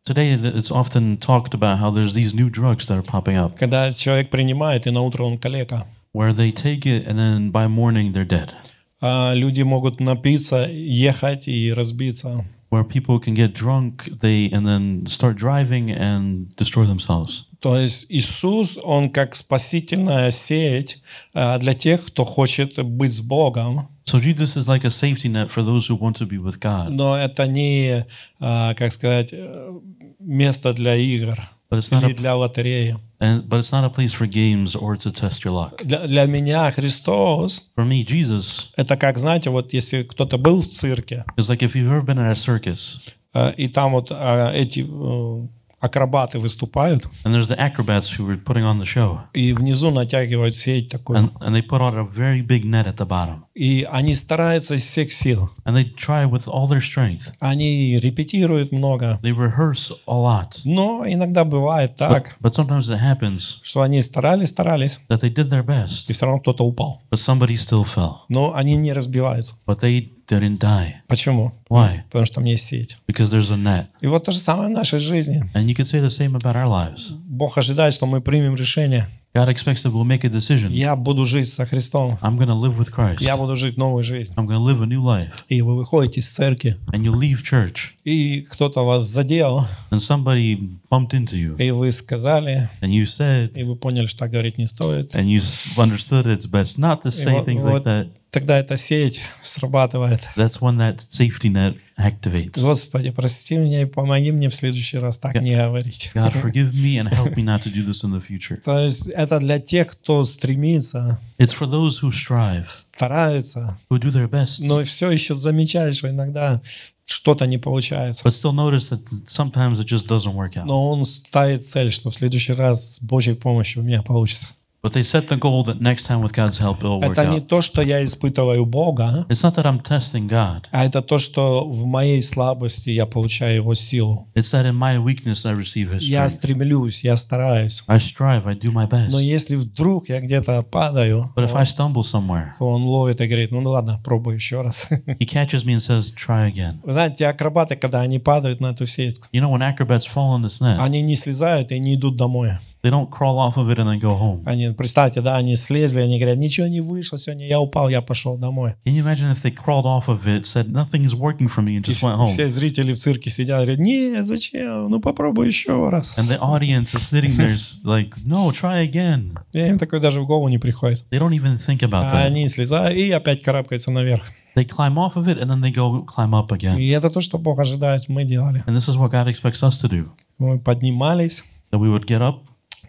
Today, 0.04 0.32
it's 0.36 0.70
often 0.70 1.18
talked 1.18 1.52
about 1.52 1.78
how 1.80 1.90
there's 1.90 2.14
these 2.14 2.32
new 2.32 2.48
drugs 2.48 2.86
that 2.86 2.96
are 2.96 3.02
popping 3.02 3.36
up, 3.36 3.58
когда 3.58 3.92
человек 3.92 4.30
принимает, 4.30 4.86
и 4.86 4.90
на 4.90 5.02
утро 5.02 5.24
он 5.24 5.36
калека. 5.38 5.86
where 6.14 6.32
they 6.32 6.50
take 6.50 6.86
it 6.86 7.06
and 7.06 7.18
then 7.18 7.50
by 7.50 7.66
morning 7.68 8.12
they're 8.12 8.24
dead. 8.24 8.54
А 9.00 9.32
люди 9.34 9.62
могут 9.62 10.00
напиться, 10.00 10.66
ехать 10.68 11.48
и 11.48 11.72
разбиться. 11.72 12.44
where 12.70 12.84
people 12.84 13.18
can 13.18 13.34
get 13.34 13.54
drunk, 13.54 14.08
they 14.20 14.50
and 14.52 14.66
then 14.66 15.06
start 15.06 15.36
driving 15.36 15.90
and 15.90 16.54
destroy 16.56 16.84
themselves. 16.84 17.46
То 17.60 17.76
есть 17.76 18.06
Иисус, 18.08 18.78
Он 18.84 19.10
как 19.10 19.34
спасительная 19.34 20.30
сеть 20.30 21.02
э, 21.34 21.58
для 21.58 21.74
тех, 21.74 22.04
кто 22.04 22.24
хочет 22.24 22.82
быть 22.84 23.12
с 23.12 23.20
Богом. 23.20 23.88
So 24.04 24.20
Jesus 24.20 24.56
is 24.56 24.68
like 24.68 24.84
a 24.84 24.90
safety 24.90 25.28
net 25.28 25.50
for 25.50 25.62
those 25.62 25.88
who 25.88 25.96
want 25.96 26.16
to 26.18 26.26
be 26.26 26.38
with 26.38 26.60
God. 26.60 26.90
Но 26.90 27.16
это 27.16 27.46
не, 27.46 28.06
э, 28.40 28.74
как 28.74 28.92
сказать, 28.92 29.30
э, 29.32 29.78
место 30.20 30.72
для 30.72 30.94
игр 30.94 31.38
But 31.70 31.78
it's 31.80 31.90
not 31.92 32.02
или 32.04 32.12
a 32.12 32.14
для 32.14 32.36
лотереи. 32.36 32.96
and, 33.20 33.48
but 33.48 33.58
it's 33.58 33.72
not 33.72 33.84
a 33.84 33.90
place 33.90 34.14
for 34.14 34.26
games 34.26 34.74
or 34.74 34.96
to 34.96 35.10
test 35.10 35.44
your 35.44 35.52
luck. 35.52 35.82
Для, 35.84 36.06
для 36.06 36.24
меня 36.26 36.70
Христос 36.70 37.70
For 37.76 37.84
me, 37.84 38.04
Jesus 38.04 38.70
это 38.76 38.96
как, 38.96 39.18
знаете, 39.18 39.50
вот 39.50 39.72
если 39.72 40.02
кто-то 40.02 40.38
был 40.38 40.60
в 40.60 40.66
цирке, 40.66 41.24
is 41.36 41.48
like 41.48 41.62
if 41.62 41.74
you've 41.74 41.90
ever 41.90 42.02
been 42.02 42.18
at 42.18 42.30
a 42.30 42.34
circus 42.34 43.00
э, 43.34 43.52
и 43.56 43.68
там 43.68 43.92
вот 43.92 44.10
э, 44.10 44.52
эти 44.54 44.86
э, 44.88 45.48
акробаты 45.80 46.38
выступают, 46.38 47.06
and 47.24 47.34
there's 47.34 47.48
the 47.48 47.58
acrobats 47.58 48.10
who 48.18 48.24
were 48.26 48.36
putting 48.36 48.64
on 48.64 48.78
the 48.78 48.84
show 48.84 49.20
и 49.32 49.52
внизу 49.52 49.90
натягивают 49.90 50.54
сеть 50.56 50.88
такую, 50.90 51.18
and, 51.18 51.32
and 51.40 51.54
they 51.54 51.62
put 51.62 51.80
out 51.80 51.94
a 51.94 52.02
very 52.04 52.42
big 52.42 52.64
net 52.64 52.86
at 52.86 52.96
the 52.96 53.06
bottom 53.06 53.42
и 53.54 53.86
они 53.90 54.14
стараются 54.14 54.74
из 54.74 54.82
всех 54.82 55.12
сил. 55.12 55.50
and 55.64 55.76
they 55.76 55.84
try 55.84 56.24
with 56.24 56.46
all 56.46 56.68
their 56.68 56.80
strength. 56.80 57.32
Они 57.40 57.98
репетируют 57.98 58.72
много, 58.72 59.18
They 59.22 59.32
rehearse 59.34 59.92
a 60.06 60.14
lot. 60.14 60.60
но 60.64 61.04
иногда 61.06 61.44
бывает 61.44 61.96
так, 61.96 62.36
But 62.40 62.52
sometimes 62.54 62.88
it 62.90 63.00
happens 63.00 63.58
что 63.62 63.82
они 63.82 64.02
старались, 64.02 64.50
старались, 64.50 65.00
that 65.08 65.20
they 65.20 65.32
did 65.32 65.48
their 65.50 65.64
best, 65.64 66.04
и 66.08 66.12
все 66.12 66.26
равно 66.26 66.40
кто-то 66.40 66.64
упал. 66.64 67.02
but 67.10 67.18
somebody 67.18 67.54
still 67.56 67.84
fell. 67.84 68.18
Но 68.28 68.54
они 68.54 68.76
не 68.76 68.92
разбиваются. 68.92 69.54
But 69.66 69.80
they 69.80 70.10
didn't 70.28 70.58
die. 70.58 70.94
Почему? 71.08 71.52
Why? 71.70 72.02
Потому 72.10 72.26
что 72.26 72.36
там 72.36 72.44
есть 72.44 72.64
сеть. 72.64 72.98
Because 73.06 73.30
there's 73.30 73.52
a 73.52 73.56
net. 73.56 73.86
И 74.00 74.06
вот 74.06 74.24
то 74.24 74.32
же 74.32 74.38
самое 74.38 74.68
в 74.68 74.72
нашей 74.72 75.00
жизни. 75.00 75.42
And 75.54 75.66
you 75.66 75.74
could 75.74 75.86
say 75.86 76.00
the 76.00 76.10
same 76.10 76.34
about 76.36 76.54
our 76.54 76.66
lives. 76.66 77.12
Бог 77.26 77.56
ожидает, 77.58 77.94
что 77.94 78.06
мы 78.06 78.20
примем 78.20 78.54
решение. 78.54 79.08
God 79.34 79.48
expects 79.50 79.82
that 79.82 79.92
we'll 79.92 80.04
make 80.04 80.24
a 80.24 80.30
decision. 80.30 80.72
Я 80.72 80.96
буду 80.96 81.24
жить 81.26 81.48
со 81.52 81.66
Христом. 81.66 82.18
I'm 82.22 82.38
going 82.38 82.48
to 82.48 82.54
live 82.54 82.76
with 82.78 82.90
Christ. 82.90 83.20
Я 83.20 83.36
буду 83.36 83.54
жить 83.56 83.76
новой 83.76 84.02
жизнью. 84.02 84.34
I'm 84.36 84.46
going 84.46 84.56
to 84.56 84.64
live 84.64 84.82
a 84.82 84.86
new 84.86 85.02
life. 85.02 85.30
И 85.48 85.60
вы 85.60 85.76
выходите 85.76 86.20
из 86.20 86.28
церкви, 86.30 86.76
And 86.92 87.04
you 87.04 87.12
leave 87.12 87.42
church, 87.42 87.92
и 88.04 88.40
кто-то 88.50 88.82
вас 88.84 89.04
задел, 89.06 89.66
and 89.90 90.00
somebody 90.00 90.78
bumped 90.90 91.12
into 91.12 91.36
you, 91.36 91.56
и 91.58 91.70
вы 91.70 91.92
сказали, 91.92 92.70
and 92.80 92.88
you 92.88 93.04
said, 93.04 93.52
и 93.54 93.62
вы 93.64 93.76
поняли, 93.76 94.06
что 94.06 94.20
так 94.20 94.30
говорить 94.30 94.56
не 94.58 94.66
стоит. 94.66 95.14
and 95.14 95.26
you 95.26 95.40
understood 95.76 96.26
it's 96.26 96.46
best 96.46 96.78
not 96.78 97.02
to 97.02 97.10
say 97.10 97.44
things 97.44 97.62
like 97.64 97.84
that. 97.84 98.08
Тогда 98.30 98.58
эта 98.58 98.76
сеть 98.76 99.20
срабатывает. 99.42 100.20
That's 100.36 100.60
when 100.60 100.76
that 100.76 101.00
safety 101.10 101.50
net 101.50 101.78
activates. 101.98 102.60
Господи, 102.60 103.10
прости 103.10 103.56
меня 103.56 103.82
и 103.82 103.84
помоги 103.86 104.32
мне 104.32 104.50
в 104.50 104.54
следующий 104.54 104.98
раз 104.98 105.16
так 105.18 105.34
не 105.40 105.56
говорить. 105.56 106.10
God, 106.14 106.34
forgive 106.34 106.72
me 106.74 106.98
and 106.98 107.08
help 107.10 107.34
me 107.34 107.42
not 107.42 107.62
to 107.62 107.72
do 107.72 107.84
this 107.86 108.04
in 108.04 108.12
the 108.12 108.22
future. 108.22 108.56
То 108.64 108.80
есть 108.80 109.08
это 109.08 109.38
для 109.38 109.58
тех, 109.58 109.88
кто 109.88 110.24
стремится, 110.24 111.18
It's 111.38 111.54
for 111.58 111.66
those 111.70 112.00
who 112.02 112.10
strive, 112.10 112.66
старается, 112.68 113.78
who 113.90 113.98
do 113.98 114.10
their 114.10 114.28
best, 114.28 114.58
но 114.60 114.82
все 114.84 115.10
еще 115.10 115.34
замечает, 115.34 115.96
что 115.96 116.10
иногда 116.10 116.60
что-то 117.06 117.46
не 117.46 117.56
получается. 117.56 118.22
but 118.28 118.32
still 118.32 118.52
notice 118.52 118.90
that 118.90 119.00
sometimes 119.28 119.80
it 119.80 119.86
just 119.86 120.06
doesn't 120.06 120.34
work 120.34 120.54
out. 120.56 120.66
Но 120.66 120.90
он 120.90 121.06
ставит 121.06 121.64
цель, 121.64 121.90
что 121.90 122.10
в 122.10 122.14
следующий 122.14 122.52
раз 122.52 122.96
с 122.96 123.00
Божьей 123.02 123.34
помощью 123.34 123.82
у 123.82 123.86
меня 123.86 124.02
получится. 124.02 124.48
But 124.80 124.92
they 124.92 125.02
set 125.02 125.26
the 125.26 125.36
goal 125.36 125.64
that 125.64 125.80
next 125.80 126.06
time 126.06 126.22
with 126.22 126.32
God's 126.32 126.58
help 126.58 126.78
it'll 126.84 127.00
work 127.00 127.10
Это 127.18 127.26
не 127.26 127.38
out. 127.38 127.48
то, 127.48 127.60
что 127.62 127.82
я 127.82 128.04
испытываю 128.04 128.64
Бога, 128.64 129.26
It's 129.28 129.42
not 129.42 129.56
that 129.56 129.64
I'm 129.64 129.82
testing 129.82 130.28
God. 130.28 130.66
а 130.70 130.84
это 130.84 131.02
то, 131.02 131.18
что 131.18 131.64
в 131.68 131.84
моей 131.84 132.22
слабости 132.22 132.90
я 132.90 133.04
получаю 133.04 133.56
Его 133.56 133.74
силу. 133.74 134.28
It's 134.36 134.52
that 134.52 134.66
in 134.66 134.78
my 134.78 134.96
weakness 135.02 135.44
I 135.44 135.54
receive 135.54 135.90
His 135.92 136.02
Я 136.02 136.26
strength. 136.26 136.28
стремлюсь, 136.28 137.02
я 137.02 137.16
стараюсь. 137.16 137.82
I 137.88 137.98
strive, 137.98 138.46
I 138.46 138.54
do 138.54 138.70
my 138.72 138.88
best. 138.88 139.10
Но 139.10 139.18
если 139.18 139.56
вдруг 139.56 140.08
я 140.10 140.20
где-то 140.20 140.62
падаю, 140.62 141.32
But 141.36 141.50
if 141.50 141.56
I 141.56 141.64
stumble 141.64 142.02
somewhere, 142.04 142.50
то 142.56 142.68
он 142.68 142.84
ловит 142.84 143.20
и 143.20 143.26
говорит, 143.26 143.50
ну 143.50 143.60
ладно, 143.68 144.00
пробуй 144.04 144.36
еще 144.36 144.62
раз. 144.62 144.86
He 144.90 145.26
catches 145.26 145.64
me 145.64 145.74
and 145.74 145.80
says, 145.80 146.12
try 146.14 146.48
again. 146.48 146.78
Вы 146.84 146.92
знаете, 146.92 147.26
акробаты, 147.26 147.74
когда 147.74 148.00
они 148.02 148.20
падают 148.20 148.60
на 148.60 148.68
эту 148.68 148.86
сетку, 148.86 149.26
You 149.32 149.40
know, 149.40 149.50
when 149.50 149.60
acrobats 149.62 150.06
fall 150.06 150.36
in 150.38 150.42
this 150.44 150.60
net, 150.60 150.78
они 150.78 151.02
не 151.02 151.16
слезают 151.16 151.72
и 151.72 151.80
не 151.80 151.96
идут 151.96 152.16
домой. 152.16 152.52
they 152.81 152.89
don't 152.91 153.09
crawl 153.09 153.39
off 153.39 153.55
of 153.57 153.69
it 153.69 153.79
and 153.79 153.87
then 153.87 153.99
go 153.99 154.17
home. 154.17 154.43
Они, 154.45 154.69
представьте, 154.71 155.21
да, 155.21 155.37
они 155.37 155.55
слезли, 155.55 156.01
они 156.01 156.19
говорят, 156.19 156.37
ничего 156.37 156.67
не 156.67 156.81
вышло 156.81 157.17
сегодня, 157.17 157.47
я 157.47 157.59
упал, 157.61 157.87
я 157.89 158.01
пошел 158.01 158.37
домой. 158.37 158.75
Can 158.85 158.93
you 158.93 159.01
imagine 159.03 159.31
if 159.31 159.41
they 159.41 159.51
crawled 159.55 159.85
off 159.85 160.07
of 160.09 160.25
it, 160.27 160.45
said, 160.45 160.69
nothing 160.69 161.05
is 161.05 161.15
working 161.15 161.47
for 161.47 161.61
me, 161.63 161.77
and 161.77 161.87
И 161.87 161.91
just 161.91 162.03
went 162.03 162.15
вс- 162.15 162.17
home? 162.17 162.25
все 162.27 162.49
зрители 162.49 162.91
в 162.91 162.97
цирке 162.97 163.29
сидят, 163.29 163.61
говорят, 163.61 163.79
нет, 163.79 164.25
зачем, 164.27 164.89
ну 164.89 164.99
попробуй 164.99 165.47
еще 165.47 165.89
раз. 165.89 166.19
And 166.19 166.27
the 166.29 166.39
audience 166.39 166.93
is 166.93 167.09
sitting 167.09 167.37
there 167.37 167.53
s- 167.53 167.79
like, 167.85 168.11
no, 168.25 168.51
try 168.51 168.85
again. 168.85 169.37
И 169.53 169.59
им 169.59 169.77
такое 169.77 170.01
даже 170.01 170.19
в 170.21 170.25
голову 170.27 170.49
не 170.49 170.57
приходит. 170.57 171.05
They 171.09 171.19
don't 171.19 171.31
even 171.33 171.57
think 171.57 171.79
about 171.79 172.09
А 172.11 172.15
that. 172.15 172.25
они 172.25 172.49
слезают 172.49 172.97
и 172.97 173.09
опять 173.11 173.41
карабкаются 173.43 173.91
наверх. 173.91 174.23
They 174.55 174.65
climb 174.67 174.97
off 174.97 175.15
of 175.15 175.27
it 175.27 175.41
and 175.41 175.49
then 175.49 175.61
they 175.61 175.71
go 175.73 176.05
climb 176.05 176.31
up 176.35 176.51
again. 176.51 176.77
И 176.79 176.87
это 176.89 177.09
то, 177.09 177.21
что 177.21 177.39
Бог 177.39 177.57
ожидает, 177.59 178.07
мы 178.09 178.23
делали. 178.25 178.61
And 178.67 178.75
this 178.75 178.87
is 178.87 178.97
what 178.97 179.09
God 179.11 179.27
expects 179.27 179.63
us 179.63 179.81
to 179.81 179.89
do. 179.89 180.09
Мы 180.37 180.59
поднимались, 180.59 181.43
That 181.71 181.79
we 181.79 181.89
would 181.89 182.05
get 182.05 182.21
up 182.21 182.41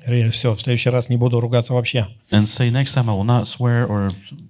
Говорили, 0.10 0.30
все, 0.30 0.53
в 0.53 0.60
следующий 0.60 0.89
раз 0.89 1.10
не 1.10 1.18
буду 1.18 1.39
ругаться 1.39 1.74
вообще. 1.74 2.07
and 2.32 2.45
say, 2.47 2.70
next 2.72 2.93
time 2.95 3.10
I 3.10 3.14
will 3.14 3.24
not 3.24 3.45
swear 3.47 3.88
or 3.88 4.10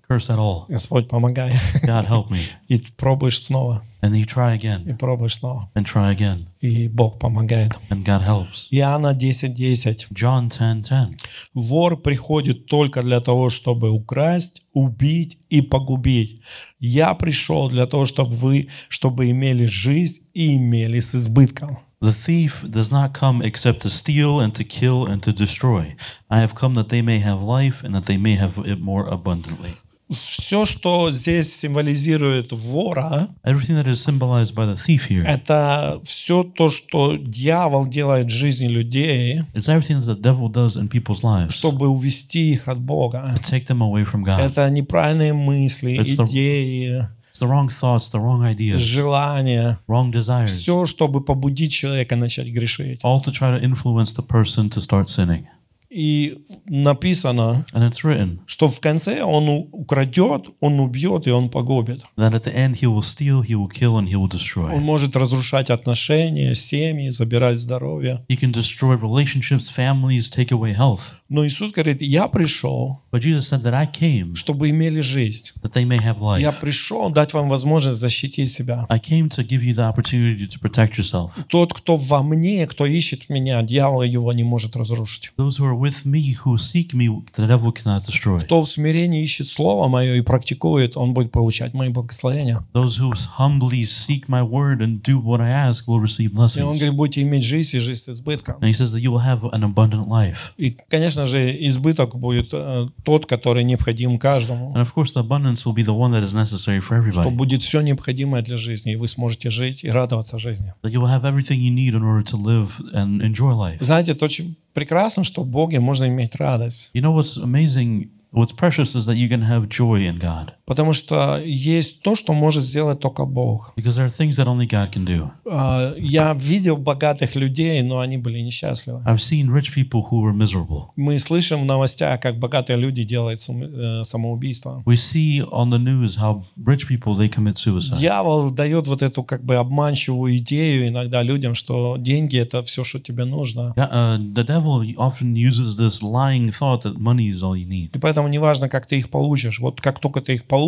curse 0.09 0.29
at 0.29 0.37
all. 0.39 0.65
Господь, 0.69 1.07
помогай. 1.07 1.53
God, 1.83 2.07
help 2.07 2.29
me. 2.29 2.39
И 2.67 2.81
пробуешь 2.97 3.41
снова, 3.43 3.83
And 4.01 4.11
you 4.15 4.25
try 4.25 4.55
и 4.55 4.57
again 4.57 4.97
пробуешь 4.97 5.35
снова. 5.35 5.69
and 5.75 5.83
try 5.83 6.15
again. 6.15 6.45
И 6.61 6.87
Бог 6.87 7.19
помогает. 7.19 7.73
And 7.89 8.03
God 8.05 8.25
helps. 8.25 8.67
Иоанна 8.71 9.13
10.10. 9.13 10.07
John 10.13 10.49
10 10.49 10.83
10. 10.83 11.19
Вор 11.53 11.97
приходит 12.01 12.65
только 12.67 13.01
для 13.01 13.19
того, 13.19 13.49
чтобы 13.49 13.89
украсть, 13.89 14.63
убить 14.73 15.37
и 15.49 15.61
погубить. 15.61 16.41
Я 16.79 17.13
пришел 17.13 17.69
для 17.69 17.85
того, 17.87 18.05
чтобы 18.05 18.33
вы, 18.35 18.69
чтобы 18.87 19.29
имели 19.29 19.65
жизнь 19.65 20.27
и 20.33 20.55
имели 20.55 21.01
с 21.01 21.13
избытком. 21.15 21.79
The 22.00 22.12
thief 22.12 22.64
does 22.68 22.90
not 22.90 23.14
come 23.14 23.40
except 23.40 23.80
to 23.82 23.88
steal 23.90 24.38
and 24.38 24.54
to 24.56 24.64
kill 24.64 25.06
and 25.06 25.22
to 25.22 25.32
destroy. 25.32 25.96
I 26.28 26.40
have 26.40 26.54
come 26.54 26.74
that 26.74 26.90
they 26.90 27.00
may 27.02 27.20
have 27.20 27.40
life 27.42 27.82
and 27.82 27.94
that 27.94 28.04
they 28.04 28.18
may 28.18 28.36
have 28.36 28.58
it 28.66 28.78
more 28.80 29.06
abundantly. 29.08 29.76
Все, 30.10 30.66
что 30.66 31.10
здесь 31.12 31.56
символизирует 31.56 32.52
вора, 32.52 33.28
Everything 33.42 33.76
that 33.82 33.86
is 33.88 34.02
symbolized 34.04 34.54
by 34.54 34.66
the 34.66 34.76
thief 34.76 35.08
here 35.08 35.24
это 35.26 35.98
все 36.04 36.44
то, 36.44 36.68
что 36.68 37.16
дьявол 37.16 37.86
делает 37.86 38.26
в 38.26 38.34
жизни 38.34 38.66
людей, 38.68 39.40
is 39.54 39.66
everything 39.68 40.02
that 40.02 40.06
the 40.06 40.20
devil 40.20 40.50
does 40.50 40.76
in 40.76 40.88
people's 40.90 41.22
lives 41.22 41.54
to 41.56 41.58
чтобы 41.58 41.88
увести 41.88 42.52
их 42.52 42.68
от 42.68 42.80
Бога. 42.80 43.34
take 43.42 43.66
them 43.66 43.80
away 43.80 44.04
from 44.04 44.22
God. 44.24 44.40
Это 44.40 44.68
неправильные 44.68 45.32
мысли, 45.32 45.94
Это- 45.96 46.24
идеи, 46.26 47.08
It's 47.39 47.45
the 47.45 47.47
wrong 47.47 47.69
thoughts, 47.69 48.09
the 48.09 48.19
wrong 48.19 48.43
ideas, 48.43 48.81
желания. 48.81 49.79
wrong 49.87 50.11
desires, 50.11 50.47
Все, 50.51 50.85
чтобы 50.85 51.21
побудить 51.23 51.71
человека 51.71 52.15
начать 52.15 52.47
грешить. 52.47 52.99
all 53.03 53.19
to 53.23 53.31
try 53.31 53.51
to 53.57 53.61
influence 53.63 54.11
the 54.13 54.25
person 54.25 54.69
to 54.69 54.81
start 54.81 55.07
sinning. 55.09 55.45
И 55.89 56.37
написано, 56.67 57.65
And 57.73 57.81
it's 57.89 58.03
written 58.03 58.39
что 58.45 58.67
в 58.67 58.79
конце 58.79 59.23
он 59.23 59.67
украдет, 59.71 60.45
он 60.59 60.79
убьет 60.79 61.25
и 61.27 61.31
он 61.31 61.49
погубит. 61.49 62.03
that 62.15 62.33
at 62.33 62.43
the 62.43 62.53
end 62.53 62.75
he 62.79 62.85
will 62.85 63.01
steal, 63.01 63.41
he 63.41 63.55
will 63.55 63.67
kill, 63.69 63.97
and 63.97 64.07
he 64.07 64.13
will 64.15 64.23
Он 64.23 64.29
destroy. 64.29 64.79
может 64.79 65.15
разрушать 65.15 65.69
отношения, 65.71 66.53
семьи, 66.53 67.09
забирать 67.09 67.57
здоровье. 67.59 68.23
He 68.29 68.37
can 68.37 68.51
destroy 68.51 68.95
relationships, 68.97 69.69
families, 69.75 70.29
take 70.29 70.51
away 70.51 70.75
health. 70.75 71.18
Но 71.29 71.45
Иисус 71.45 71.71
говорит, 71.71 72.01
я 72.01 72.27
пришел, 72.27 73.01
But 73.11 73.21
Jesus 73.21 73.49
said 73.49 73.63
that 73.63 73.73
I 73.73 73.85
came 73.85 74.35
чтобы 74.35 74.69
имели 74.69 74.99
жизнь. 75.01 75.51
that 75.61 75.73
they 75.73 75.85
may 75.85 75.99
have 75.99 76.19
life. 76.19 76.41
Я 76.41 76.51
пришел 76.51 77.09
дать 77.11 77.33
вам 77.33 77.49
возможность 77.49 77.99
защитить 77.99 78.51
себя. 78.51 78.85
I 78.89 78.99
came 78.99 79.29
to 79.29 79.47
give 79.47 79.63
you 79.63 79.75
the 79.75 79.87
opportunity 79.87 80.47
to 80.47 80.59
protect 80.59 80.97
yourself. 80.97 81.31
Тот, 81.47 81.73
кто 81.73 81.97
во 81.97 82.23
мне, 82.23 82.65
кто 82.67 82.85
ищет 82.85 83.29
меня, 83.29 83.61
дьявол 83.61 84.01
его 84.01 84.33
не 84.33 84.43
может 84.43 84.75
разрушить. 84.75 85.31
Those 85.37 85.59
who 85.59 85.65
are 85.65 85.79
with 85.79 86.05
me, 86.05 86.35
who 86.43 86.57
seek 86.57 86.93
me, 86.93 87.07
the 87.35 87.47
devil 87.47 87.71
cannot 87.71 88.05
destroy. 88.05 88.41
Кто 88.41 88.61
в 88.61 88.69
смирении 88.69 89.23
ищет 89.23 89.47
Слово 89.47 89.87
Мое 89.87 90.15
и 90.15 90.21
практикует, 90.21 90.97
он 90.97 91.13
будет 91.13 91.31
получать 91.31 91.73
мои 91.73 91.89
благословения. 91.89 92.63
Those 92.73 92.97
who 92.99 93.13
humbly 93.37 93.85
seek 93.85 94.27
my 94.27 94.41
word 94.41 94.81
and 94.81 95.01
do 95.03 95.19
what 95.21 95.41
I 95.41 95.51
ask 95.51 95.85
will 95.87 96.01
receive 96.01 96.31
И 96.57 96.61
он 96.61 96.75
говорит, 96.75 96.95
будете 96.95 97.21
иметь 97.21 97.43
жизнь 97.43 97.77
и 97.77 97.79
жизнь 97.79 98.01
с 98.01 98.09
избытком. 98.09 98.55
And 98.61 98.69
he 98.69 98.73
says 98.73 98.91
that 98.93 99.01
you 99.01 99.11
will 99.11 99.23
have 99.23 99.43
an 99.53 99.63
abundant 99.63 100.07
life. 100.07 100.53
И, 100.57 100.75
конечно 100.89 101.18
же, 101.27 101.67
избыток 101.67 102.15
будет 102.15 102.49
э, 102.53 102.87
тот, 103.03 103.25
который 103.25 103.63
необходим 103.63 104.17
каждому. 104.17 104.73
And 104.75 104.81
of 104.81 104.93
course, 104.93 105.13
the 105.13 105.21
abundance 105.21 105.65
will 105.65 105.73
be 105.73 105.83
the 105.83 105.95
one 105.95 106.11
that 106.11 106.23
is 106.23 106.33
necessary 106.33 106.79
for 106.79 106.99
Что 107.11 107.31
будет 107.31 107.61
все 107.63 107.81
необходимое 107.81 108.41
для 108.41 108.57
жизни, 108.57 108.93
и 108.93 108.95
вы 108.95 109.07
сможете 109.07 109.49
жить 109.49 109.83
и 109.83 109.89
радоваться 109.89 110.39
жизни. 110.39 110.73
That 110.83 110.91
you 110.91 111.01
will 111.01 111.09
have 111.09 111.23
everything 111.23 111.59
you 111.59 111.73
need 111.73 111.93
in 111.93 112.03
order 112.03 112.23
to 112.23 112.37
live 112.37 112.71
and 112.93 113.21
enjoy 113.21 113.53
life. 113.53 113.77
Знаете, 113.79 114.11
это 114.11 114.25
очень 114.25 114.55
прекрасно, 114.73 115.23
что 115.23 115.43
в 115.43 115.47
Боге 115.47 115.79
можно 115.79 116.07
иметь 116.07 116.35
радость. 116.35 116.91
You 116.93 117.01
know 117.01 117.15
what's 117.15 117.37
amazing, 117.37 118.09
what's 118.31 118.53
precious 118.53 118.95
is 118.95 119.05
that 119.05 119.15
you 119.15 119.29
can 119.29 119.41
have 119.43 119.69
joy 119.69 120.05
in 120.07 120.19
God. 120.19 120.53
Потому 120.69 120.93
что 120.93 121.41
есть 121.43 122.03
то, 122.03 122.13
что 122.13 122.31
может 122.31 122.63
сделать 122.63 122.99
только 122.99 123.25
Бог. 123.25 123.73
Because 123.75 123.97
there 123.97 124.05
are 124.05 124.15
things 124.15 124.37
that 124.37 124.45
only 124.45 124.67
God 124.67 124.91
can 124.93 125.03
do. 125.03 125.31
А, 125.49 125.95
Я 125.97 126.33
видел 126.35 126.77
богатых 126.77 127.35
людей, 127.35 127.81
но 127.81 127.99
они 128.01 128.17
были 128.19 128.39
несчастливы. 128.39 129.01
I've 129.03 129.17
seen 129.17 129.47
rich 129.49 129.73
people 129.75 130.03
who 130.11 130.21
were 130.21 130.31
miserable. 130.31 130.91
Мы 130.95 131.17
слышим 131.17 131.63
в 131.63 131.65
новостях, 131.65 132.19
как 132.21 132.37
богатые 132.37 132.77
люди 132.77 133.03
делают 133.03 133.39
э, 133.49 134.03
самоубийство. 134.03 134.83
We 134.85 134.93
see 134.93 135.41
on 135.41 135.71
the 135.71 135.79
news 135.79 136.17
how 136.19 136.43
rich 136.63 136.87
people 136.87 137.17
they 137.17 137.29
commit 137.29 137.55
suicide. 137.55 137.97
Дьявол 137.97 138.51
дает 138.51 138.85
вот 138.85 139.01
эту 139.01 139.23
как 139.23 139.43
бы 139.43 139.55
обманчивую 139.55 140.37
идею 140.37 140.87
иногда 140.87 141.23
людям, 141.23 141.55
что 141.55 141.97
деньги 141.97 142.37
это 142.37 142.61
все, 142.61 142.83
что 142.83 142.99
тебе 142.99 143.25
нужно. 143.25 143.73
Yeah, 143.75 143.91
uh, 143.91 144.17
the 144.19 144.45
devil 144.45 144.83
often 144.97 145.33
uses 145.33 145.77
this 145.77 146.03
lying 146.03 146.51
thought 146.51 146.83
that 146.83 146.99
money 146.99 147.29
is 147.31 147.41
all 147.41 147.55
you 147.55 147.67
need. 147.67 147.89
И 147.95 147.97
поэтому 147.99 148.27
неважно, 148.27 148.69
как 148.69 148.85
ты 148.85 148.99
их 148.99 149.09
получишь. 149.09 149.59
Вот 149.59 149.81
как 149.81 149.97
только 149.99 150.21
ты 150.21 150.35
их 150.35 150.43
получишь, 150.45 150.58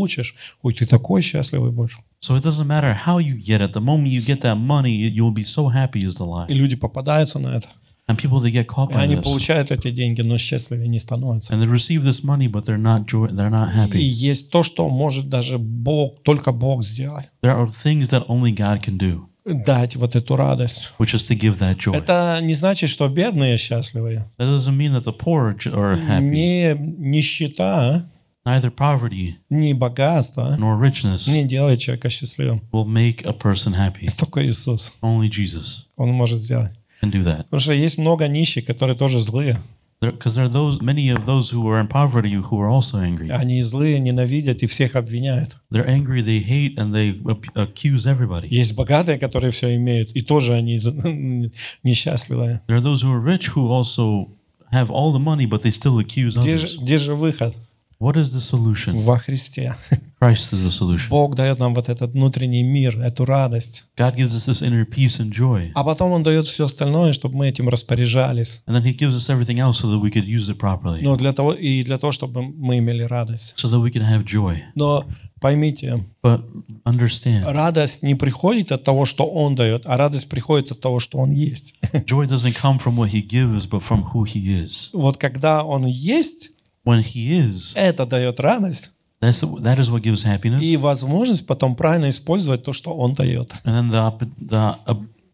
ой, 0.64 0.74
ты 0.74 0.86
такой 0.86 1.22
счастливый 1.22 1.72
будешь. 1.72 1.98
So 2.24 2.36
it 2.38 2.44
doesn't 2.44 2.68
matter 2.68 2.94
how 3.06 3.18
you 3.20 3.36
get 3.38 3.62
it. 3.62 3.74
The 3.74 3.82
moment 3.82 4.10
you 4.10 4.22
get 4.24 4.42
that 4.42 4.56
money, 4.58 4.92
you 5.10 5.24
will 5.24 5.34
be 5.34 5.44
so 5.44 5.70
happy 5.70 6.02
is 6.04 6.16
the 6.18 6.26
lie. 6.26 6.48
И 6.50 6.54
люди 6.54 6.76
попадаются 6.76 7.40
на 7.40 7.56
это. 7.58 7.68
And 8.08 8.18
people 8.18 8.42
they 8.42 8.52
get 8.52 8.66
caught 8.68 8.92
И 8.92 8.96
by 8.96 9.04
они 9.04 9.16
this, 9.16 9.24
получают 9.24 9.72
эти 9.72 9.90
деньги, 9.92 10.22
но 10.22 10.38
счастливее 10.38 10.88
не 10.90 11.00
становятся. 11.00 11.54
and 11.54 11.62
they 11.62 11.68
receive 11.72 12.04
this 12.04 12.24
money, 12.24 12.48
but 12.48 12.66
they're 12.66 12.78
not 12.82 13.06
joy. 13.06 13.28
They're 13.30 13.50
not 13.50 13.70
И 13.74 13.78
happy. 13.78 14.02
есть 14.02 14.52
то, 14.52 14.64
что 14.64 14.90
может 14.90 15.30
даже 15.30 15.58
Бог, 15.58 16.22
только 16.24 16.52
Бог 16.52 16.84
сделать. 16.84 17.30
There 17.42 17.56
are 17.56 17.72
things 17.72 18.10
that 18.10 18.28
only 18.28 18.52
God 18.54 18.82
can 18.84 18.98
do, 18.98 19.22
Дать 19.46 19.96
вот 19.96 20.16
эту 20.16 20.36
радость. 20.36 20.92
which 21.00 21.14
is 21.16 21.26
to 21.30 21.36
give 21.40 21.58
that 21.60 21.78
joy. 21.78 21.96
Это 21.96 22.40
не 22.44 22.54
значит, 22.54 22.90
что 22.90 23.08
бедные 23.08 23.58
счастливые. 23.58 24.28
That 24.38 24.48
doesn't 24.58 24.76
mean 24.76 24.94
that 24.94 25.06
the 25.06 25.14
poor 25.18 25.56
are 25.74 25.96
happy. 25.98 26.22
Не 26.22 26.76
нищета, 26.76 28.10
Neither 28.45 28.71
poverty 28.71 29.35
не 29.51 29.75
богатство 29.75 30.55
nor 30.59 30.81
richness 30.81 31.29
не 31.29 31.45
делает 31.45 31.81
человека 31.81 32.09
счастливым. 32.09 32.63
will 32.73 32.87
make 32.87 33.25
a 33.27 33.33
person 33.33 33.75
happy. 33.75 34.09
Только 34.19 34.47
Иисус. 34.47 34.93
Only 35.03 35.29
Jesus 35.29 35.85
Он 35.97 36.11
может 36.11 36.41
сделать. 36.41 36.73
can 37.03 37.11
do 37.11 37.25
that. 37.25 37.45
Потому 37.45 37.61
что 37.61 37.73
есть 37.73 37.99
много 37.99 38.29
нищих, 38.29 38.65
которые 38.65 38.97
тоже 38.97 39.19
злые. 39.21 39.59
Because 39.99 40.35
there, 40.37 40.45
are 40.45 40.53
those 40.53 40.81
many 40.83 41.09
of 41.09 41.25
those 41.25 41.51
who 41.51 41.67
are 41.69 41.81
in 41.81 41.89
poverty 41.89 42.35
who 42.35 42.61
are 42.61 42.69
also 42.71 42.99
angry. 43.01 43.31
Они 43.31 43.63
злые, 43.63 43.99
ненавидят 43.99 44.63
и 44.63 44.67
всех 44.67 44.95
обвиняют. 44.95 45.57
They're 45.73 45.89
angry, 45.89 46.23
they 46.23 46.39
hate, 46.47 46.77
and 46.77 46.93
they 46.93 47.19
ap- 47.29 47.47
accuse 47.57 48.05
everybody. 48.07 48.47
Есть 48.49 48.75
богатые, 48.77 49.19
которые 49.19 49.51
все 49.53 49.75
имеют, 49.75 50.13
и 50.13 50.21
тоже 50.21 50.53
они 50.53 50.79
за- 50.79 50.93
несчастливые. 51.83 52.61
There 52.69 52.77
are 52.77 52.83
those 52.83 53.03
who 53.03 53.13
are 53.13 53.21
rich 53.21 53.49
who 53.55 53.69
also 53.71 54.29
have 54.73 54.91
all 54.91 55.13
the 55.13 55.19
money, 55.19 55.47
but 55.47 55.63
they 55.63 55.71
still 55.71 55.99
accuse 55.99 56.37
Где 56.39 56.55
others. 56.55 56.57
же, 56.73 56.79
где 56.81 56.97
же 56.99 57.15
выход? 57.15 57.57
What 58.02 58.16
is 58.18 58.34
the 58.34 58.42
solution? 58.42 58.96
Во 58.96 59.16
Христе. 59.20 59.76
Christ 60.20 60.54
is 60.54 60.64
the 60.66 60.72
solution. 60.72 61.10
Бог 61.10 61.36
дает 61.36 61.60
нам 61.60 61.76
вот 61.76 61.88
этот 61.88 62.14
внутренний 62.14 62.64
мир, 62.64 63.00
эту 63.00 63.26
радость. 63.26 63.84
God 63.96 64.16
gives 64.16 64.36
us 64.36 64.48
this 64.48 64.64
inner 64.64 64.86
peace 64.90 65.20
and 65.20 65.30
joy, 65.32 65.72
А 65.76 65.84
потом 65.84 66.12
Он 66.12 66.24
дает 66.24 66.46
все 66.48 66.66
остальное, 66.66 67.14
чтобы 67.14 67.36
мы 67.38 67.48
этим 67.50 67.70
распоряжались. 67.70 68.64
and 68.68 68.76
then 68.76 68.84
He 68.84 68.94
gives 68.98 69.16
us 69.16 69.30
everything 69.30 69.60
else 69.60 69.80
so 69.80 69.88
that 69.92 70.00
we 70.00 70.10
could 70.10 70.26
use 70.26 70.50
it 70.50 70.58
properly, 70.58 71.02
Но 71.04 71.16
для 71.16 71.32
того, 71.32 71.54
и 71.54 71.84
для 71.84 72.00
того, 72.00 72.12
чтобы 72.12 72.42
мы 72.42 72.80
имели 72.80 73.04
радость. 73.04 73.54
so 73.64 73.70
that 73.70 73.80
we 73.80 73.92
can 73.92 74.02
have 74.04 74.26
joy. 74.26 74.62
Но 74.74 75.06
поймите, 75.40 76.04
But 76.24 76.42
understand, 76.86 77.44
радость 77.52 78.02
не 78.02 78.16
приходит 78.16 78.72
от 78.72 78.84
того, 78.84 79.06
что 79.06 79.26
Он 79.26 79.54
дает, 79.56 79.84
а 79.86 79.96
радость 79.98 80.28
приходит 80.28 80.72
от 80.72 80.80
того, 80.82 81.00
что 81.00 81.20
Он 81.20 81.30
есть. 81.32 81.76
joy 81.94 82.28
doesn't 82.28 82.56
come 82.60 82.80
from 82.80 82.96
what 82.96 83.12
He 83.12 83.22
gives, 83.22 83.68
but 83.70 83.84
from 83.84 84.06
who 84.12 84.24
He 84.26 84.48
is. 84.66 84.90
Вот 84.94 85.18
когда 85.18 85.64
Он 85.64 85.86
есть, 85.86 86.50
When 86.86 87.04
He 87.04 87.38
is, 87.40 87.74
это 87.76 88.06
дает 88.06 88.40
радость 88.40 88.92
that's 89.22 89.42
that 89.42 89.78
is 89.80 89.90
what 89.92 90.02
gives 90.02 90.24
happiness, 90.24 90.62
и 90.62 90.78
возможность 90.78 91.46
потом 91.46 91.76
правильно 91.76 92.10
использовать 92.10 92.64
то, 92.64 92.74
что 92.74 92.94
Он 92.96 93.14
дает. 93.14 93.54
and 93.64 93.74
then 93.74 93.90
the 93.92 94.30
the 94.40 94.76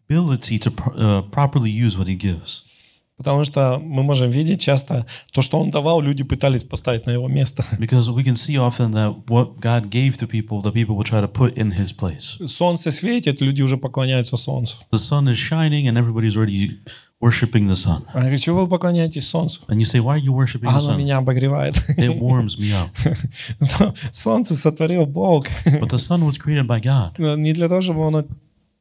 ability 0.08 0.58
to 0.58 0.70
uh, 0.94 1.22
properly 1.30 1.70
use 1.70 1.96
what 1.96 2.06
He 2.06 2.16
gives. 2.16 2.64
Потому 3.16 3.42
что 3.42 3.80
мы 3.82 4.04
можем 4.04 4.30
видеть 4.30 4.60
часто 4.60 5.04
то, 5.32 5.42
что 5.42 5.58
Он 5.58 5.72
давал, 5.72 6.00
люди 6.00 6.22
пытались 6.22 6.62
поставить 6.62 7.04
на 7.06 7.10
Его 7.10 7.26
место. 7.26 7.64
Because 7.76 8.08
we 8.14 8.22
can 8.22 8.36
see 8.36 8.56
often 8.56 8.92
that 8.92 9.26
what 9.26 9.58
God 9.58 9.90
gave 9.90 10.16
to 10.18 10.28
people, 10.28 10.62
the 10.62 10.70
people 10.70 10.94
will 10.96 11.02
try 11.02 11.20
to 11.20 11.26
put 11.26 11.56
in 11.56 11.72
His 11.72 11.90
place. 11.92 12.38
Солнце 12.46 12.92
светит, 12.92 13.40
люди 13.40 13.60
уже 13.62 13.76
поклоняются 13.76 14.36
Солнцу. 14.36 14.76
The 14.92 14.98
sun 15.00 15.26
is 15.28 15.36
shining, 15.36 15.88
and 15.88 15.98
everybody's 15.98 16.36
already 16.36 16.78
worshiping 17.20 17.66
the 17.68 17.74
sun. 17.74 18.04
А 18.12 18.18
я 18.18 18.22
говорю, 18.24 18.38
чего 18.38 18.62
вы 18.62 18.68
поклоняетесь 18.68 19.28
Солнцу? 19.28 19.62
And 19.68 19.76
you 19.78 19.84
say, 19.84 20.00
"Why 20.00 20.18
are 20.18 20.22
you 20.22 20.32
worshiping 20.32 20.68
the 20.70 20.78
оно 20.78 20.92
sun?" 20.92 20.98
меня 20.98 21.18
обогревает. 21.18 21.76
It 21.96 22.18
warms 22.18 22.58
me 22.58 22.72
up. 22.72 23.94
Солнце 24.12 24.54
сотворил 24.54 25.06
Бог. 25.06 25.46
But 25.64 25.90
the 25.90 25.98
sun 25.98 26.24
was 26.24 26.36
created 26.38 26.66
by 26.66 26.80
God, 26.80 27.18
Не 27.36 27.52
для 27.52 27.68
того, 27.68 27.80
чтобы 27.80 28.06
оно, 28.06 28.24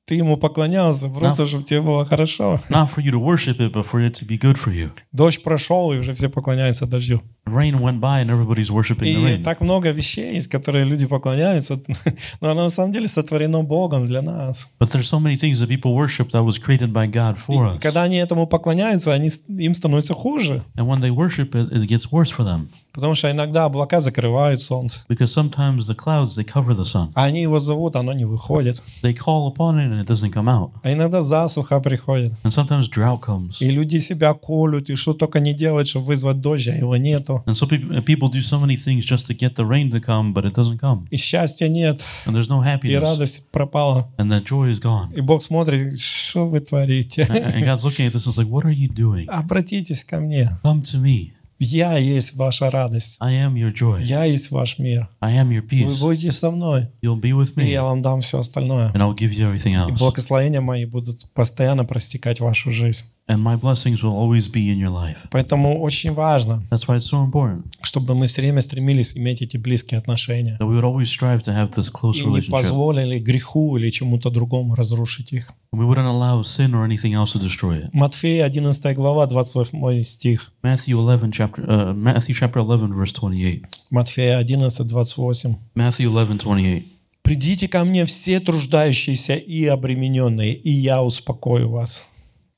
ты 0.06 0.16
ему 0.16 0.38
поклонялся, 0.38 1.10
просто 1.10 1.46
чтобы 1.46 1.64
тебе 1.66 1.82
было 1.82 2.06
хорошо. 2.06 2.62
not 2.70 2.90
for 2.94 3.02
you 3.04 3.12
to 3.12 3.20
worship 3.20 3.60
it, 3.60 3.74
but 3.74 3.86
for 3.90 4.00
it 4.00 4.14
to 4.16 4.26
be 4.26 4.38
good 4.40 4.58
for 4.58 4.72
you. 4.74 4.92
Дождь 5.12 5.44
прошел, 5.44 5.92
и 5.92 5.98
уже 5.98 6.14
все 6.14 6.30
поклоняются 6.30 6.86
дождю. 6.86 7.22
Rain 7.48 7.80
went 7.80 8.00
by, 8.00 8.20
and 8.22 8.30
everybody's 8.30 8.70
worshiping 8.72 9.06
the 9.06 9.22
И 9.22 9.26
rain. 9.26 9.44
так 9.44 9.62
много 9.62 9.90
вещей 9.92 10.34
есть, 10.36 10.48
которые 10.48 10.86
люди 10.86 11.06
поклоняются, 11.06 11.80
но 12.42 12.52
оно 12.52 12.64
на 12.64 12.70
самом 12.70 12.92
деле 12.92 13.08
сотворено 13.08 13.64
Богом 13.64 14.06
для 14.06 14.22
нас. 14.22 14.68
But 14.80 14.92
there's 14.92 15.08
so 15.10 15.20
many 15.20 15.36
things 15.38 15.60
that 15.60 15.68
people 15.70 15.94
worship 15.96 16.32
that 16.32 16.44
was 16.44 16.58
created 16.58 16.92
by 16.94 17.08
God 17.08 17.38
for 17.38 17.74
И 17.74 17.78
us. 17.78 17.80
когда 17.80 18.04
они 18.04 18.18
этому 18.18 18.48
поклоняются, 18.48 19.14
они, 19.14 19.30
им 19.50 19.74
становится 19.74 20.14
хуже. 20.14 20.64
And 20.76 20.88
when 20.88 21.00
they 21.02 21.10
worship 21.12 21.52
it, 21.56 21.72
it 21.72 21.88
gets 21.88 22.12
worse 22.12 22.32
for 22.32 22.44
them 22.46 22.68
Потому 22.94 23.14
что 23.14 23.30
иногда 23.30 23.66
облака 23.66 24.00
закрывают 24.02 24.60
солнце. 24.60 25.02
because 25.08 25.32
sometimes 25.32 25.86
the 25.86 25.94
clouds 25.94 26.36
they 26.36 26.44
cover 26.44 26.76
the 26.76 26.84
sun. 26.84 27.12
А 27.14 27.26
они 27.26 27.44
его 27.44 27.60
зовут, 27.60 27.96
оно 27.96 28.12
не 28.12 28.26
выходит. 28.26 28.82
They 29.04 29.14
call 29.14 29.54
upon 29.54 29.76
it 29.78 29.92
and 29.92 30.04
it 30.04 30.08
doesn't 30.08 30.32
come 30.32 30.48
out. 30.50 30.72
А 30.82 30.92
иногда 30.92 31.22
засуха 31.22 31.80
приходит. 31.80 32.34
And 32.44 32.50
sometimes 32.52 32.90
drought 32.90 33.20
comes. 33.22 33.58
И 33.60 33.70
люди 33.70 33.98
себя 33.98 34.34
колют, 34.34 34.90
и 34.90 34.96
что 34.96 35.14
только 35.14 35.40
не 35.40 35.54
делают, 35.54 35.88
чтобы 35.88 36.08
вызвать 36.08 36.42
дождь, 36.42 36.68
а 36.70 36.76
его 36.76 36.98
нету. 36.98 37.37
And 37.46 37.56
so 37.56 37.66
people, 37.68 38.30
do 38.30 38.42
so 38.42 38.60
many 38.60 38.76
things 38.76 39.06
just 39.06 39.28
to 39.28 39.34
get 39.34 39.56
the 39.56 39.66
rain 39.66 39.92
to 39.92 40.00
come, 40.00 40.34
but 40.34 40.46
it 40.46 40.54
doesn't 40.54 40.80
come. 40.80 41.08
И 41.12 41.18
счастья 41.18 41.68
нет, 41.68 42.04
And 42.26 42.34
there's 42.36 42.48
no 42.50 42.62
и 42.64 42.66
happiness. 42.68 43.00
радость 43.02 43.52
пропала. 43.52 44.10
And 44.18 44.30
that 44.32 44.46
joy 44.46 44.72
is 44.72 44.80
gone. 44.80 45.14
И 45.16 45.22
Бог 45.22 45.42
смотрит, 45.42 46.00
что 46.00 46.48
вы 46.48 46.60
творите. 46.60 47.24
And 47.24 47.64
God's 47.64 47.84
looking 47.84 48.08
at 48.08 48.14
this 48.14 48.26
and 48.26 48.34
it's 48.34 48.38
like, 48.38 48.48
what 48.50 48.66
are 48.66 48.72
you 48.72 48.88
doing? 48.88 49.26
Обратитесь 49.28 50.04
ко 50.04 50.20
мне. 50.20 50.58
Come 50.64 50.82
to 50.84 51.00
me. 51.02 51.32
Я 51.60 51.98
есть 51.98 52.36
ваша 52.36 52.70
радость. 52.70 53.18
I 53.20 53.34
am 53.34 53.56
your 53.56 53.74
joy. 53.74 54.04
Я 54.04 54.26
есть 54.26 54.52
ваш 54.52 54.78
мир. 54.78 55.10
I 55.22 55.38
am 55.38 55.50
your 55.50 55.62
Вы 55.64 55.68
peace. 55.88 56.00
будете 56.00 56.32
со 56.32 56.52
мной, 56.52 56.90
You'll 57.04 57.20
be 57.20 57.32
with 57.32 57.54
и 57.56 57.62
me. 57.66 57.72
я 57.72 57.82
вам 57.82 58.04
дам 58.04 58.22
все 58.22 58.40
остальное. 58.40 58.92
And 58.94 58.98
I'll 59.02 59.16
give 59.16 59.32
you 59.34 59.52
everything 59.52 59.72
И 59.74 59.76
else. 59.76 59.98
благословения 59.98 60.62
мои 60.62 60.86
будут 60.86 61.22
постоянно 61.34 61.84
простекать 61.84 62.40
вашу 62.40 62.72
жизнь. 62.72 63.06
And 63.30 63.44
my 63.44 63.58
blessings 63.58 64.02
will 64.02 64.16
always 64.16 64.48
be 64.50 64.70
in 64.72 64.80
your 64.80 64.90
life. 64.90 65.18
Поэтому 65.32 65.82
очень 65.82 66.14
важно, 66.14 66.64
That's 66.70 66.88
why 66.88 66.98
it's 66.98 67.10
so 67.10 67.26
important 67.26 67.66
чтобы 67.82 68.16
мы 68.16 68.28
все 68.28 68.42
время 68.42 68.62
стремились 68.62 69.18
иметь 69.18 69.42
эти 69.42 69.58
близкие 69.58 69.98
отношения. 70.00 70.58
that 70.60 70.68
we 70.68 70.80
would 70.80 70.86
always 70.86 71.10
strive 71.10 71.42
to 71.44 71.54
have 71.54 71.74
this 71.74 71.90
close 71.92 72.18
И 72.18 72.26
не 72.26 72.42
позволили 72.50 73.20
греху 73.20 73.78
или 73.78 73.90
чему-то 73.90 74.30
другому 74.30 74.76
разрушить 74.76 75.34
их. 75.34 75.52
We 75.74 75.86
wouldn't 75.86 76.08
allow 76.08 76.42
sin 76.42 76.74
or 76.74 76.86
anything 76.88 77.14
else 77.14 77.34
to 77.34 77.40
destroy 77.40 77.84
it. 77.84 77.90
Матфея 77.92 78.46
11 78.46 78.96
глава, 78.96 79.28
28 79.28 80.04
стих. 80.06 80.54
Matthew 80.64 80.98
11 80.98 81.32
chapter 81.32 81.66
uh, 81.68 81.94
Matthew 81.94 82.34
chapter 82.34 82.60
11 82.60 82.94
verse 82.94 83.12
28. 83.12 83.66
Матфея 83.92 84.38
11, 84.40 84.88
28. 84.88 85.58
Matthew 85.76 86.08
11 86.08 86.38
28. 86.38 86.86
«Придите 87.24 87.68
ко 87.68 87.84
мне 87.84 88.06
все 88.06 88.40
труждающиеся 88.40 89.36
и 89.36 89.66
обремененные, 89.66 90.54
и 90.54 90.70
я 90.70 91.04
успокою 91.04 91.70
вас». 91.70 92.06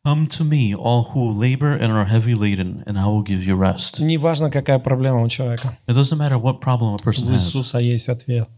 Come 0.10 0.28
to 0.28 0.44
me, 0.44 0.74
all 0.74 1.04
who 1.14 1.32
labor 1.32 1.72
and 1.74 1.92
are 1.92 2.06
heavy 2.06 2.34
laden, 2.34 2.84
and 2.88 2.98
I 2.98 3.06
will 3.06 3.22
give 3.22 3.44
you 3.44 3.56
rest. 3.56 4.00
Неважно, 4.00 4.50
какая 4.50 4.80
проблема 4.80 5.22
у 5.22 5.28
человека. 5.30 5.78
It 5.88 5.94
doesn't 5.94 6.18
matter 6.18 6.40
what 6.40 6.60
problem 6.62 6.96
a 6.96 6.98
person 6.98 7.28
У 7.28 7.32
has. 7.34 7.36
Иисуса 7.36 7.78
есть 7.80 8.10
ответ. 8.10 8.50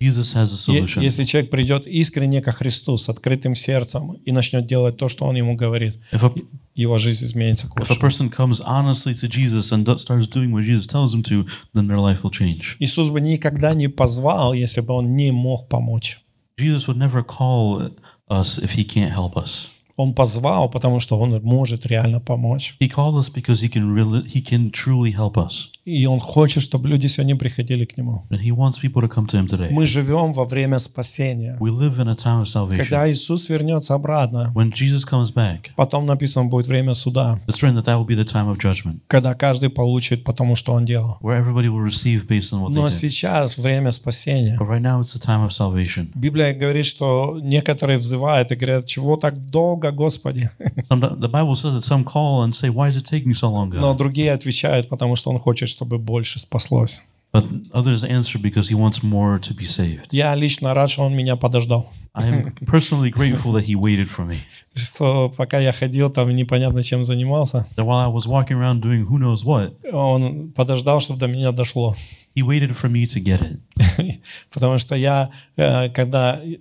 Jesus 0.00 0.34
has 0.34 0.52
a 0.52 0.72
Е- 0.72 0.82
solution. 0.82 1.02
Если 1.02 1.24
человек 1.24 1.50
придет 1.50 1.86
искренне 1.86 2.42
ко 2.42 2.52
Христу 2.52 2.96
с 2.98 3.08
открытым 3.08 3.54
сердцем 3.54 4.12
и 4.24 4.32
начнет 4.32 4.66
делать 4.66 4.96
то, 4.98 5.08
что 5.08 5.24
Он 5.24 5.34
ему 5.34 5.56
говорит, 5.56 5.98
If 6.12 6.22
a, 6.24 6.32
его 6.74 6.98
жизнь 6.98 7.24
изменится 7.24 7.66
к 7.68 7.70
if 7.70 7.90
a 7.90 7.94
лучшему. 7.94 8.00
person 8.00 8.30
comes 8.30 8.60
honestly 8.60 9.14
to 9.18 9.26
Jesus 9.28 9.72
and 9.72 9.84
do- 9.84 9.96
starts 9.96 10.28
doing 10.28 10.52
what 10.52 10.62
Jesus 10.64 10.86
tells 10.86 11.12
them 11.12 11.22
to, 11.24 11.46
then 11.74 11.88
their 11.88 11.98
life 11.98 12.22
will 12.22 12.30
change. 12.30 12.76
Иисус 12.80 13.08
бы 13.08 13.20
никогда 13.22 13.72
не 13.74 13.88
позвал, 13.88 14.52
если 14.52 14.82
бы 14.82 14.92
Он 14.92 15.16
не 15.16 15.32
мог 15.32 15.68
помочь. 15.68 16.20
Jesus 16.60 16.86
would 16.86 16.98
never 16.98 17.24
call 17.24 17.90
us 18.28 18.58
if 18.58 18.72
he 18.76 18.84
can't 18.84 19.12
help 19.12 19.36
us. 19.36 19.70
Он 19.98 20.14
позвал, 20.14 20.70
потому 20.70 21.00
что 21.00 21.18
Он 21.18 21.42
может 21.42 21.84
реально 21.84 22.20
помочь. 22.20 22.76
He 22.80 22.88
called 22.88 23.18
us 23.18 23.28
because 23.28 23.60
he 23.60 23.68
can 23.68 23.92
really, 23.92 24.24
he 24.24 24.40
can 24.40 24.70
truly 24.70 25.12
help 25.12 25.36
us. 25.36 25.70
И 25.88 26.06
Он 26.06 26.20
хочет, 26.20 26.62
чтобы 26.62 26.88
люди 26.88 27.06
сегодня 27.06 27.34
приходили 27.36 27.84
к 27.86 27.96
Нему. 27.96 28.26
And 28.30 28.40
he 28.40 28.50
wants 28.50 28.78
people 28.82 29.00
to 29.02 29.08
come 29.08 29.26
to 29.28 29.38
him 29.40 29.46
today. 29.48 29.68
Мы 29.70 29.86
живем 29.86 30.32
во 30.32 30.44
время 30.44 30.78
спасения. 30.78 31.56
We 31.60 31.70
live 31.70 31.98
in 31.98 32.08
a 32.08 32.14
time 32.14 32.42
of 32.42 32.46
salvation. 32.46 32.76
Когда 32.76 33.10
Иисус 33.10 33.48
вернется 33.48 33.94
обратно, 33.94 34.52
When 34.54 34.70
Jesus 34.72 35.04
comes 35.08 35.32
back, 35.32 35.70
потом 35.76 36.04
написано 36.06 36.48
будет 36.50 36.66
время 36.66 36.92
суда, 36.94 37.40
it's 37.46 37.62
written 37.62 37.76
that 37.76 37.84
that 37.86 37.96
will 37.96 38.06
be 38.06 38.14
the 38.14 38.24
time 38.26 38.48
of 38.50 38.58
judgment, 38.58 38.98
когда 39.06 39.34
каждый 39.34 39.70
получит 39.70 40.24
потому, 40.24 40.56
что 40.56 40.72
он 40.74 40.84
делал. 40.84 41.16
where 41.22 41.38
everybody 41.42 41.68
will 41.68 41.82
receive 41.82 42.26
based 42.26 42.52
on 42.52 42.60
what 42.60 42.70
Но 42.70 42.86
they 42.86 42.90
did. 42.90 43.10
сейчас 43.10 43.56
время 43.56 43.90
спасения. 43.90 44.58
But 44.60 44.68
right 44.68 44.82
now, 44.82 45.00
it's 45.00 45.14
the 45.14 45.24
time 45.24 45.44
of 45.46 45.52
salvation. 45.52 46.10
Библия 46.14 46.52
говорит, 46.52 46.84
что 46.84 47.38
некоторые 47.40 47.96
взывают 47.98 48.52
и 48.52 48.56
говорят, 48.56 48.86
чего 48.86 49.16
так 49.16 49.46
долго, 49.46 49.90
Господи? 49.92 50.50
Some, 50.90 51.00
the 51.18 51.28
Bible 51.30 51.54
says 51.54 51.72
that 51.74 51.84
some 51.84 52.04
call 52.04 52.42
and 52.44 52.52
say, 52.54 52.68
"Why 52.68 52.90
is 52.90 52.96
it 52.96 53.04
taking 53.10 53.32
so 53.32 53.50
long, 53.50 53.70
Но 53.72 53.92
God?" 53.92 53.98
другие 53.98 54.32
отвечают, 54.32 54.88
потому 54.88 55.16
что 55.16 55.30
Он 55.30 55.38
хочет, 55.38 55.68
чтобы 55.78 55.98
больше 55.98 56.40
спаслось. 56.40 57.02
But 57.32 57.44
others 57.72 58.04
answer 58.04 58.38
because 58.38 58.68
He 58.68 58.74
wants 58.74 59.02
more 59.02 59.38
to 59.38 59.54
be 59.54 59.64
saved. 59.64 60.08
Я 60.10 60.34
лично 60.34 60.74
рад, 60.74 60.90
что 60.90 61.02
Он 61.02 61.14
меня 61.14 61.36
подождал. 61.36 61.92
I 62.14 62.26
am 62.26 62.52
personally 62.66 63.10
grateful 63.10 63.52
that 63.52 63.64
He 63.66 63.76
waited 63.76 64.08
for 64.10 64.26
me. 64.26 64.38
Что 64.74 65.28
пока 65.28 65.60
я 65.60 65.72
ходил 65.72 66.10
там 66.10 66.34
непонятно 66.34 66.82
чем 66.82 67.04
занимался, 67.04 67.68
That 67.76 67.84
while 67.84 67.98
I 67.98 68.08
was 68.08 68.26
walking 68.26 68.56
around 68.56 68.80
doing 68.80 69.06
who 69.06 69.18
knows 69.18 69.44
what, 69.44 69.76
Он 69.92 70.50
подождал, 70.52 71.00
чтобы 71.00 71.20
до 71.20 71.28
меня 71.28 71.52
дошло. 71.52 71.94
He 72.34 72.42
waited 72.42 72.76
for 72.76 72.88
me 72.88 73.06
to 73.06 73.22
get 73.22 73.40
it. 73.42 74.20
Потому 74.52 74.78
что 74.78 74.96
я, 74.96 75.30
э, 75.56 75.90
когда 75.90 76.40
э, 76.42 76.56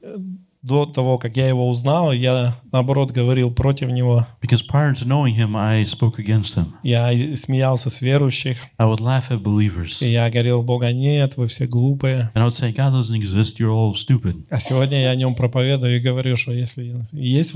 до 0.68 0.86
того, 0.86 1.18
как 1.18 1.38
я 1.38 1.48
его 1.48 1.70
узнал, 1.70 2.12
я 2.12 2.60
наоборот 2.72 3.12
говорил 3.12 3.50
против 3.52 3.90
него. 3.90 4.28
Because 4.42 4.62
prior 4.70 4.94
to 4.94 5.06
knowing 5.08 5.36
Him, 5.36 5.56
I 5.56 5.84
spoke 5.84 6.18
against 6.20 6.56
Him. 6.58 6.74
Я 6.84 7.36
смеялся 7.36 7.90
с 7.90 8.02
верующих. 8.02 8.58
I 8.78 8.86
would 8.86 9.00
laugh 9.00 9.30
at 9.30 9.42
believers, 9.42 10.06
И 10.06 10.12
я 10.12 10.30
говорил, 10.30 10.62
Бога 10.62 10.92
нет, 10.92 11.38
вы 11.38 11.48
все 11.48 11.66
глупые. 11.68 12.30
and 12.36 12.44
I 12.44 12.46
would 12.46 12.54
say, 12.54 12.72
"God 12.74 12.94
doesn't 12.94 13.16
exist. 13.20 13.60
You're 13.60 13.72
all 13.72 13.94
stupid." 13.96 14.46
А 14.50 14.60
сегодня 14.60 15.02
я 15.02 15.12
о 15.12 15.16
нем 15.16 15.34
проповедую 15.34 15.98
и 15.98 16.00
говорю, 16.00 16.36
что 16.38 16.52
если 16.52 16.94
есть 17.14 17.54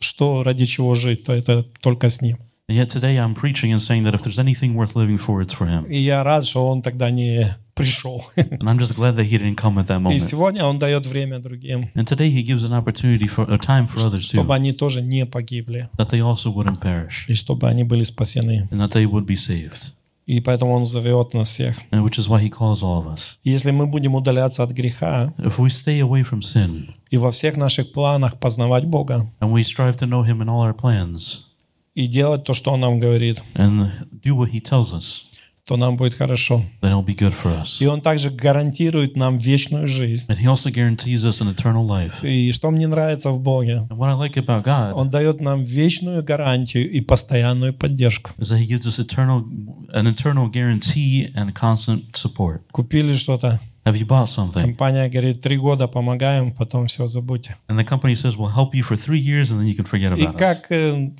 что 0.00 0.42
ради 0.42 0.64
чего 0.66 0.94
жить, 0.94 1.24
то 1.24 1.32
это 1.32 1.64
только 1.80 2.10
с 2.10 2.20
ним. 2.22 2.36
And 2.70 2.76
yet 2.76 2.90
today, 2.90 3.16
I'm 3.16 3.34
preaching 3.34 3.72
and 3.72 3.80
saying 3.80 4.04
that 4.04 4.14
if 4.14 4.22
there's 4.22 4.38
anything 4.38 4.74
worth 4.74 4.94
living 4.94 5.16
for, 5.18 5.40
it's 5.42 5.54
for 5.54 5.66
Him. 5.66 5.86
И 5.88 5.98
я 5.98 6.22
рад, 6.22 6.44
что 6.46 6.68
он 6.68 6.82
тогда 6.82 7.10
не 7.10 7.56
пришел. 7.78 8.24
And 8.36 8.68
I'm 8.68 8.78
just 8.78 8.94
glad 8.94 9.16
that 9.16 9.24
He 9.26 9.38
didn't 9.38 9.56
come 9.56 9.78
at 9.78 9.86
that 9.86 9.98
И 9.98 10.02
moment. 10.02 10.18
сегодня 10.20 10.64
он 10.64 10.78
дает 10.78 11.06
время 11.06 11.38
другим, 11.38 11.90
And 11.94 12.04
today, 12.06 12.30
He 12.30 12.42
gives 12.42 12.64
an 12.64 12.72
opportunity 12.72 13.26
for 13.28 13.48
a 13.50 13.58
time 13.58 13.88
for 13.88 14.00
others 14.04 14.30
too, 14.30 14.40
чтобы 14.42 14.54
они 14.54 14.72
тоже 14.72 15.00
не 15.02 15.24
погибли, 15.24 15.88
that 15.96 16.10
they 16.10 16.20
also 16.20 16.52
wouldn't 16.52 16.80
perish, 16.80 17.24
и 17.28 17.34
чтобы 17.34 17.68
они 17.68 17.84
были 17.84 18.04
спасены. 18.04 18.68
and 18.70 18.80
that 18.80 18.92
they 18.92 19.06
would 19.06 19.24
be 19.26 19.36
saved. 19.36 19.92
И 20.26 20.40
поэтому 20.40 20.74
он 20.74 20.84
зовет 20.84 21.32
нас 21.32 21.48
всех. 21.48 21.74
And 21.90 22.02
which 22.04 22.18
is 22.18 22.28
why 22.28 22.42
He 22.42 22.50
calls 22.50 22.82
all 22.82 23.02
of 23.02 23.06
us. 23.14 23.38
И 23.44 23.50
если 23.50 23.70
мы 23.70 23.86
будем 23.86 24.14
удаляться 24.14 24.62
от 24.62 24.72
греха 24.72 25.32
If 25.38 25.56
we 25.58 25.68
stay 25.70 26.00
away 26.00 26.22
from 26.22 26.40
sin 26.42 26.90
и 27.10 27.16
во 27.16 27.30
всех 27.30 27.56
наших 27.56 27.92
планах 27.92 28.38
познавать 28.38 28.84
Бога 28.84 29.30
and 29.40 29.50
we 29.52 29.62
strive 29.64 29.96
to 29.96 30.06
know 30.06 30.22
Him 30.26 30.42
in 30.42 30.48
all 30.50 30.60
our 30.70 30.74
plans 30.74 31.46
и 31.94 32.06
делать 32.06 32.44
то, 32.44 32.52
что 32.52 32.72
Он 32.72 32.80
нам 32.80 33.00
говорит, 33.00 33.42
and 33.54 33.90
do 34.22 34.36
what 34.36 34.50
He 34.52 34.60
tells 34.60 34.92
us, 34.92 35.22
то 35.68 35.76
нам 35.76 35.98
будет 35.98 36.14
хорошо. 36.14 36.64
then 36.80 36.90
it'll 36.92 37.04
be 37.04 37.14
good 37.14 37.34
for 37.34 37.52
us. 37.62 37.76
И 37.80 37.86
Он 37.86 38.00
также 38.00 38.30
гарантирует 38.30 39.16
нам 39.16 39.36
вечную 39.36 39.86
жизнь. 39.86 40.26
And 40.30 40.38
He 40.38 40.46
also 40.46 40.70
guarantees 40.72 41.24
us 41.24 41.42
an 41.42 41.54
eternal 41.54 41.86
life. 41.86 42.24
И 42.26 42.50
что 42.52 42.70
мне 42.70 42.86
нравится 42.86 43.30
в 43.30 43.40
Боге, 43.42 43.86
And 43.90 43.98
what 43.98 44.08
I 44.08 44.14
like 44.14 44.36
about 44.38 44.64
God 44.64 44.94
Он 44.94 45.10
дает 45.10 45.42
нам 45.42 45.62
вечную 45.62 46.24
гарантию 46.24 46.90
и 46.90 47.02
постоянную 47.02 47.74
поддержку. 47.74 48.30
is 48.38 48.48
that 48.50 48.58
He 48.58 48.66
gives 48.66 48.86
us 48.86 48.98
eternal, 48.98 49.44
an 49.92 50.06
eternal 50.06 50.48
guarantee 50.50 51.30
and 51.34 51.52
constant 51.52 52.04
support. 52.16 52.62
Купили 52.72 53.12
что-то, 53.14 53.60
Have 53.84 53.94
you 53.96 54.06
bought 54.06 54.28
something? 54.30 54.62
компания 54.62 55.08
говорит, 55.10 55.42
три 55.42 55.58
года 55.58 55.86
помогаем, 55.86 56.52
потом 56.52 56.86
все 56.86 57.06
забудьте. 57.08 57.56
And 57.68 57.78
the 57.78 57.84
company 57.84 58.14
says, 58.14 58.36
we'll 58.38 58.54
help 58.54 58.74
you 58.74 58.82
for 58.82 58.96
three 58.96 59.20
years 59.20 59.50
and 59.50 59.60
then 59.60 59.66
you 59.66 59.74
can 59.76 59.84
forget 59.84 60.16
И 60.16 60.22
about 60.24 60.34
us. 60.34 60.38
как, 60.38 60.72
э, 60.72 61.10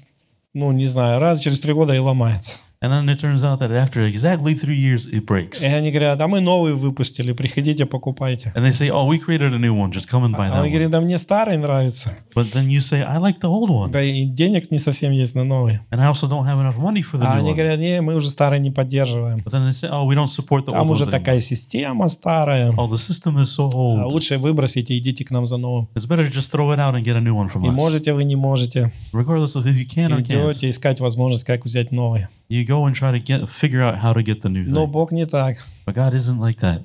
ну 0.55 0.73
не 0.73 0.87
знаю, 0.87 1.19
раз 1.21 1.41
через 1.41 1.61
три 1.61 1.75
года 1.75 1.95
и 1.95 1.99
ломается. 1.99 2.55
And 2.81 2.93
then 2.93 3.09
it 3.09 3.19
turns 3.19 3.43
out 3.43 3.59
that 3.59 3.73
after 3.73 4.03
exactly 4.07 4.55
three 4.55 4.79
years, 4.79 5.07
it 5.13 5.27
breaks. 5.27 5.61
И 5.61 5.67
они 5.67 5.91
говорят, 5.91 6.21
а 6.21 6.29
мы 6.29 6.39
новый 6.41 6.75
выпустили, 6.75 7.33
приходите, 7.33 7.87
покупайте. 7.87 8.53
And 8.55 8.65
they 8.65 8.71
say, 8.71 8.89
oh, 8.89 9.05
we 9.05 9.19
created 9.19 9.53
a 9.53 9.59
new 9.59 9.75
one. 9.75 9.91
Just 9.91 10.07
come 10.09 10.23
and 10.23 10.33
buy 10.37 10.47
А 10.47 10.51
that 10.53 10.61
он 10.61 10.67
one. 10.67 10.71
говорит, 10.71 10.91
да 10.91 11.01
мне 11.01 11.19
старый 11.19 11.57
нравится. 11.59 12.13
But 12.37 12.53
then 12.53 12.69
you 12.69 12.79
say, 12.81 13.03
I 13.03 13.17
like 13.19 13.41
the 13.41 13.49
old 13.49 13.69
one. 13.69 13.91
Да 13.91 14.01
и 14.01 14.25
денег 14.27 14.71
не 14.71 14.79
совсем 14.79 15.11
есть 15.11 15.35
на 15.35 15.43
новый. 15.43 15.81
And 15.91 16.01
I 16.01 16.07
also 16.07 16.29
don't 16.29 16.47
have 16.47 16.61
enough 16.61 16.77
money 16.79 17.03
for 17.03 17.19
the 17.19 17.25
А 17.27 17.35
new 17.35 17.41
они 17.41 17.51
one. 17.51 17.55
говорят, 17.57 17.81
не, 17.81 18.01
мы 18.01 18.15
уже 18.15 18.29
старый 18.31 18.61
не 18.61 18.71
поддерживаем. 18.71 19.39
But 19.39 19.51
then 19.51 19.67
they 19.67 19.73
say, 19.73 19.89
oh, 19.91 20.05
we 20.07 20.15
don't 20.15 20.29
support 20.31 20.65
the 20.67 20.71
Там 20.71 20.87
old 20.89 20.93
уже 20.93 21.05
ones 21.05 21.11
такая 21.11 21.39
anymore. 21.39 21.41
система 21.41 22.09
старая. 22.09 22.71
Oh, 22.77 22.87
the 22.89 22.97
system 22.97 23.39
is 23.43 23.47
so 23.59 23.69
А 23.73 23.77
old. 23.77 24.13
Лучше 24.13 24.39
выбросите, 24.39 24.97
идите 24.97 25.25
к 25.25 25.33
нам 25.33 25.47
за 25.47 25.57
новым. 25.57 25.89
It's 25.97 26.07
better 26.07 26.25
to 26.25 26.31
just 26.33 26.53
throw 26.53 26.71
it 26.73 26.79
out 26.79 26.95
and 26.95 27.03
get 27.03 27.17
a 27.17 27.21
new 27.21 27.35
one 27.35 27.49
from 27.53 27.65
И 27.67 27.71
us. 27.71 27.73
можете 27.73 28.13
вы, 28.13 28.23
не 28.23 28.37
можете. 28.37 28.93
Regardless 29.13 29.57
of 29.57 29.67
if 29.67 29.75
you 29.75 29.85
can 29.85 30.13
or 30.13 30.23
can't. 30.23 30.53
Идете 30.53 30.71
искать 30.71 31.01
возможность, 31.01 31.43
как 31.43 31.65
взять 31.65 31.91
новый. 31.91 32.29
You 32.51 32.65
go 32.67 32.87
and 32.87 32.95
try 32.95 33.13
to 33.13 33.23
get 33.23 33.47
figure 33.49 33.83
out 33.83 33.97
how 34.03 34.15
to 34.15 34.23
get 34.23 34.41
the 34.41 34.49
new 34.49 34.65
Но 34.67 34.85
thing. 34.85 34.91
Бог 34.91 35.13
не 35.13 35.27
так. 35.27 35.57
But 35.87 35.95
God 35.95 36.15
isn't 36.15 36.39
like 36.41 36.61
that. 36.61 36.81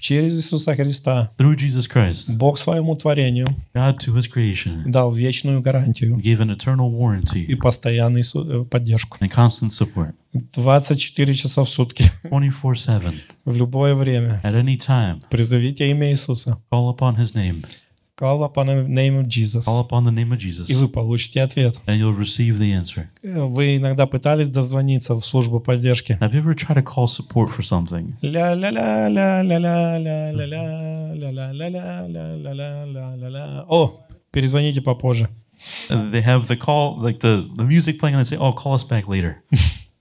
Через 0.00 0.38
Иисуса 0.38 0.74
Христа 0.76 1.30
Through 1.36 1.56
Jesus 1.56 1.86
Christ, 1.92 2.36
Бог 2.36 2.58
своему 2.58 2.94
творению 2.96 3.46
God 3.74 3.98
to 3.98 4.14
his 4.14 4.28
creation 4.32 4.84
дал 4.90 5.12
вечную 5.12 5.60
гарантию 5.62 6.16
gave 6.16 6.38
an 6.40 6.50
eternal 6.56 6.88
и 6.88 6.94
warranty 6.94 7.56
постоянную 7.56 8.22
су- 8.24 8.62
э, 8.62 8.64
поддержку. 8.64 9.18
and 9.20 9.30
constant 9.30 9.70
support 9.72 10.12
24 10.54 11.34
часа 11.34 11.64
в 11.64 11.68
сутки, 11.68 12.10
24/7 12.24 13.14
в 13.44 13.56
любое 13.56 13.94
время. 13.94 14.40
at 14.44 14.54
any 14.54 14.76
time. 14.78 15.20
Призовите 15.28 15.90
имя 15.90 16.10
Иисуса. 16.12 16.58
Call 16.72 16.94
upon 16.96 17.16
his 17.16 17.34
name. 17.34 17.64
Call 18.19 18.43
upon 18.45 18.67
the 18.67 18.83
name 18.87 19.17
of 19.19 19.27
Jesus. 19.27 19.65
Call 19.65 19.81
upon 19.81 20.05
the 20.05 20.11
name 20.11 20.31
of 20.31 20.37
Jesus 20.39 20.69
И 20.69 20.73
вы 20.73 20.87
получите 20.87 21.41
ответ. 21.41 21.75
and 21.85 21.97
you'll 21.97 22.15
receive 22.17 22.57
the 22.57 22.71
answer. 22.71 23.07
Э, 23.23 23.43
Вы 23.45 23.75
иногда 23.75 24.07
пытались 24.07 24.49
дозвониться 24.49 25.15
в 25.15 25.25
службу 25.25 25.59
поддержки. 25.59 26.17
Have 26.21 26.31
you 26.33 26.41
ever 26.41 26.53
tried 26.55 26.77
to 26.77 26.83
call 26.83 27.07
support 27.07 27.49
for 27.49 27.61
something 27.61 28.13
Ля-ля-ля-ля-ля-ля-ля-ля-ля-ля-ля-ля-ля-ля. 32.35 33.65
О, 33.67 34.05
перезвоните 34.31 34.81
попозже. 34.81 35.29
and 35.89 36.11
they 36.13 36.21
have 36.21 36.47
the 36.47 36.55
call 36.57 36.97
like 37.01 37.19
the, 37.21 37.49
the 37.57 37.63
music 37.63 37.97
playing 37.99 38.15
and 38.15 38.23
they 38.23 38.29
say, 38.29 38.37
"Oh, 38.37 38.51
call 38.53 38.73
us 38.75 38.83
back 38.83 39.07
later." 39.07 39.41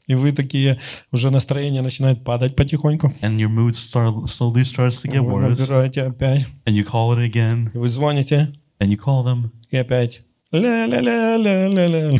И 0.10 0.16
вы 0.16 0.32
такие, 0.32 0.80
уже 1.12 1.30
настроение 1.30 1.82
начинает 1.84 2.24
падать 2.24 2.56
потихоньку. 2.56 3.14
And 3.22 3.38
your 3.38 3.50
mood 3.50 3.76
start 3.76 4.26
slowly 4.26 4.64
starts 4.64 5.02
to 5.04 5.10
get 5.12 5.22
Вы 5.22 5.32
worse 5.32 5.50
набираете 5.60 6.02
опять. 6.02 6.48
and 6.66 6.74
you 6.76 6.84
call 6.84 7.16
it 7.16 7.20
again 7.32 7.70
И 7.74 7.78
вы 7.78 7.88
звоните, 7.88 8.52
and 8.80 8.90
you 8.90 8.98
call 8.98 9.24
them 9.24 9.52
и 9.70 9.78
опять. 9.78 10.24
Ля-ля-ля-ля-ля-ля. 10.52 12.20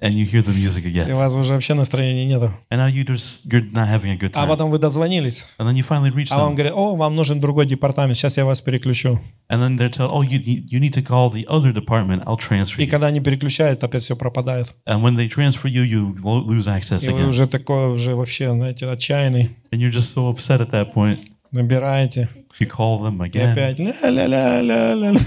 and 0.00 0.14
you 0.14 0.26
hear 0.26 0.42
the 0.42 0.52
music 0.52 0.84
И 0.84 0.90
again. 0.92 1.12
у 1.12 1.16
вас 1.16 1.34
уже 1.34 1.52
вообще 1.54 1.74
настроения 1.74 2.26
нету. 2.26 2.52
And 2.70 2.78
now 2.78 2.88
you 2.88 3.04
just 3.04 3.46
you're 3.46 3.70
not 3.72 3.88
having 3.88 4.10
a 4.10 4.16
good 4.16 4.32
А 4.34 4.44
time. 4.44 4.48
потом 4.48 4.70
вы 4.70 4.78
дозвонились. 4.78 5.46
And 5.58 5.68
then 5.68 5.74
you 5.76 5.84
finally 5.86 6.10
reach 6.12 6.28
А 6.30 6.38
вам 6.38 6.52
them. 6.52 6.56
говорят, 6.56 6.72
о, 6.74 6.94
вам 6.96 7.14
нужен 7.14 7.40
другой 7.40 7.66
департамент, 7.66 8.16
сейчас 8.16 8.36
я 8.36 8.44
вас 8.44 8.60
переключу. 8.60 9.20
And 9.50 9.60
then 9.62 9.78
they're 9.78 9.90
told, 9.90 10.10
"Oh, 10.10 10.22
you 10.22 10.38
you 10.40 10.80
need 10.80 10.92
to 10.94 11.02
call 11.02 11.30
the 11.32 11.46
other 11.46 11.72
department. 11.72 12.24
I'll 12.24 12.36
transfer 12.38 12.80
И 12.80 12.84
you." 12.86 12.90
когда 12.90 13.06
они 13.06 13.20
переключают, 13.20 13.82
опять 13.84 14.02
все 14.02 14.16
пропадает. 14.16 14.74
And 14.86 15.02
when 15.02 15.16
they 15.16 15.28
transfer 15.28 15.68
you, 15.68 15.84
you 15.84 16.16
lo- 16.22 16.44
lose 16.44 16.66
access 16.66 17.04
И 17.06 17.10
вы 17.10 17.20
again. 17.22 17.28
уже 17.28 17.46
такой, 17.46 17.92
уже 17.94 18.14
вообще, 18.14 18.50
знаете, 18.52 18.86
отчаянный. 18.86 19.56
And 19.72 19.78
you're 19.80 19.92
just 19.92 20.14
so 20.14 20.28
upset 20.32 20.60
at 20.60 20.70
that 20.72 20.92
point. 20.94 21.20
Набираете. 21.52 22.28
You 22.59 22.67
call 22.67 22.99
them 22.99 23.19
И 23.23 23.29
again, 23.29 23.51
опять 23.53 23.79
ля-ля-ля-ля-ля. 23.79 25.19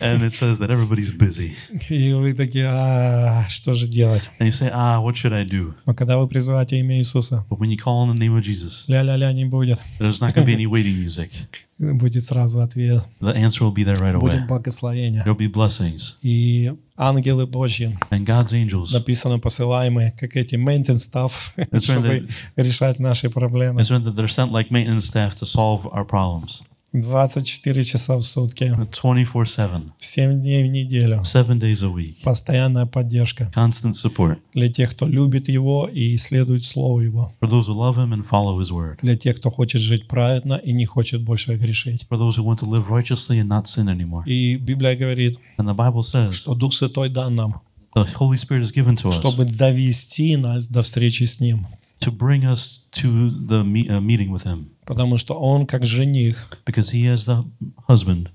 and 0.00 0.22
it 0.22 0.34
says 0.34 0.58
that 0.58 0.70
everybody's 0.70 1.10
busy. 1.12 1.54
И 1.88 2.12
вы 2.12 2.34
такие, 2.34 2.66
а 2.68 3.46
что 3.48 3.74
же 3.74 3.86
делать? 3.88 4.30
And 4.38 4.46
you 4.46 4.52
say, 4.52 4.70
"Ah, 4.72 5.00
what 5.00 5.14
should 5.16 5.32
I 5.32 5.44
do?" 5.44 5.74
Но 5.86 5.94
когда 5.94 6.18
вы 6.18 6.28
призываете 6.28 6.78
имя 6.80 6.98
Иисуса, 6.98 7.44
But 7.48 7.58
when 7.58 7.70
you 7.70 7.76
call 7.76 8.06
on 8.06 8.14
the 8.14 8.18
name 8.18 8.36
of 8.36 8.42
Jesus, 8.44 8.84
ля-ля-ля 8.88 9.32
не 9.32 9.44
будет. 9.46 9.80
there's 9.98 10.20
not 10.20 10.34
going 10.34 10.44
to 10.44 10.46
be 10.46 10.54
any 10.54 10.66
waiting 10.66 10.96
music. 10.98 11.30
Будет 11.78 12.22
сразу 12.24 12.60
ответ. 12.60 13.02
The 13.22 13.34
answer 13.34 13.62
will 13.62 13.72
be 13.72 13.84
there 13.84 13.96
right 14.00 14.14
away. 14.14 14.32
Будет 14.32 14.46
благословение. 14.46 15.22
There'll 15.24 15.34
be 15.34 15.50
blessings, 15.50 16.16
И 16.22 16.70
ангелы 16.98 17.46
Божьи, 17.46 17.96
and 18.10 18.26
God's 18.26 18.52
angels. 18.52 18.92
написано 18.92 19.38
посылаемые, 19.38 20.12
как 20.18 20.36
эти 20.36 20.56
maintenance 20.56 21.06
staff, 21.10 21.52
right, 21.56 21.80
чтобы 21.80 22.28
решать 22.56 22.98
наши 22.98 23.30
проблемы. 23.30 23.80
It's 23.80 23.88
written 23.90 24.04
that 24.04 24.14
they're 24.14 24.28
sent 24.28 24.52
like 24.52 24.70
maintenance 24.70 25.06
staff 25.06 25.34
to 25.38 25.46
solve 25.46 25.86
our 25.90 26.04
problems, 26.04 26.53
24 27.01 27.83
часа 27.83 28.15
в 28.17 28.23
сутки, 28.23 28.63
24/7, 28.91 29.91
7 29.99 30.41
дней 30.41 30.63
в 30.63 30.71
неделю. 30.71 31.21
seven 31.23 31.59
days 31.59 31.83
a 31.83 31.87
week, 31.89 32.23
Постоянная 32.23 32.85
поддержка 32.85 33.51
constant 33.55 33.93
support 33.93 34.37
для 34.53 34.69
тех, 34.71 34.91
кто 34.91 35.07
любит 35.07 35.47
Его 35.49 35.87
и 35.91 36.15
исследует 36.15 36.63
Слово 36.65 37.01
Его. 37.01 37.33
for 37.41 37.49
those 37.49 37.67
who 37.67 37.73
love 37.75 37.95
Him 37.97 38.13
and 38.13 38.25
follow 38.27 38.59
His 38.59 38.71
word, 38.71 38.99
Для 39.01 39.15
тех, 39.17 39.37
кто 39.37 39.49
хочет 39.49 39.81
жить 39.81 40.07
праведно 40.07 40.55
и 40.55 40.71
не 40.73 40.85
хочет 40.85 41.21
больше 41.23 41.55
грешить. 41.55 42.05
for 42.09 42.17
those 42.17 42.37
who 42.37 42.43
want 42.43 42.59
to 42.59 42.65
live 42.69 42.87
righteously 42.89 43.39
and 43.41 43.47
not 43.47 43.65
sin 43.65 43.87
anymore. 43.87 44.23
И 44.25 44.55
Библия 44.57 44.95
говорит, 44.95 45.37
And 45.57 45.67
the 45.67 45.75
Bible 45.75 46.01
says 46.03 46.33
что 46.33 46.55
Дух 46.55 46.73
Святой 46.73 47.09
дан 47.09 47.35
нам, 47.35 47.61
The 47.95 48.05
Holy 48.19 48.37
Spirit 48.37 48.61
is 48.63 48.71
given 48.73 48.95
to 48.97 49.09
us 49.09 49.15
чтобы 49.19 49.45
довести 49.45 50.35
нас 50.35 50.67
до 50.67 50.81
встречи 50.81 51.23
с 51.23 51.39
Ним. 51.39 51.65
to 52.01 52.11
bring 52.11 52.43
us 52.43 52.81
to 52.91 53.31
the 53.47 53.63
uh, 53.63 53.99
meeting 54.01 54.29
with 54.29 54.43
Him 54.43 54.67
Потому 54.85 55.17
что 55.17 55.33
Он 55.35 55.65
как 55.65 55.85
жених, 55.85 56.47
because 56.65 56.91
He 56.93 57.05
is 57.13 57.25
the 57.25 57.43
husband 57.87 58.29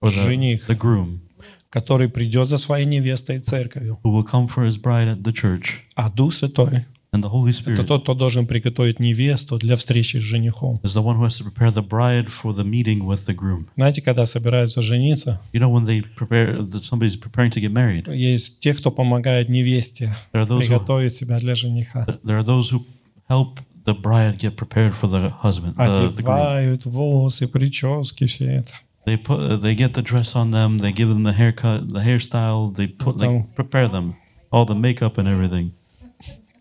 or 0.00 0.10
the, 0.10 0.24
Жених. 0.24 0.66
the 0.68 0.76
groom 0.78 1.20
который 1.68 2.08
придет 2.08 2.48
за 2.48 2.56
своей 2.58 2.86
невестой 2.86 3.38
церковью. 3.40 3.98
who 4.02 4.10
will 4.12 4.24
come 4.24 4.48
for 4.48 4.66
His 4.66 4.78
bride 4.80 5.08
at 5.08 5.22
the 5.22 5.32
church. 5.32 5.80
А 5.94 6.10
Дух 6.10 6.32
Святой 6.32 6.86
And 7.12 7.22
the 7.22 7.30
Holy— 7.30 7.50
это 7.64 7.70
Spirit 7.82 7.86
тот, 7.86 8.02
кто 8.02 8.14
должен 8.14 8.46
приготовить 8.46 9.00
невесту 9.00 9.58
для 9.58 9.76
встречи 9.76 10.18
с 10.18 10.20
женихом. 10.22 10.80
is 10.82 10.92
the 10.94 11.02
one 11.02 11.16
who 11.16 11.24
has 11.24 11.38
to 11.38 11.44
prepare 11.44 11.70
the 11.72 11.82
bride 11.86 12.28
for 12.28 12.52
the 12.54 12.64
meeting 12.64 13.04
with 13.06 13.24
the 13.26 13.34
groom. 13.34 13.66
Знаете, 13.76 14.02
когда 14.02 14.26
собираются 14.26 14.82
жениться, 14.82 15.40
You 15.52 15.60
know, 15.60 15.70
when 15.70 15.86
they 15.86 16.02
prepare, 16.16 16.58
that 16.62 16.82
somebody's 16.82 17.16
preparing 17.16 17.50
to 17.52 17.60
get 17.60 17.72
married, 17.72 18.12
есть 18.14 18.60
те, 18.60 18.74
кто 18.74 18.90
помогает 18.90 19.48
невесте 19.48 20.14
those 20.32 20.46
who, 20.48 20.58
приготовить 20.58 21.14
себя 21.14 21.38
для 21.38 21.54
жениха. 21.54 22.04
there 22.24 22.38
are 22.38 22.44
those 22.44 22.70
who 22.70 22.84
help 23.28 23.60
the 23.85 23.93
bride 23.93 24.37
get 24.37 24.55
prepared 24.55 24.93
for 24.93 25.07
the 25.07 25.29
husband, 25.29 25.75
the, 25.77 26.09
the 26.09 26.21
groom. 26.23 26.35
Одевают 26.37 26.85
волосы, 26.85 27.47
прически, 27.47 28.25
все 28.27 28.45
это. 28.47 28.73
They 29.05 29.17
put, 29.17 29.39
uh, 29.39 29.57
they 29.57 29.73
get 29.75 29.93
the 29.95 30.03
dress 30.03 30.35
on 30.35 30.51
them, 30.51 30.77
they 30.77 30.91
give 30.91 31.09
them 31.09 31.23
the 31.23 31.33
haircut, 31.33 31.89
the 31.89 32.01
hairstyle, 32.01 32.75
they 32.75 32.87
put, 32.87 33.17
they 33.17 33.25
Потом- 33.27 33.47
prepare 33.55 33.87
them, 33.87 34.13
all 34.51 34.65
the 34.65 34.75
makeup 34.75 35.17
and 35.17 35.27
everything, 35.27 35.71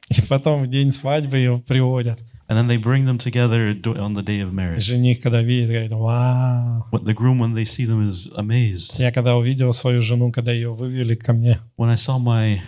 И 0.08 0.22
потом 0.28 0.62
в 0.62 0.66
день 0.68 0.90
свадьбы 0.90 1.36
ее 1.36 1.58
приводят. 1.66 2.18
and 2.48 2.56
then 2.58 2.66
they 2.66 2.78
bring 2.78 3.04
them 3.04 3.16
together 3.18 3.72
do- 3.74 3.94
on 3.94 4.14
the 4.14 4.22
day 4.22 4.40
of 4.40 4.52
marriage. 4.52 4.80
Жених, 4.86 5.20
когда 5.20 5.40
видит, 5.42 5.68
говорит, 5.68 5.92
вау. 5.92 6.86
What 6.90 7.04
the 7.04 7.14
groom, 7.14 7.38
when 7.38 7.54
they 7.54 7.64
see 7.66 7.84
them, 7.86 8.08
is 8.08 8.26
amazed. 8.36 8.98
Я 8.98 9.12
когда 9.12 9.36
увидел 9.36 9.72
свою 9.74 10.00
жену, 10.00 10.32
когда 10.32 10.50
ее 10.52 10.74
вывели 10.74 11.14
ко 11.14 11.32
мне, 11.34 11.60
When 11.76 11.90
I 11.90 11.94
saw 11.96 12.18
my 12.18 12.60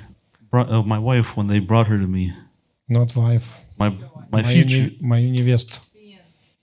bro- 0.53 0.69
uh, 0.69 0.83
my 0.85 0.99
wife 1.01 1.35
when 1.35 1.49
they 1.49 1.59
brought 1.59 1.89
her 1.89 1.99
to 1.99 2.07
me, 2.07 2.33
not 2.89 3.17
wife, 3.17 3.61
my 3.79 3.93
my 4.32 4.44
мою, 4.44 4.66
future. 4.66 4.92
не- 5.00 5.08
мою 5.08 5.30
невесту, 5.32 5.80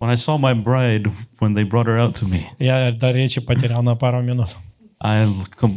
When 0.01 0.11
I 0.11 0.17
saw 0.17 0.37
my 0.39 0.53
bride 0.55 1.11
when 1.41 1.55
they 1.55 1.65
brought 1.65 1.87
her 1.87 1.99
out 1.99 2.15
to 2.17 2.29
me, 2.29 2.43
я 2.59 2.93
до 2.93 3.11
речи 3.13 3.41
потерял 3.41 3.83
на 3.83 3.95
пару 3.97 4.23
минут. 4.23 4.55
I 5.01 5.25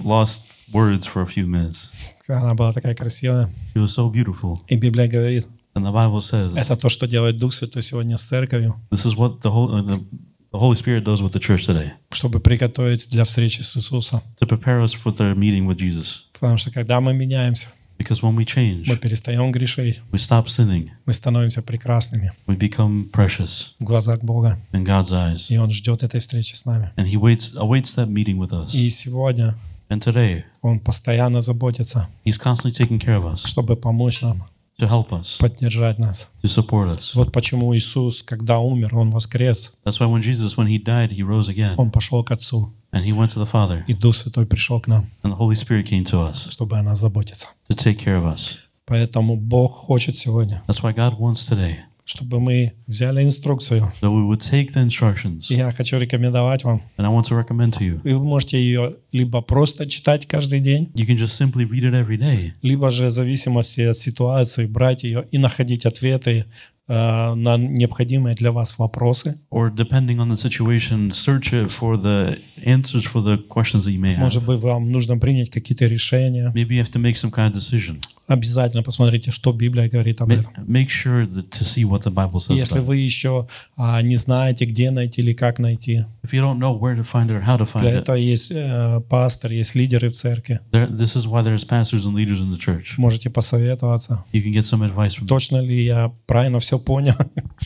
lost 0.03 0.51
words 0.73 1.05
for 1.07 1.21
a 1.21 1.25
few 1.27 1.45
minutes. 1.45 1.89
Она 2.27 2.53
была 2.55 2.73
такая 2.73 2.93
красивая. 2.95 3.49
She 3.73 3.79
was 3.81 3.95
so 3.95 4.11
beautiful, 4.11 4.59
И 4.67 4.75
Библия 4.75 5.07
говорит, 5.07 5.47
and 5.75 5.85
the 5.85 5.93
Bible 5.93 6.19
says 6.19 6.57
это 6.57 6.75
то, 6.75 6.89
что 6.89 7.07
делает 7.07 7.37
Дух 7.37 7.53
Святой 7.53 7.81
сегодня 7.83 8.17
с 8.17 8.23
церковью, 8.27 8.75
this 8.91 9.05
is 9.05 9.15
what 9.15 9.39
the 9.41 9.51
whole 9.51 9.71
uh, 9.73 9.81
the, 9.83 10.03
the 10.51 10.59
Holy 10.59 10.75
Spirit 10.75 11.03
does 11.05 11.21
with 11.21 11.31
the 11.31 11.39
church 11.39 11.65
today 11.65 11.91
чтобы 12.11 12.39
приготовить 12.41 13.09
для 13.09 13.23
встречи 13.23 13.61
с 13.61 13.77
Иисусом. 13.77 14.21
to 14.41 14.47
prepare 14.47 14.83
us 14.83 14.93
for 14.93 15.15
the 15.15 15.35
meeting 15.35 15.65
with 15.67 15.77
Jesus. 15.77 16.23
Потому 16.33 16.57
что 16.57 16.69
когда 16.71 16.99
мы 16.99 17.13
меняемся, 17.13 17.67
Because 17.97 18.21
when 18.21 18.35
we 18.35 18.45
change, 18.45 18.85
мы 18.87 18.95
перестаем 18.97 19.51
грешить, 19.51 20.01
we 20.11 20.17
stop 20.19 20.45
sinning, 20.47 20.89
мы 21.05 21.13
становимся 21.13 21.61
прекрасными 21.61 22.31
we 22.45 22.55
become 22.57 23.09
precious 23.11 23.73
в 23.79 23.83
глазах 23.83 24.19
Бога. 24.21 24.59
in 24.71 24.83
God's 24.85 25.11
eyes, 25.11 25.47
И 25.49 25.57
Он 25.57 25.71
ждет 25.71 26.03
этой 26.03 26.19
встречи 26.19 26.53
с 26.55 26.65
нами. 26.65 26.91
and 26.97 27.07
He 27.07 27.15
waits 27.19 27.53
awaits 27.55 27.95
that 27.95 28.07
meeting 28.09 28.37
with 28.37 28.51
us. 28.51 28.73
И 28.75 28.89
сегодня 28.89 29.55
And 29.89 29.99
today, 30.03 30.43
Он 30.61 30.79
постоянно 30.79 31.41
заботится, 31.41 32.07
He's 32.25 32.37
constantly 32.37 32.73
taking 32.73 32.99
care 32.99 33.17
of 33.21 33.25
us 33.33 33.45
чтобы 33.47 33.75
помочь 33.75 34.21
нам, 34.21 34.45
to 34.79 34.87
help 34.87 35.11
us, 35.11 35.37
поддержать 35.39 35.97
нас. 35.99 36.29
to 36.43 36.47
support 36.47 36.89
us. 36.95 37.15
Вот 37.15 37.31
почему 37.31 37.75
Иисус, 37.75 38.21
когда 38.21 38.59
умер, 38.59 38.95
Он 38.95 39.09
воскрес, 39.09 39.79
That's 39.83 39.99
why 39.99 40.05
when 40.07 40.21
Jesus, 40.21 40.55
when 40.55 40.67
He 40.67 40.77
died, 40.77 41.11
He 41.11 41.23
rose 41.23 41.49
again, 41.49 41.73
Он 41.77 41.89
пошел 41.89 42.23
к 42.23 42.31
Отцу, 42.31 42.71
and 42.91 43.03
He 43.03 43.11
went 43.11 43.31
to 43.33 43.39
the 43.43 43.49
Father, 43.51 43.83
и 43.87 43.93
Дух 43.93 44.15
Святой 44.15 44.45
пришел 44.45 44.79
к 44.79 44.87
нам, 44.87 45.09
and 45.23 45.31
the 45.33 45.37
Holy 45.37 45.55
Spirit 45.55 45.85
came 45.87 46.05
to 46.05 46.21
us 46.31 46.49
чтобы 46.51 46.77
о 46.77 46.83
нас 46.83 46.99
заботиться. 46.99 47.47
to 47.69 47.75
take 47.75 47.97
care 47.97 48.17
of 48.21 48.25
us. 48.25 48.57
Поэтому 48.85 49.35
Бог 49.35 49.71
хочет 49.73 50.15
сегодня, 50.15 50.63
That's 50.67 50.81
why 50.83 50.93
God 50.93 51.17
wants 51.17 51.45
today 51.47 51.79
чтобы 52.07 52.39
мы 52.39 52.71
взяли 52.87 53.21
инструкцию. 53.21 53.91
that 54.01 54.09
we 54.09 54.23
would 54.25 54.39
take 54.39 54.73
the 54.73 54.81
instructions, 54.81 55.53
я 55.53 55.71
хочу 55.71 55.99
рекомендовать 55.99 56.63
вам. 56.63 56.81
and 56.97 57.05
I 57.05 57.09
want 57.09 57.25
to 57.27 57.35
recommend 57.35 57.73
to 57.77 57.81
you. 57.81 57.99
Вы 58.03 58.23
можете 58.23 58.57
ее 58.57 58.95
либо 59.11 59.41
просто 59.41 59.85
читать 59.87 60.25
каждый 60.25 60.61
день, 60.61 60.89
You 60.95 61.05
can 61.05 61.17
just 61.17 61.37
simply 61.37 61.65
read 61.69 61.83
it 61.83 61.93
every 61.93 62.17
day, 62.17 62.53
либо 62.61 62.89
же 62.91 63.07
в 63.07 63.11
зависимости 63.11 63.81
от 63.81 63.97
ситуации 63.97 64.65
брать 64.67 65.03
ее 65.03 65.27
и 65.31 65.37
находить 65.37 65.85
ответы 65.85 66.45
э, 66.87 67.33
на 67.33 67.57
необходимые 67.57 68.35
для 68.35 68.53
вас 68.53 68.79
вопросы. 68.79 69.39
or 69.51 69.69
depending 69.69 70.17
on 70.19 70.29
the 70.29 70.37
situation, 70.37 71.11
search 71.11 71.51
it 71.51 71.69
for 71.69 71.97
the 71.97 72.39
answers 72.65 73.03
for 73.03 73.21
the 73.21 73.37
questions 73.49 73.83
that 73.83 73.91
you 73.91 73.99
may 73.99 74.15
have. 74.15 74.19
Может 74.21 74.45
быть, 74.45 74.61
вам 74.61 74.91
нужно 74.93 75.17
принять 75.17 75.49
какие-то 75.49 75.85
решения. 75.87 76.53
Maybe 76.55 76.69
you 76.69 76.81
have 76.81 76.91
to 76.91 76.99
make 77.01 77.17
some 77.17 77.31
kind 77.31 77.51
of 77.51 77.53
decision. 77.53 77.97
Обязательно 78.27 78.83
посмотрите, 78.83 79.31
что 79.31 79.53
Библия 79.53 79.87
говорит 79.87 80.19
об 80.19 80.29
этом. 80.29 80.51
Make 80.67 80.89
sure 80.89 81.25
that, 81.25 81.49
to 81.51 81.63
see 81.63 81.85
what 81.85 82.03
the 82.03 82.13
Bible 82.13 82.39
says. 82.39 82.57
Если 82.57 82.79
вы 82.79 82.97
еще 82.97 83.47
а, 83.77 84.01
не 84.01 84.17
знаете, 84.17 84.65
где 84.65 84.91
найти 84.91 85.21
или 85.21 85.31
как 85.31 85.59
найти, 85.59 86.05
If 86.23 86.33
you 86.33 86.41
don't 86.41 86.59
know 86.59 86.77
where 86.77 86.95
to 86.95 87.05
find 87.05 87.29
it 87.29 87.37
or 87.37 87.45
how 87.45 87.57
to 87.57 87.65
find 87.65 87.81
для 87.81 87.93
it, 87.93 87.99
этого 87.99 88.17
есть 88.17 88.51
э, 88.51 89.01
пастор, 89.09 89.53
есть 89.53 89.75
лидеры 89.75 90.09
в 90.09 90.13
церкви. 90.13 90.59
there, 90.73 90.89
this 90.89 91.15
is 91.15 91.25
why 91.25 91.41
there's 91.41 91.63
pastors 91.63 92.05
and 92.05 92.13
leaders 92.13 92.41
in 92.41 92.51
the 92.51 92.57
church. 92.57 92.97
Можете 92.97 93.29
посоветоваться. 93.29 94.25
You 94.33 94.43
can 94.43 94.51
get 94.51 94.65
some 94.65 94.81
advice 94.81 95.15
from. 95.15 95.25
Точно 95.27 95.61
ли 95.61 95.85
я 95.85 96.11
правильно 96.25 96.59
все 96.59 96.77
понял? 96.79 97.15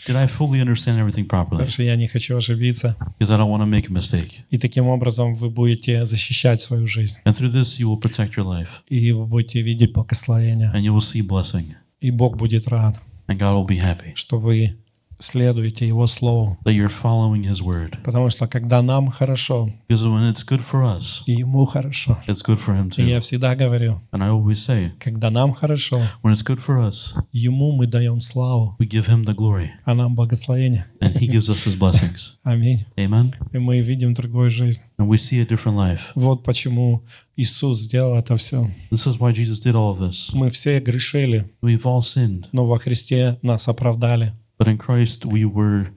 Did 0.07 0.15
I 0.15 0.27
fully 0.27 0.61
understand 0.61 0.99
everything 0.99 1.27
properly? 1.27 1.49
Потому 1.49 1.69
что 1.69 1.81
я 1.81 1.95
не 1.95 2.07
хочу 2.07 2.37
ошибиться. 2.37 2.95
Because 3.19 3.31
I 3.31 3.37
don't 3.37 3.49
want 3.49 3.63
to 3.63 3.67
make 3.67 3.87
a 3.89 3.91
mistake. 3.91 4.41
И 4.51 4.59
таким 4.59 4.85
образом 4.87 5.33
вы 5.33 5.49
будете 5.49 6.05
защищать 6.05 6.61
свою 6.61 6.85
жизнь. 6.85 7.17
And 7.25 7.35
through 7.35 7.51
this, 7.51 7.79
you 7.79 7.87
will 7.87 7.99
protect 7.99 8.35
your 8.35 8.45
life, 8.45 8.67
И 8.89 9.11
вы 9.11 9.25
будете 9.25 9.63
видеть 9.63 9.93
благословение. 9.93 10.50
And 10.59 10.83
you 10.83 10.93
will 10.93 11.01
see 11.01 11.21
blessing, 11.21 11.75
И 11.99 12.11
Бог 12.11 12.37
будет 12.37 12.67
рад, 12.67 12.99
and 13.27 13.37
God 13.37 13.55
will 13.55 13.67
be 13.67 13.79
happy 13.79 14.13
что 14.15 14.39
вы 14.39 14.77
следуете 15.21 15.87
Его 15.87 16.07
Слову. 16.07 16.57
that 16.65 16.73
you're 16.73 16.89
following 16.89 17.43
His 17.43 17.61
word. 17.61 17.97
Потому 18.03 18.29
что 18.29 18.47
когда 18.47 18.81
нам 18.81 19.09
хорошо, 19.09 19.69
Because 19.89 20.03
when 20.05 20.31
it's 20.33 20.43
good 20.45 20.61
for 20.61 20.83
us, 20.83 21.21
и 21.25 21.33
Ему 21.33 21.65
хорошо. 21.65 22.17
it's 22.27 22.41
good 22.45 22.59
for 22.59 22.75
Him 22.75 22.91
И 22.97 23.07
я 23.09 23.17
too. 23.17 23.21
всегда 23.21 23.55
говорю, 23.55 24.01
And 24.11 24.23
I 24.23 24.29
always 24.29 24.55
say, 24.65 24.91
когда 24.99 25.29
нам 25.29 25.53
хорошо, 25.53 26.01
when 26.23 26.33
it's 26.33 26.43
good 26.43 26.59
for 26.59 26.79
us, 26.87 27.13
Ему 27.31 27.71
мы 27.71 27.87
даем 27.87 28.19
славу, 28.21 28.75
we 28.79 28.87
give 28.87 29.07
Him 29.07 29.23
the 29.25 29.33
glory, 29.35 29.69
а 29.85 29.93
нам 29.93 30.15
благословение. 30.15 30.85
and 31.01 31.15
He 31.15 31.27
gives 31.27 31.49
us 31.49 31.65
His 31.65 31.77
blessings. 31.77 32.37
Аминь. 32.43 32.85
Amen. 32.97 33.33
И 33.53 33.57
мы 33.57 33.79
видим 33.81 34.13
другую 34.13 34.49
жизнь. 34.49 34.81
And 34.97 35.07
we 35.07 35.17
see 35.17 35.39
a 35.41 35.45
different 35.45 35.75
life. 35.77 36.01
Вот 36.15 36.43
почему 36.43 37.03
Иисус 37.35 37.79
сделал 37.81 38.15
это 38.17 38.35
все. 38.35 38.69
This 38.91 39.07
is 39.07 39.17
why 39.19 39.31
Jesus 39.33 39.59
did 39.59 39.73
all 39.75 39.95
of 39.95 39.99
this. 39.99 40.29
Мы 40.33 40.49
все 40.49 40.79
грешили, 40.79 41.49
We've 41.61 41.83
all 41.83 42.01
sinned, 42.01 42.45
но 42.51 42.65
во 42.65 42.77
Христе 42.77 43.37
нас 43.41 43.67
оправдали. 43.67 44.33
but 44.60 44.68
in 44.68 44.78
Christ 44.78 45.24
we 45.24 45.44
were 45.44 45.88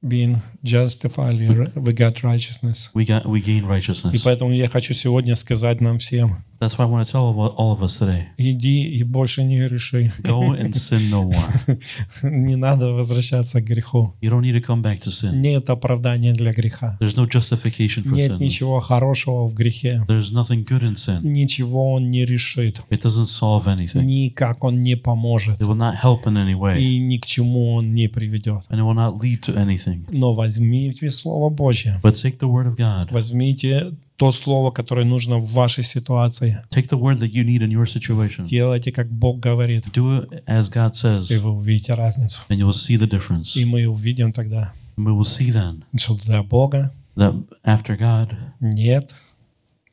Being 0.00 0.42
justified, 0.62 1.34
we 1.74 1.92
got 1.92 2.22
righteousness. 2.22 2.88
we 2.94 3.04
got 3.04 3.26
we 3.26 3.40
gained 3.40 3.64
И 3.64 3.68
righteousness. 3.68 4.22
поэтому 4.22 4.52
я 4.52 4.68
хочу 4.68 4.94
сегодня 4.94 5.34
сказать 5.34 5.80
нам 5.80 5.98
всем, 5.98 6.44
That's 6.63 6.77
why 6.77 6.85
I 6.85 6.87
want 6.87 7.05
to 7.05 7.11
tell 7.11 7.23
all 7.57 7.73
of 7.73 7.83
us 7.83 7.97
today: 7.99 8.27
иди 8.37 8.83
и 8.83 9.03
больше 9.03 9.43
не 9.43 9.59
греши. 9.59 10.13
go 10.23 10.53
and 10.53 10.73
sin 10.73 11.09
no 11.09 11.29
more. 11.29 11.77
Не 12.23 12.55
надо 12.55 12.93
возвращаться 12.93 13.59
к 13.61 13.65
греху. 13.65 14.15
You 14.21 14.29
don't 14.29 14.41
need 14.43 14.53
to 14.53 14.61
come 14.61 14.81
back 14.81 15.01
to 15.01 15.11
sin. 15.11 15.41
Нет 15.41 15.69
оправдания 15.69 16.31
для 16.31 16.53
греха. 16.53 16.97
There's 17.01 17.17
no 17.17 17.27
justification 17.27 18.03
for 18.05 18.15
Нет 18.15 18.31
sin. 18.31 18.39
ничего 18.39 18.79
хорошего 18.79 19.45
в 19.45 19.53
грехе. 19.53 20.05
There's 20.07 20.31
nothing 20.31 20.63
good 20.63 20.83
in 20.83 20.95
sin. 20.95 21.19
Ничего 21.21 21.93
он 21.93 22.09
не 22.09 22.23
решит. 22.23 22.81
It 22.89 23.01
doesn't 23.01 23.25
solve 23.25 23.65
anything. 23.65 24.03
Никак 24.03 24.63
он 24.63 24.83
не 24.83 24.95
поможет. 24.95 25.59
It 25.59 25.67
will 25.67 25.75
not 25.75 25.95
help 26.01 26.25
in 26.25 26.37
any 26.37 26.55
way, 26.57 26.79
И 26.81 26.97
ни 26.97 27.17
к 27.17 27.25
чему 27.25 27.73
он 27.73 27.93
не 27.93 28.07
приведет. 28.07 28.63
and 28.69 28.79
it 28.79 28.83
will 28.83 28.95
not 28.95 29.19
lead 29.19 29.41
to 29.41 29.53
anything. 29.57 30.05
Но 30.11 30.33
возьмите 30.33 31.11
Слово 31.11 31.49
Божье. 31.49 31.99
But 32.01 32.13
take 32.13 32.39
the 32.39 32.47
word 32.47 32.67
of 32.67 32.77
God. 32.77 33.11
Возьмите 33.11 33.93
то 34.15 34.31
слово, 34.31 34.71
которое 34.71 35.05
нужно 35.05 35.37
в 35.39 35.51
вашей 35.53 35.83
ситуации. 35.83 36.63
Take 36.69 36.87
the 36.89 36.99
word 36.99 37.19
that 37.19 37.31
you 37.31 37.43
need 37.43 37.61
in 37.61 37.69
your 37.71 37.85
situation. 37.85 38.45
Сделайте, 38.45 38.91
как 38.91 39.09
Бог 39.11 39.39
говорит. 39.39 39.85
Do 39.87 40.21
it 40.29 40.43
as 40.45 40.69
God 40.69 40.93
says, 40.93 41.31
И 41.33 41.37
вы 41.37 41.51
увидите 41.51 41.93
разницу. 41.93 42.39
and 42.49 42.57
you 42.57 42.67
will 42.67 42.73
see 42.73 42.97
the 42.97 43.07
difference. 43.09 43.55
И 43.59 43.65
мы 43.65 43.85
увидим 43.87 44.31
тогда, 44.31 44.73
And 44.97 45.05
we 45.07 45.11
will 45.17 45.23
see 45.23 45.51
then 45.51 45.83
что 45.97 46.15
для 46.15 46.43
Бога 46.43 46.93
that 47.15 47.33
after 47.63 47.97
God, 47.97 48.35
нет 48.59 49.13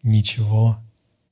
ничего 0.02 0.78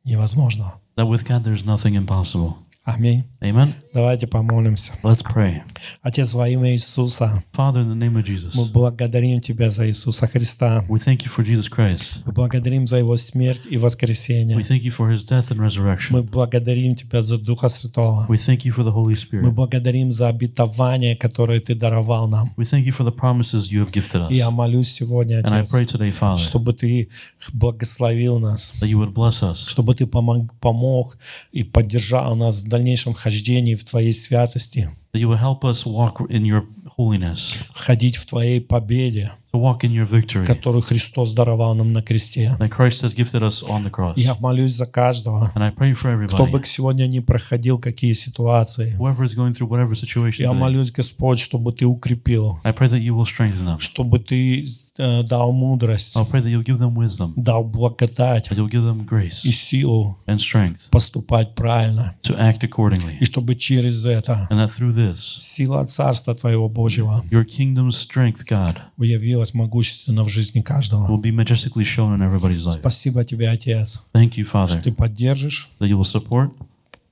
невозможного. 0.05 0.81
that 0.97 1.07
with 1.09 1.25
God 1.27 1.45
there's 1.45 1.65
nothing 1.65 1.95
impossible. 1.95 2.57
Аминь. 2.91 3.25
Amen. 3.43 3.75
Давайте 3.93 4.27
помолимся. 4.27 4.93
Let's 5.03 5.23
pray. 5.23 5.61
Отец, 6.03 6.33
во 6.33 6.49
имя 6.49 6.73
Иисуса, 6.73 7.45
Father, 7.55 7.83
in 7.85 7.89
the 7.91 7.95
name 7.95 8.17
of 8.17 8.25
Jesus, 8.25 8.53
мы 8.55 8.65
благодарим 8.65 9.41
Тебя 9.41 9.71
за 9.71 9.87
Иисуса 9.89 10.27
Христа. 10.27 10.85
we 10.89 10.99
thank 10.99 11.19
you 11.25 11.29
for 11.29 11.45
Jesus 11.45 11.69
Christ. 11.69 12.23
Мы 12.25 12.33
благодарим 12.33 12.87
за 12.87 12.97
Его 12.97 13.15
смерть 13.17 13.61
и 13.69 13.77
We 13.77 13.81
воскресение. 13.81 14.57
thank 14.59 14.83
you 14.83 14.91
for 14.91 15.13
his 15.13 15.23
death 15.29 15.51
and 15.51 15.57
Мы 15.59 15.67
resurrection. 15.67 16.23
благодарим 16.23 16.95
Тебя 16.95 17.21
за 17.21 17.37
Духа 17.39 17.69
Святого. 17.69 18.25
We 18.29 18.39
thank 18.39 18.65
you 18.65 18.73
for 18.75 18.83
the 18.85 18.93
Holy 18.93 19.15
Мы 19.33 19.41
Spirit. 19.43 19.51
благодарим 19.53 20.11
за 20.11 20.29
обетование, 20.29 21.15
которое 21.15 21.61
Ты 21.61 21.75
даровал 21.75 22.27
нам. 22.27 22.55
We 22.57 22.65
thank 22.65 22.87
you 22.87 22.93
for 22.97 23.05
the 23.05 23.15
promises 23.15 23.71
you 23.71 23.85
have 23.85 23.93
gifted 23.93 24.31
И 24.31 24.37
я 24.37 24.49
us. 24.49 24.51
молюсь 24.51 24.89
сегодня, 24.89 25.41
And 25.43 25.53
I 25.53 25.61
Отец, 25.61 25.75
pray 25.75 25.85
today, 25.87 26.11
Father, 26.19 26.39
чтобы 26.39 26.73
Ты 26.73 27.11
благословил 27.53 28.39
нас, 28.41 28.73
that 28.81 28.89
you 28.89 28.99
would 28.99 29.13
bless 29.13 29.43
us, 29.43 29.69
чтобы 29.69 29.95
Ты 29.95 30.07
помог, 30.07 30.55
помог 30.61 31.19
и 31.53 31.63
поддержал 31.63 32.35
нас 32.35 32.63
в 32.63 32.69
дальнейшем 32.79 33.15
хождении 33.15 33.75
в 33.75 33.85
Твоей 33.85 34.13
святости, 34.13 34.91
that 35.13 35.21
you 35.21 35.29
would 35.29 35.41
help 35.41 35.65
us 35.65 35.85
walk 35.85 36.21
in 36.31 36.45
your 36.45 36.65
holiness, 36.97 37.57
ходить 37.75 38.17
в 38.17 38.27
Твоей 38.27 38.61
победе, 38.61 39.33
to 39.53 39.61
walk 39.61 39.81
in 39.83 39.91
your 39.91 40.07
victory 40.09 40.45
которую 40.47 40.83
Христос 40.83 41.33
даровал 41.33 41.75
нам 41.75 41.93
на 41.93 42.03
кресте. 42.03 42.57
that 42.59 42.71
Christ 42.71 43.03
has 43.03 43.15
gifted 43.15 43.43
us 43.43 43.63
on 43.63 43.85
the 43.85 43.91
cross. 43.91 44.15
Я 44.17 44.35
молюсь 44.35 44.75
за 44.75 44.87
каждого, 44.87 45.53
And 45.55 45.63
I 45.63 45.71
pray 45.71 45.95
for 45.95 46.27
кто 46.29 46.47
бы 46.47 46.59
everybody, 46.59 46.67
сегодня 46.67 47.07
не 47.07 47.21
проходил 47.21 47.79
какие 47.79 48.13
ситуации. 48.13 48.97
whoever 48.99 49.25
is 49.25 49.35
going 49.35 49.55
through 49.55 49.69
whatever 49.69 49.93
situation 49.93 50.43
Я 50.43 50.53
молюсь, 50.53 50.93
Господь, 50.93 51.41
чтобы 51.41 51.73
Ты 51.73 51.87
укрепил, 51.87 52.61
I 52.63 52.73
pray 52.73 52.89
that 52.89 53.01
you 53.01 53.17
will 53.17 53.27
strengthen 53.27 53.65
them. 53.65 53.79
чтобы 53.81 54.19
Ты 54.19 54.63
э, 54.63 54.67
дал 54.99 55.53
мудрость, 55.53 56.17
I'll 56.17 56.29
pray 56.29 56.43
that 56.43 56.51
you'll 56.51 56.65
give 56.65 56.79
them 56.79 56.95
wisdom, 56.95 57.33
дал 57.37 57.65
благодать 57.65 58.49
that 58.49 58.57
you'll 58.57 58.69
give 58.69 58.85
them 58.85 59.07
и 59.45 59.53
силу 59.53 60.19
and 60.27 60.39
strength 60.39 60.91
поступать 60.91 61.55
правильно. 61.55 62.15
to 62.23 62.37
act 62.39 62.61
accordingly. 62.63 63.17
И 63.21 63.25
чтобы 63.25 63.55
через 63.55 64.05
это 64.05 64.47
And 64.51 64.59
that 64.59 64.71
through 64.77 64.93
this, 64.95 65.19
сила 65.41 65.85
Царства 65.85 66.35
Твоего 66.35 66.69
Божьего 66.69 67.25
your 67.31 67.45
kingdom's 67.45 67.97
strength, 67.97 68.45
God, 68.49 68.77
уявилась 68.97 69.55
могущественно 69.55 70.25
в 70.25 70.29
жизни 70.29 70.61
каждого. 70.61 71.07
will 71.09 71.21
be 71.21 71.31
majestically 71.33 71.85
shown 71.85 72.17
in 72.17 72.21
everybody's 72.21 72.65
life. 72.67 72.81
Спасибо 72.81 73.25
Тебе, 73.25 73.49
Отец, 73.49 74.03
Thank 74.13 74.37
you, 74.37 74.45
что 74.45 74.59
Father, 74.59 74.83
Ты 74.83 74.93
поддержишь, 74.93 75.71
that 75.79 75.89
you 75.89 75.99
will 75.99 76.05
support, 76.05 76.51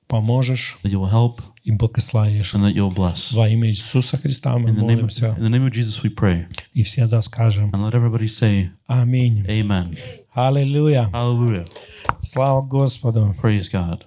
поможешь 0.07 0.77
that 0.83 0.91
you 0.91 0.99
will 0.99 1.11
help, 1.11 1.41
и 1.66 1.70
благословишь. 1.70 2.54
and 2.54 2.64
that 2.64 2.74
you'll 2.74 2.94
bless. 2.94 3.32
Во 3.32 3.48
имя 3.48 3.68
Иисуса 3.70 4.16
Христа 4.16 4.56
мы 4.58 4.70
In 4.70 4.74
the 4.76 4.82
name 4.82 4.98
of, 4.98 5.10
молимся. 5.10 5.34
in 5.38 5.42
the 5.42 5.48
name 5.50 5.64
of 5.66 5.72
Jesus, 5.72 6.02
we 6.02 6.08
pray. 6.14 6.46
И 6.74 6.82
все 6.82 7.06
да 7.06 7.22
скажем 7.22 7.70
And 7.72 7.82
let 7.84 7.94
everybody 7.94 8.26
say, 8.28 8.70
Аминь. 8.88 9.44
Amen. 9.48 9.96
Аллилуйя. 10.34 11.08
Hallelujah. 11.12 11.66
Слава 12.20 12.62
Господу. 12.62 13.34
Praise 13.40 13.68
God. 13.70 14.04